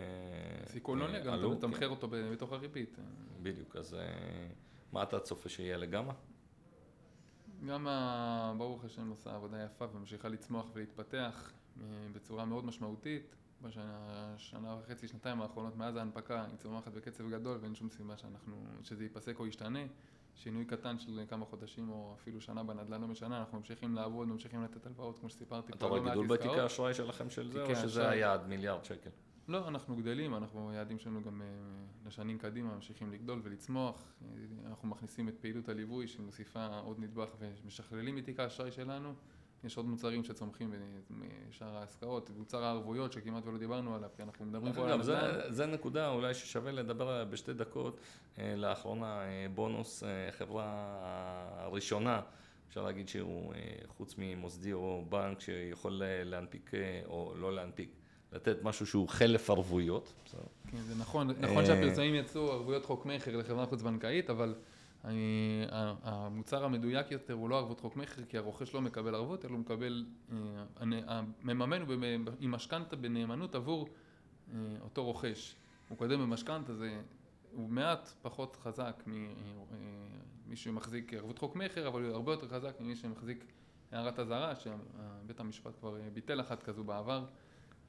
סיכון 0.66 1.00
אה, 1.00 1.06
עולה, 1.06 1.20
גם 1.20 1.32
עלו, 1.32 1.52
אתה 1.52 1.66
מתמחר 1.66 1.86
כן, 1.86 1.90
אותו 1.90 2.08
בתוך 2.10 2.52
הריבית. 2.52 2.98
בדיוק, 3.42 3.76
אז 3.76 3.94
אה, 3.94 4.00
מה 4.92 5.02
אתה 5.02 5.20
צופה 5.20 5.48
שיהיה 5.48 5.76
לגמא? 5.76 6.12
גם 7.68 7.86
ברוך 8.58 8.84
השם 8.84 9.10
עושה 9.10 9.34
עבודה 9.34 9.64
יפה 9.64 9.86
וממשיכה 9.92 10.28
לצמוח 10.28 10.66
ולהתפתח 10.74 11.52
אה, 11.80 11.84
בצורה 12.12 12.44
מאוד 12.44 12.64
משמעותית. 12.64 13.36
בשנה 13.62 14.34
שנה 14.38 14.76
וחצי, 14.80 15.08
שנתיים 15.08 15.42
האחרונות, 15.42 15.76
מאז 15.76 15.96
ההנפקה, 15.96 16.44
היא 16.44 16.56
צומחת 16.56 16.92
בקצב 16.92 17.30
גדול 17.30 17.58
ואין 17.60 17.74
שום 17.74 17.90
סיבה 17.90 18.16
שאנחנו, 18.16 18.56
שזה 18.82 19.04
ייפסק 19.04 19.38
או 19.38 19.46
ישתנה. 19.46 19.78
שינוי 20.34 20.64
קטן 20.64 20.98
של 20.98 21.20
כמה 21.28 21.44
חודשים 21.44 21.90
או 21.90 22.14
אפילו 22.20 22.40
שנה 22.40 22.62
בנדל"ן 22.62 23.00
לא 23.00 23.08
משנה, 23.08 23.40
אנחנו 23.40 23.58
ממשיכים 23.58 23.94
לעבוד, 23.94 24.28
ממשיכים 24.28 24.64
לתת 24.64 24.86
הלוואות, 24.86 25.18
כמו 25.18 25.28
שסיפרתי, 25.28 25.72
אתה 25.72 25.86
רואה 25.86 26.00
לא 26.00 26.08
גידול 26.08 26.26
בתיק 26.26 26.40
עסקאות. 26.40 26.58
האשראי 26.58 26.94
שלכם 26.94 27.30
של 27.30 27.52
זה, 27.52 27.64
או 27.64 27.76
שזה. 27.76 28.08
היעד, 28.08 28.46
מיליארד 28.46 28.84
שקל? 28.84 29.10
לא, 29.50 29.68
אנחנו 29.68 29.96
גדלים, 29.96 30.34
אנחנו, 30.34 30.70
היעדים 30.70 30.98
שלנו 30.98 31.22
גם 31.22 31.42
אה, 31.42 31.46
לשנים 32.06 32.38
קדימה 32.38 32.74
ממשיכים 32.74 33.12
לגדול 33.12 33.40
ולצמוח. 33.44 34.12
אנחנו 34.66 34.88
מכניסים 34.88 35.28
את 35.28 35.38
פעילות 35.40 35.68
הליווי 35.68 36.08
שמוסיפה 36.08 36.66
עוד 36.66 37.00
נדבך 37.00 37.28
ומשכללים 37.38 38.18
את 38.18 38.24
תיק 38.24 38.40
האשראי 38.40 38.72
שלנו. 38.72 39.14
יש 39.64 39.76
עוד 39.76 39.86
מוצרים 39.86 40.24
שצומחים 40.24 40.72
בשאר 41.50 41.76
העסקאות, 41.76 42.30
מוצר 42.38 42.64
הערבויות 42.64 43.12
שכמעט 43.12 43.46
ולא 43.46 43.58
דיברנו 43.58 43.94
עליו, 43.94 44.10
כי 44.16 44.22
אנחנו 44.22 44.44
מדברים 44.44 44.72
פה 44.72 44.84
על 44.84 44.92
הנדל"ן. 44.92 45.04
זה, 45.04 45.42
זה 45.48 45.66
נקודה 45.66 46.08
אולי 46.08 46.34
ששווה 46.34 46.72
לדבר 46.72 47.08
עליה 47.08 47.24
בשתי 47.24 47.52
דקות. 47.52 48.00
אה, 48.38 48.56
לאחרונה 48.56 49.22
אה, 49.22 49.46
בונוס, 49.54 50.02
חברה 50.30 50.66
הראשונה, 51.56 52.20
אפשר 52.68 52.82
להגיד 52.82 53.08
שהוא 53.08 53.54
חוץ 53.86 54.14
ממוסדי 54.18 54.72
או 54.72 55.04
בנק 55.08 55.40
שיכול 55.40 56.02
להנפיק, 56.24 56.70
או 57.06 57.34
לא 57.36 57.54
להנפיק, 57.54 57.99
לתת 58.32 58.56
משהו 58.62 58.86
שהוא 58.86 59.08
חלף 59.08 59.50
ערבויות. 59.50 60.12
כן, 60.70 60.78
זה 60.78 60.94
נכון, 60.94 61.30
נכון 61.30 61.58
אה, 61.58 61.66
שהפרסומים 61.66 62.14
יצאו 62.14 62.52
ערבויות 62.52 62.84
חוק 62.84 63.06
מכר 63.06 63.36
לחברה 63.36 63.66
חוץ 63.66 63.82
בנקאית, 63.82 64.30
אבל 64.30 64.54
אני, 65.04 65.64
המוצר 66.02 66.64
המדויק 66.64 67.10
יותר 67.10 67.34
הוא 67.34 67.48
לא 67.50 67.58
ערבות 67.58 67.80
חוק 67.80 67.96
מכר, 67.96 68.22
כי 68.28 68.38
הרוכש 68.38 68.74
לא 68.74 68.80
מקבל 68.80 69.14
ערבות, 69.14 69.44
אלא 69.44 69.52
הוא 69.52 69.60
מקבל, 69.60 70.06
אה, 70.32 70.36
המממן 71.06 71.82
הוא 71.82 71.94
עם 72.40 72.50
משכנתה 72.50 72.96
בנאמנות 72.96 73.54
עבור 73.54 73.88
אה, 74.52 74.58
אותו 74.80 75.04
רוכש. 75.04 75.54
הוא 75.88 75.98
קודם 75.98 76.20
במשכנתה, 76.20 76.74
זה, 76.74 77.00
הוא 77.52 77.68
מעט 77.68 78.10
פחות 78.22 78.56
חזק 78.62 79.02
ממי 79.06 80.56
שמחזיק 80.56 81.14
ערבות 81.14 81.38
חוק 81.38 81.56
מכר, 81.56 81.88
אבל 81.88 82.02
הוא 82.02 82.12
הרבה 82.12 82.32
יותר 82.32 82.48
חזק 82.48 82.80
ממי 82.80 82.96
שמחזיק 82.96 83.44
הערת 83.92 84.18
אזהרה, 84.18 84.54
שבית 84.56 85.40
המשפט 85.40 85.72
כבר 85.80 85.96
ביטל 86.12 86.40
אחת 86.40 86.62
כזו 86.62 86.84
בעבר. 86.84 87.24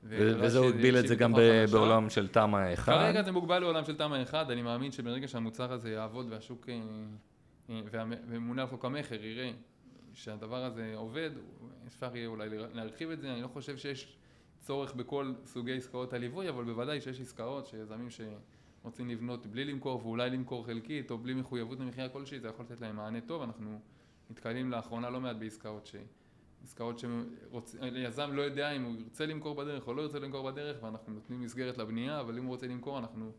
וזה 0.03 0.57
הוא 0.57 0.67
הגביל 0.67 0.97
את 0.97 1.07
זה 1.07 1.15
גם. 1.15 1.33
בעולם 1.71 2.09
של 2.09 2.27
תמ"א 2.27 2.73
1. 2.73 2.85
כרגע 2.93 3.23
זה 3.23 3.31
מוגבל 3.31 3.59
לעולם 3.59 3.85
של 3.85 3.95
תמ"א 3.97 4.23
1, 4.23 4.49
אני 4.49 4.61
מאמין 4.61 4.91
שברגע 4.91 5.27
שהמוצר 5.27 5.73
הזה 5.73 5.91
יעבוד 5.91 6.25
והשוק, 6.29 6.69
אה, 6.69 6.79
אה, 7.69 7.81
והמ- 7.91 7.95
והממונה 8.29 8.61
על 8.61 8.67
חוק 8.67 8.85
המכר 8.85 9.23
יראה 9.23 9.51
שהדבר 10.13 10.63
הזה 10.63 10.91
עובד, 10.95 11.29
אפשר 11.87 12.15
יהיה 12.15 12.27
אולי 12.27 12.49
לה- 12.49 12.67
להרחיב 12.73 13.09
את 13.11 13.21
זה, 13.21 13.33
אני 13.33 13.41
לא 13.41 13.47
חושב 13.47 13.77
שיש 13.77 14.17
צורך 14.59 14.93
בכל 14.93 15.33
סוגי 15.45 15.77
עסקאות 15.77 16.13
הליווי, 16.13 16.49
אבל 16.49 16.63
בוודאי 16.63 17.01
שיש 17.01 17.21
עסקאות 17.21 17.65
שיזמים 17.67 18.07
שרוצים 18.09 19.09
לבנות 19.09 19.45
בלי 19.47 19.65
למכור 19.65 20.01
ואולי 20.05 20.29
למכור 20.29 20.65
חלקית 20.65 21.11
או 21.11 21.17
בלי 21.17 21.33
מחויבות 21.33 21.79
למחיה 21.79 22.09
כלשהי, 22.09 22.39
זה 22.39 22.47
יכול 22.47 22.65
לתת 22.65 22.81
להם 22.81 22.95
מענה 22.95 23.21
טוב, 23.21 23.41
אנחנו 23.41 23.79
נתקלים 24.29 24.71
לאחרונה 24.71 25.09
לא 25.09 25.21
מעט 25.21 25.35
בעסקאות 25.35 25.85
ש... 25.85 25.95
עסקאות 26.63 26.99
שיזם 26.99 28.31
לא 28.33 28.41
יודע 28.41 28.71
אם 28.71 28.83
הוא 28.83 28.95
ירצה 28.99 29.25
למכור 29.25 29.55
בדרך 29.55 29.87
או 29.87 29.93
לא 29.93 30.01
ירצה 30.01 30.19
למכור 30.19 30.51
בדרך 30.51 30.83
ואנחנו 30.83 31.13
נותנים 31.13 31.41
מסגרת 31.41 31.77
לבנייה 31.77 32.19
אבל 32.19 32.37
אם 32.37 32.43
הוא 32.43 32.51
רוצה 32.51 32.67
למכור 32.67 32.99
אנחנו 32.99 33.31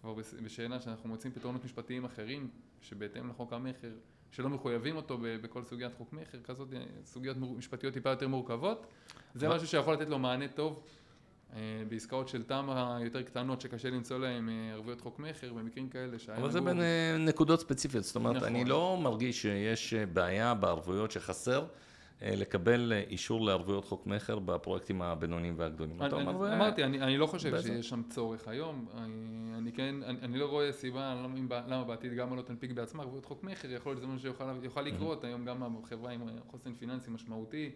כבר 0.00 0.14
בשאלה 0.44 0.80
שאנחנו 0.80 1.08
מוצאים 1.08 1.32
פתרונות 1.32 1.64
משפטיים 1.64 2.04
אחרים 2.04 2.48
שבהתאם 2.80 3.28
לחוק 3.28 3.52
המכר 3.52 3.92
שלא 4.30 4.48
מחויבים 4.48 4.96
אותו 4.96 5.18
בכל 5.20 5.64
סוגיית 5.64 5.94
חוק 5.94 6.12
מכר 6.12 6.38
כזאת 6.44 6.72
אה, 6.72 6.80
סוגיות 7.04 7.36
משפטיות 7.36 7.94
טיפה 7.94 8.10
יותר 8.10 8.28
מורכבות 8.28 8.86
זה 9.34 9.48
משהו 9.48 9.66
שיכול 9.66 9.94
לתת 9.94 10.08
לו 10.08 10.18
מענה 10.18 10.48
טוב 10.48 10.82
אה, 11.52 11.82
בעסקאות 11.88 12.28
של 12.28 12.42
תמ"א 12.42 12.98
יותר 13.04 13.22
קטנות 13.22 13.60
שקשה 13.60 13.90
למצוא 13.90 14.18
להם 14.18 14.48
אה, 14.48 14.72
ערבויות 14.72 15.00
חוק 15.00 15.18
מכר 15.18 15.52
במקרים 15.52 15.88
כאלה 15.88 16.18
שהיה 16.18 16.38
אבל 16.38 16.50
זה 16.50 16.60
בין 16.60 16.80
נקודות 17.18 17.60
ספציפיות, 17.60 18.04
זאת 18.04 18.16
אומרת, 18.16 18.36
נכון. 18.36 18.48
אני 18.48 18.64
לא 18.64 18.98
מרגיש 19.02 19.42
שיש 19.42 19.94
בעיה 19.94 20.54
בערבויות 20.54 21.10
שחסר 21.10 21.66
לקבל 22.22 22.92
אה, 22.92 23.00
אישור 23.10 23.40
לערבויות 23.46 23.84
חוק 23.84 24.06
מכר 24.06 24.38
בפרויקטים 24.38 25.02
הבינוניים 25.02 25.54
והגדולים. 25.56 26.02
אה, 26.02 26.08
אמרתי, 26.56 26.84
אני 26.84 27.00
אני 27.00 27.18
לא 27.18 27.26
חושב. 27.26 27.50
שיש 27.62 27.88
שם 27.88 28.02
צורך 28.08 28.48
היום. 28.48 28.86
אני- 28.94 29.72
כן, 29.72 29.94
אני 30.04 30.18
אני 30.22 30.38
לא 30.38 30.46
רואה 30.46 30.72
סיבה 30.72 31.14
למה 31.14 31.34
ב- 31.48 31.68
למה 31.68 31.84
בעתיד 31.84 32.12
גם 32.14 32.36
לא 32.36 32.42
תנפיק 32.42 32.70
בעצמה 32.72 33.02
ערבויות 33.02 33.24
חוק 33.24 33.42
מכר, 33.44 33.70
יכול 33.72 33.92
להיות 33.92 33.98
שזה 34.02 34.12
משהו 34.12 34.20
שיוכל 34.22 34.44
יוכל 34.62 34.82
לקרות. 34.82 35.24
היום 35.24 35.44
גם 35.44 35.62
החברה 35.84 36.10
עם 36.12 36.20
חוסן 36.50 36.74
פיננסי 36.74 37.10
משמעותי, 37.10 37.70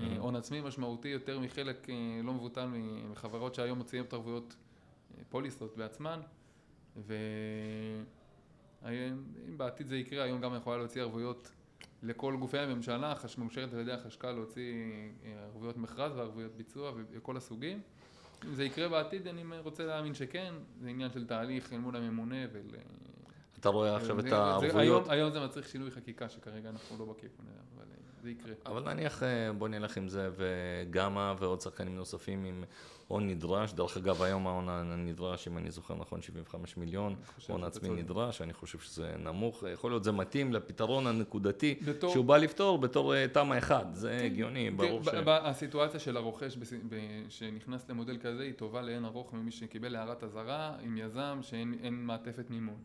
אה, 0.00 0.16
הון 0.18 0.36
עצמי 0.36 0.60
משמעותי 0.60 1.08
יותר 1.08 1.40
מחלק 1.40 1.90
אה, 1.90 1.94
לא 2.22 2.32
מבוטל 2.34 2.66
מחברות 3.10 3.54
שהיום 3.54 3.78
מוציאים 3.78 4.04
את 4.04 4.12
ערבויות 4.12 4.56
אה, 5.18 5.22
פוליסות 5.28 5.76
בעצמן. 5.76 6.20
ואם 8.82 9.56
בעתיד 9.56 9.86
זה 9.86 9.96
יקרה, 9.96 10.24
היום 10.24 10.40
גם 10.40 10.54
יכולה 10.56 10.76
להוציא 10.78 11.02
ערבויות 11.02 11.52
לכל 12.02 12.36
גופי 12.36 12.58
הממשלה, 12.58 13.14
מאושרת 13.38 13.72
על 13.74 13.80
ידי 13.80 13.92
החשכ"ל 13.92 14.32
להוציא 14.32 14.74
אה, 15.24 15.30
ערבויות 15.44 15.76
מכרז 15.76 16.16
וערבויות 16.16 16.52
ביצוע 16.56 16.92
וכל 17.12 17.36
הסוגים. 17.36 17.80
אם 18.44 18.54
זה 18.54 18.64
יקרה 18.64 18.88
בעתיד, 18.88 19.26
אני 19.26 19.42
רוצה 19.58 19.86
להאמין 19.86 20.14
שכן, 20.14 20.54
זה 20.80 20.88
עניין 20.88 21.10
של 21.10 21.26
תהליך 21.26 21.72
אל 21.72 21.78
מול 21.78 21.96
הממונה 21.96 22.36
ול... 22.52 22.62
אתה 23.60 23.68
רואה 23.68 23.96
עכשיו 23.96 24.20
זה- 24.20 24.28
את 24.28 24.32
הערבויות, 24.32 24.74
היום, 24.76 25.10
היום 25.10 25.32
זה 25.32 25.40
מצריך 25.40 25.68
שינוי 25.68 25.90
חקיקה 25.90 26.28
שכרגע 26.28 26.68
אנחנו 26.68 26.98
לא 26.98 27.04
בכיוון, 27.12 27.46
אבל 27.74 27.84
אה, 27.90 28.07
זה 28.22 28.30
יקרה. 28.30 28.52
אבל 28.66 28.92
נניח 28.94 29.22
אה, 29.22 29.52
בוא 29.52 29.68
נלך 29.68 29.96
עם 29.96 30.08
זה 30.08 30.30
וגמא 30.36 31.34
ועוד 31.38 31.60
שחקנים 31.60 31.96
נוספים 31.96 32.44
עם 32.44 32.64
הון 33.08 33.26
נדרש, 33.26 33.72
דרך 33.72 33.96
אגב 33.96 34.22
היום 34.22 34.46
ההון 34.46 34.68
הנדרש, 34.68 35.48
אם 35.48 35.58
אני 35.58 35.70
זוכר 35.70 35.94
נכון, 35.94 36.22
75 36.22 36.76
מיליון, 36.76 37.14
הון 37.48 37.64
עצמי. 37.64 37.88
נדרש, 37.88 38.42
אני 38.42 38.52
חושב 38.52 38.78
שזה 38.78 39.14
נמוך, 39.18 39.64
יכול 39.72 39.90
להיות 39.90 40.04
זה 40.04 40.12
מתאים 40.12 40.52
לפתרון 40.52 41.06
הנקודתי 41.06 41.74
בתור- 41.86 42.12
שהוא 42.12 42.24
בא 42.24 42.36
לפתור 42.36 42.78
בתור 42.78 43.14
אה, 43.14 43.28
תמ"א 43.28 43.58
1, 43.58 43.86
זה 43.94 44.16
הגיוני, 44.24 44.70
ברור 44.70 45.02
ש... 45.04 45.08
הסיטואציה 45.26 46.00
של 46.00 46.16
הרוכש 46.16 46.56
בס- 46.56 46.72
ב- 46.88 46.96
שנכנס 47.28 47.88
למודל 47.88 48.18
כזה 48.18 48.42
היא 48.42 48.52
טובה 48.52 48.82
לאין 48.82 49.04
ארוך 49.04 49.34
ממי 49.34 49.50
שקיבל 49.50 49.96
הערת 49.96 50.24
אזהרה 50.24 50.74
עם 50.82 50.96
יזם 50.96 51.38
שאין 51.42 51.74
אין 51.82 51.94
מעטפת 52.06 52.50
מימון. 52.50 52.76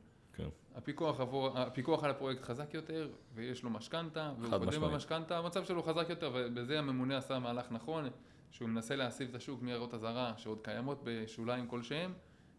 הפיקוח, 0.75 1.19
עבור, 1.19 1.59
הפיקוח 1.59 2.03
על 2.03 2.11
הפרויקט 2.11 2.41
חזק 2.43 2.73
יותר 2.73 3.09
ויש 3.33 3.63
לו 3.63 3.69
משכנתה 3.69 4.33
והוא 4.39 4.59
קודם. 4.59 4.81
במשכנתה, 4.81 5.37
המצב 5.37 5.65
שלו 5.65 5.83
חזק 5.83 6.09
יותר 6.09 6.31
ובזה 6.33 6.79
הממונה 6.79 7.17
עשה 7.17 7.39
מהלך 7.39 7.71
נכון 7.71 8.09
שהוא 8.51 8.69
מנסה 8.69 8.95
להסיב 8.95 9.29
את 9.29 9.35
השוק 9.35 9.61
מהערות 9.61 9.93
אזהרה 9.93 10.33
שעוד 10.37 10.61
קיימות 10.61 11.01
בשוליים 11.03 11.67
כלשהם 11.67 12.13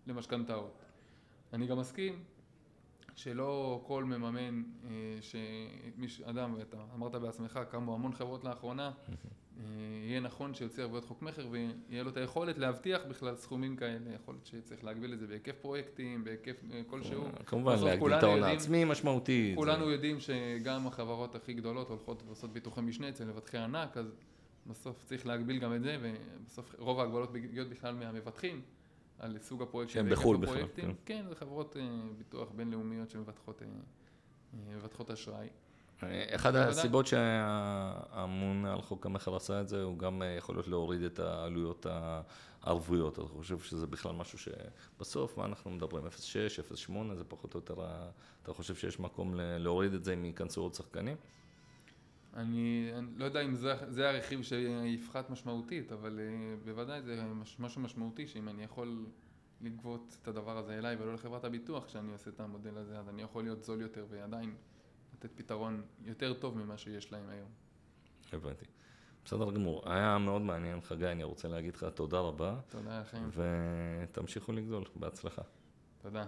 למשכנתאות. 0.07 0.83
אני 1.53 1.67
גם 1.67 1.79
מסכים 1.79 2.25
שלא 3.15 3.83
כל 3.87 4.05
מממן, 4.05 4.63
אה, 4.85 4.91
שמיש, 5.21 6.21
אדם, 6.21 6.55
ואתה 6.59 6.77
אמרת 6.95 7.15
בעצמך, 7.15 7.61
קמו 7.71 7.95
המון 7.95 8.13
חברות 8.13 8.45
לאחרונה, 8.45 8.91
אה, 9.61 9.65
יהיה 10.09 10.21
נכון 10.21 10.55
שיוציא 10.55 10.83
ערבויות 10.83 11.05
חוק 11.05 11.23
מכר 11.23 11.47
ויהיה 11.51 12.03
לו 12.03 12.11
את 12.11 12.17
היכולת 12.17 12.59
להבטיח 12.59 13.01
בכלל 13.09 13.37
סכומים 13.37 13.77
כאלה, 13.77 14.15
יכול 14.15 14.35
להיות 14.35 14.47
שצריך 14.47 14.85
להגביל 14.85 15.13
את 15.13 15.19
זה 15.19 15.27
בהיקף 15.27 15.55
פרויקטים, 15.61 16.25
בהיקף 16.25 16.57
אה, 16.73 16.81
כלשהו. 16.87 17.25
כמובן, 17.47 17.73
בסוף 17.75 17.89
להגדיל 17.89 18.15
את 18.15 18.23
ההון 18.23 18.43
העצמי 18.43 18.85
משמעותי. 18.85 19.51
זה- 19.51 19.57
כולנו 19.57 19.91
יודעים 19.91 20.17
שגם 20.21 20.87
החברות 20.87 21.35
הכי 21.35 21.55
גדולות 21.55 21.89
הולכות 21.89 22.23
ועושות 22.27 22.53
ביטוחי 22.53 22.81
משנה 22.81 23.09
אצל 23.09 23.25
מבטחי 23.25 23.59
ענק, 23.59 23.97
אז 23.97 24.07
בסוף 24.67 25.05
צריך 25.05 25.27
להגביל 25.27 25.59
גם 25.59 25.75
את 25.75 25.83
זה, 25.83 25.97
ובסוף 26.01 26.75
רוב 26.79 27.01
ההגבלות 27.01 27.33
מגיעות 27.33 27.69
בכלל 27.69 27.95
מהמבטחים, 27.95 28.61
על 29.19 29.39
סוג 29.39 29.63
הפרויקטים. 29.63 29.95
שהם 29.95 30.13
בחו"ל 30.13 30.37
בכלל, 30.37 30.55
הפרויקטים. 30.55 30.95
כן, 31.05 31.25
זה 31.29 31.35
חברות 31.35 31.77
אה, 31.77 31.83
ביטוח 32.19 32.49
בינלאומיות 32.57 33.11
שמבטחות 33.11 33.63
אה, 33.63 33.69
אה, 35.09 35.15
אשראי. 35.15 35.49
אחד 36.35 36.53
בוודאי. 36.53 36.71
הסיבות 36.71 37.07
שהממונה 37.07 38.73
על 38.73 38.83
חוק 38.83 39.07
המכר 39.07 39.37
עשה 39.37 39.61
את 39.61 39.69
זה, 39.69 39.83
הוא 39.83 39.99
גם 39.99 40.23
יכול 40.39 40.55
להיות 40.55 40.69
להוריד 40.69 41.03
את 41.03 41.19
העלויות 41.19 41.87
הערבויות. 42.63 43.19
אני 43.19 43.29
חושב 43.29 43.59
שזה 43.59 43.87
בכלל 43.87 44.13
משהו 44.13 44.39
שבסוף, 44.39 45.39
מה 45.39 45.45
אנחנו 45.45 45.71
מדברים? 45.71 46.07
0.6, 46.07 46.11
0.8, 46.89 46.93
זה 47.15 47.25
פחות 47.25 47.55
או 47.55 47.59
יותר, 47.59 47.75
אתה 48.43 48.53
חושב 48.53 48.75
שיש 48.75 49.01
מקום 49.01 49.35
להוריד 49.37 49.95
את 49.95 50.05
זה 50.05 50.15
אם 50.15 50.25
ייכנסו 50.25 50.61
עוד 50.61 50.75
שחקנים? 50.75 51.17
אני, 52.37 52.91
אני 52.99 53.07
לא 53.17 53.25
יודע 53.25 53.41
אם 53.41 53.55
זה, 53.55 53.75
זה 53.89 54.09
הרכיב 54.09 54.43
שיפחת 54.43 55.31
משמעותית, 55.31 55.93
אבל 55.93 56.21
אה, 56.21 56.57
בוודאי 56.65 57.03
זה 57.03 57.25
מש, 57.25 57.61
משהו 57.61 57.81
משמעותי, 57.81 58.27
שאם 58.27 58.49
אני 58.49 58.65
יכול 58.65 59.07
לגבות 59.61 60.17
את 60.23 60.29
הדבר 60.29 60.59
הזה 60.59 60.79
אליי 60.79 60.97
ולא 60.97 61.15
לחברת 61.15 61.45
הביטוח, 61.45 61.87
כשאני 61.87 62.13
עושה 62.13 62.31
את 62.31 62.41
המודל 62.41 62.79
הזה, 62.79 62.99
אז 62.99 63.09
אני 63.09 63.23
יכול 63.23 63.45
להיות 63.45 63.63
זול 63.63 63.81
יותר 63.81 64.07
ועדיין 64.09 64.55
לתת 65.15 65.31
פתרון 65.35 65.83
יותר 66.05 66.35
טוב 66.35 66.59
ממה 66.59 66.79
שיש 66.79 67.13
להם 67.13 67.29
היום. 67.29 67.49
הבנתי. 68.33 68.65
בסדר 69.25 69.51
גמור. 69.51 69.83
היה 69.93 70.19
מאוד 70.19 70.43
מעניין, 70.43 70.81
חגי, 70.81 71.07
אני 71.07 71.25
רוצה 71.25 71.49
להגיד 71.49 71.75
לך 71.75 71.87
תודה 71.95 72.19
רבה, 72.19 72.61
תודה 72.69 73.01
לכם, 73.01 73.29
ותמשיכו 73.33 74.53
לגדול. 74.53 74.85
בהצלחה. 74.97 75.43
תודה. 76.03 76.27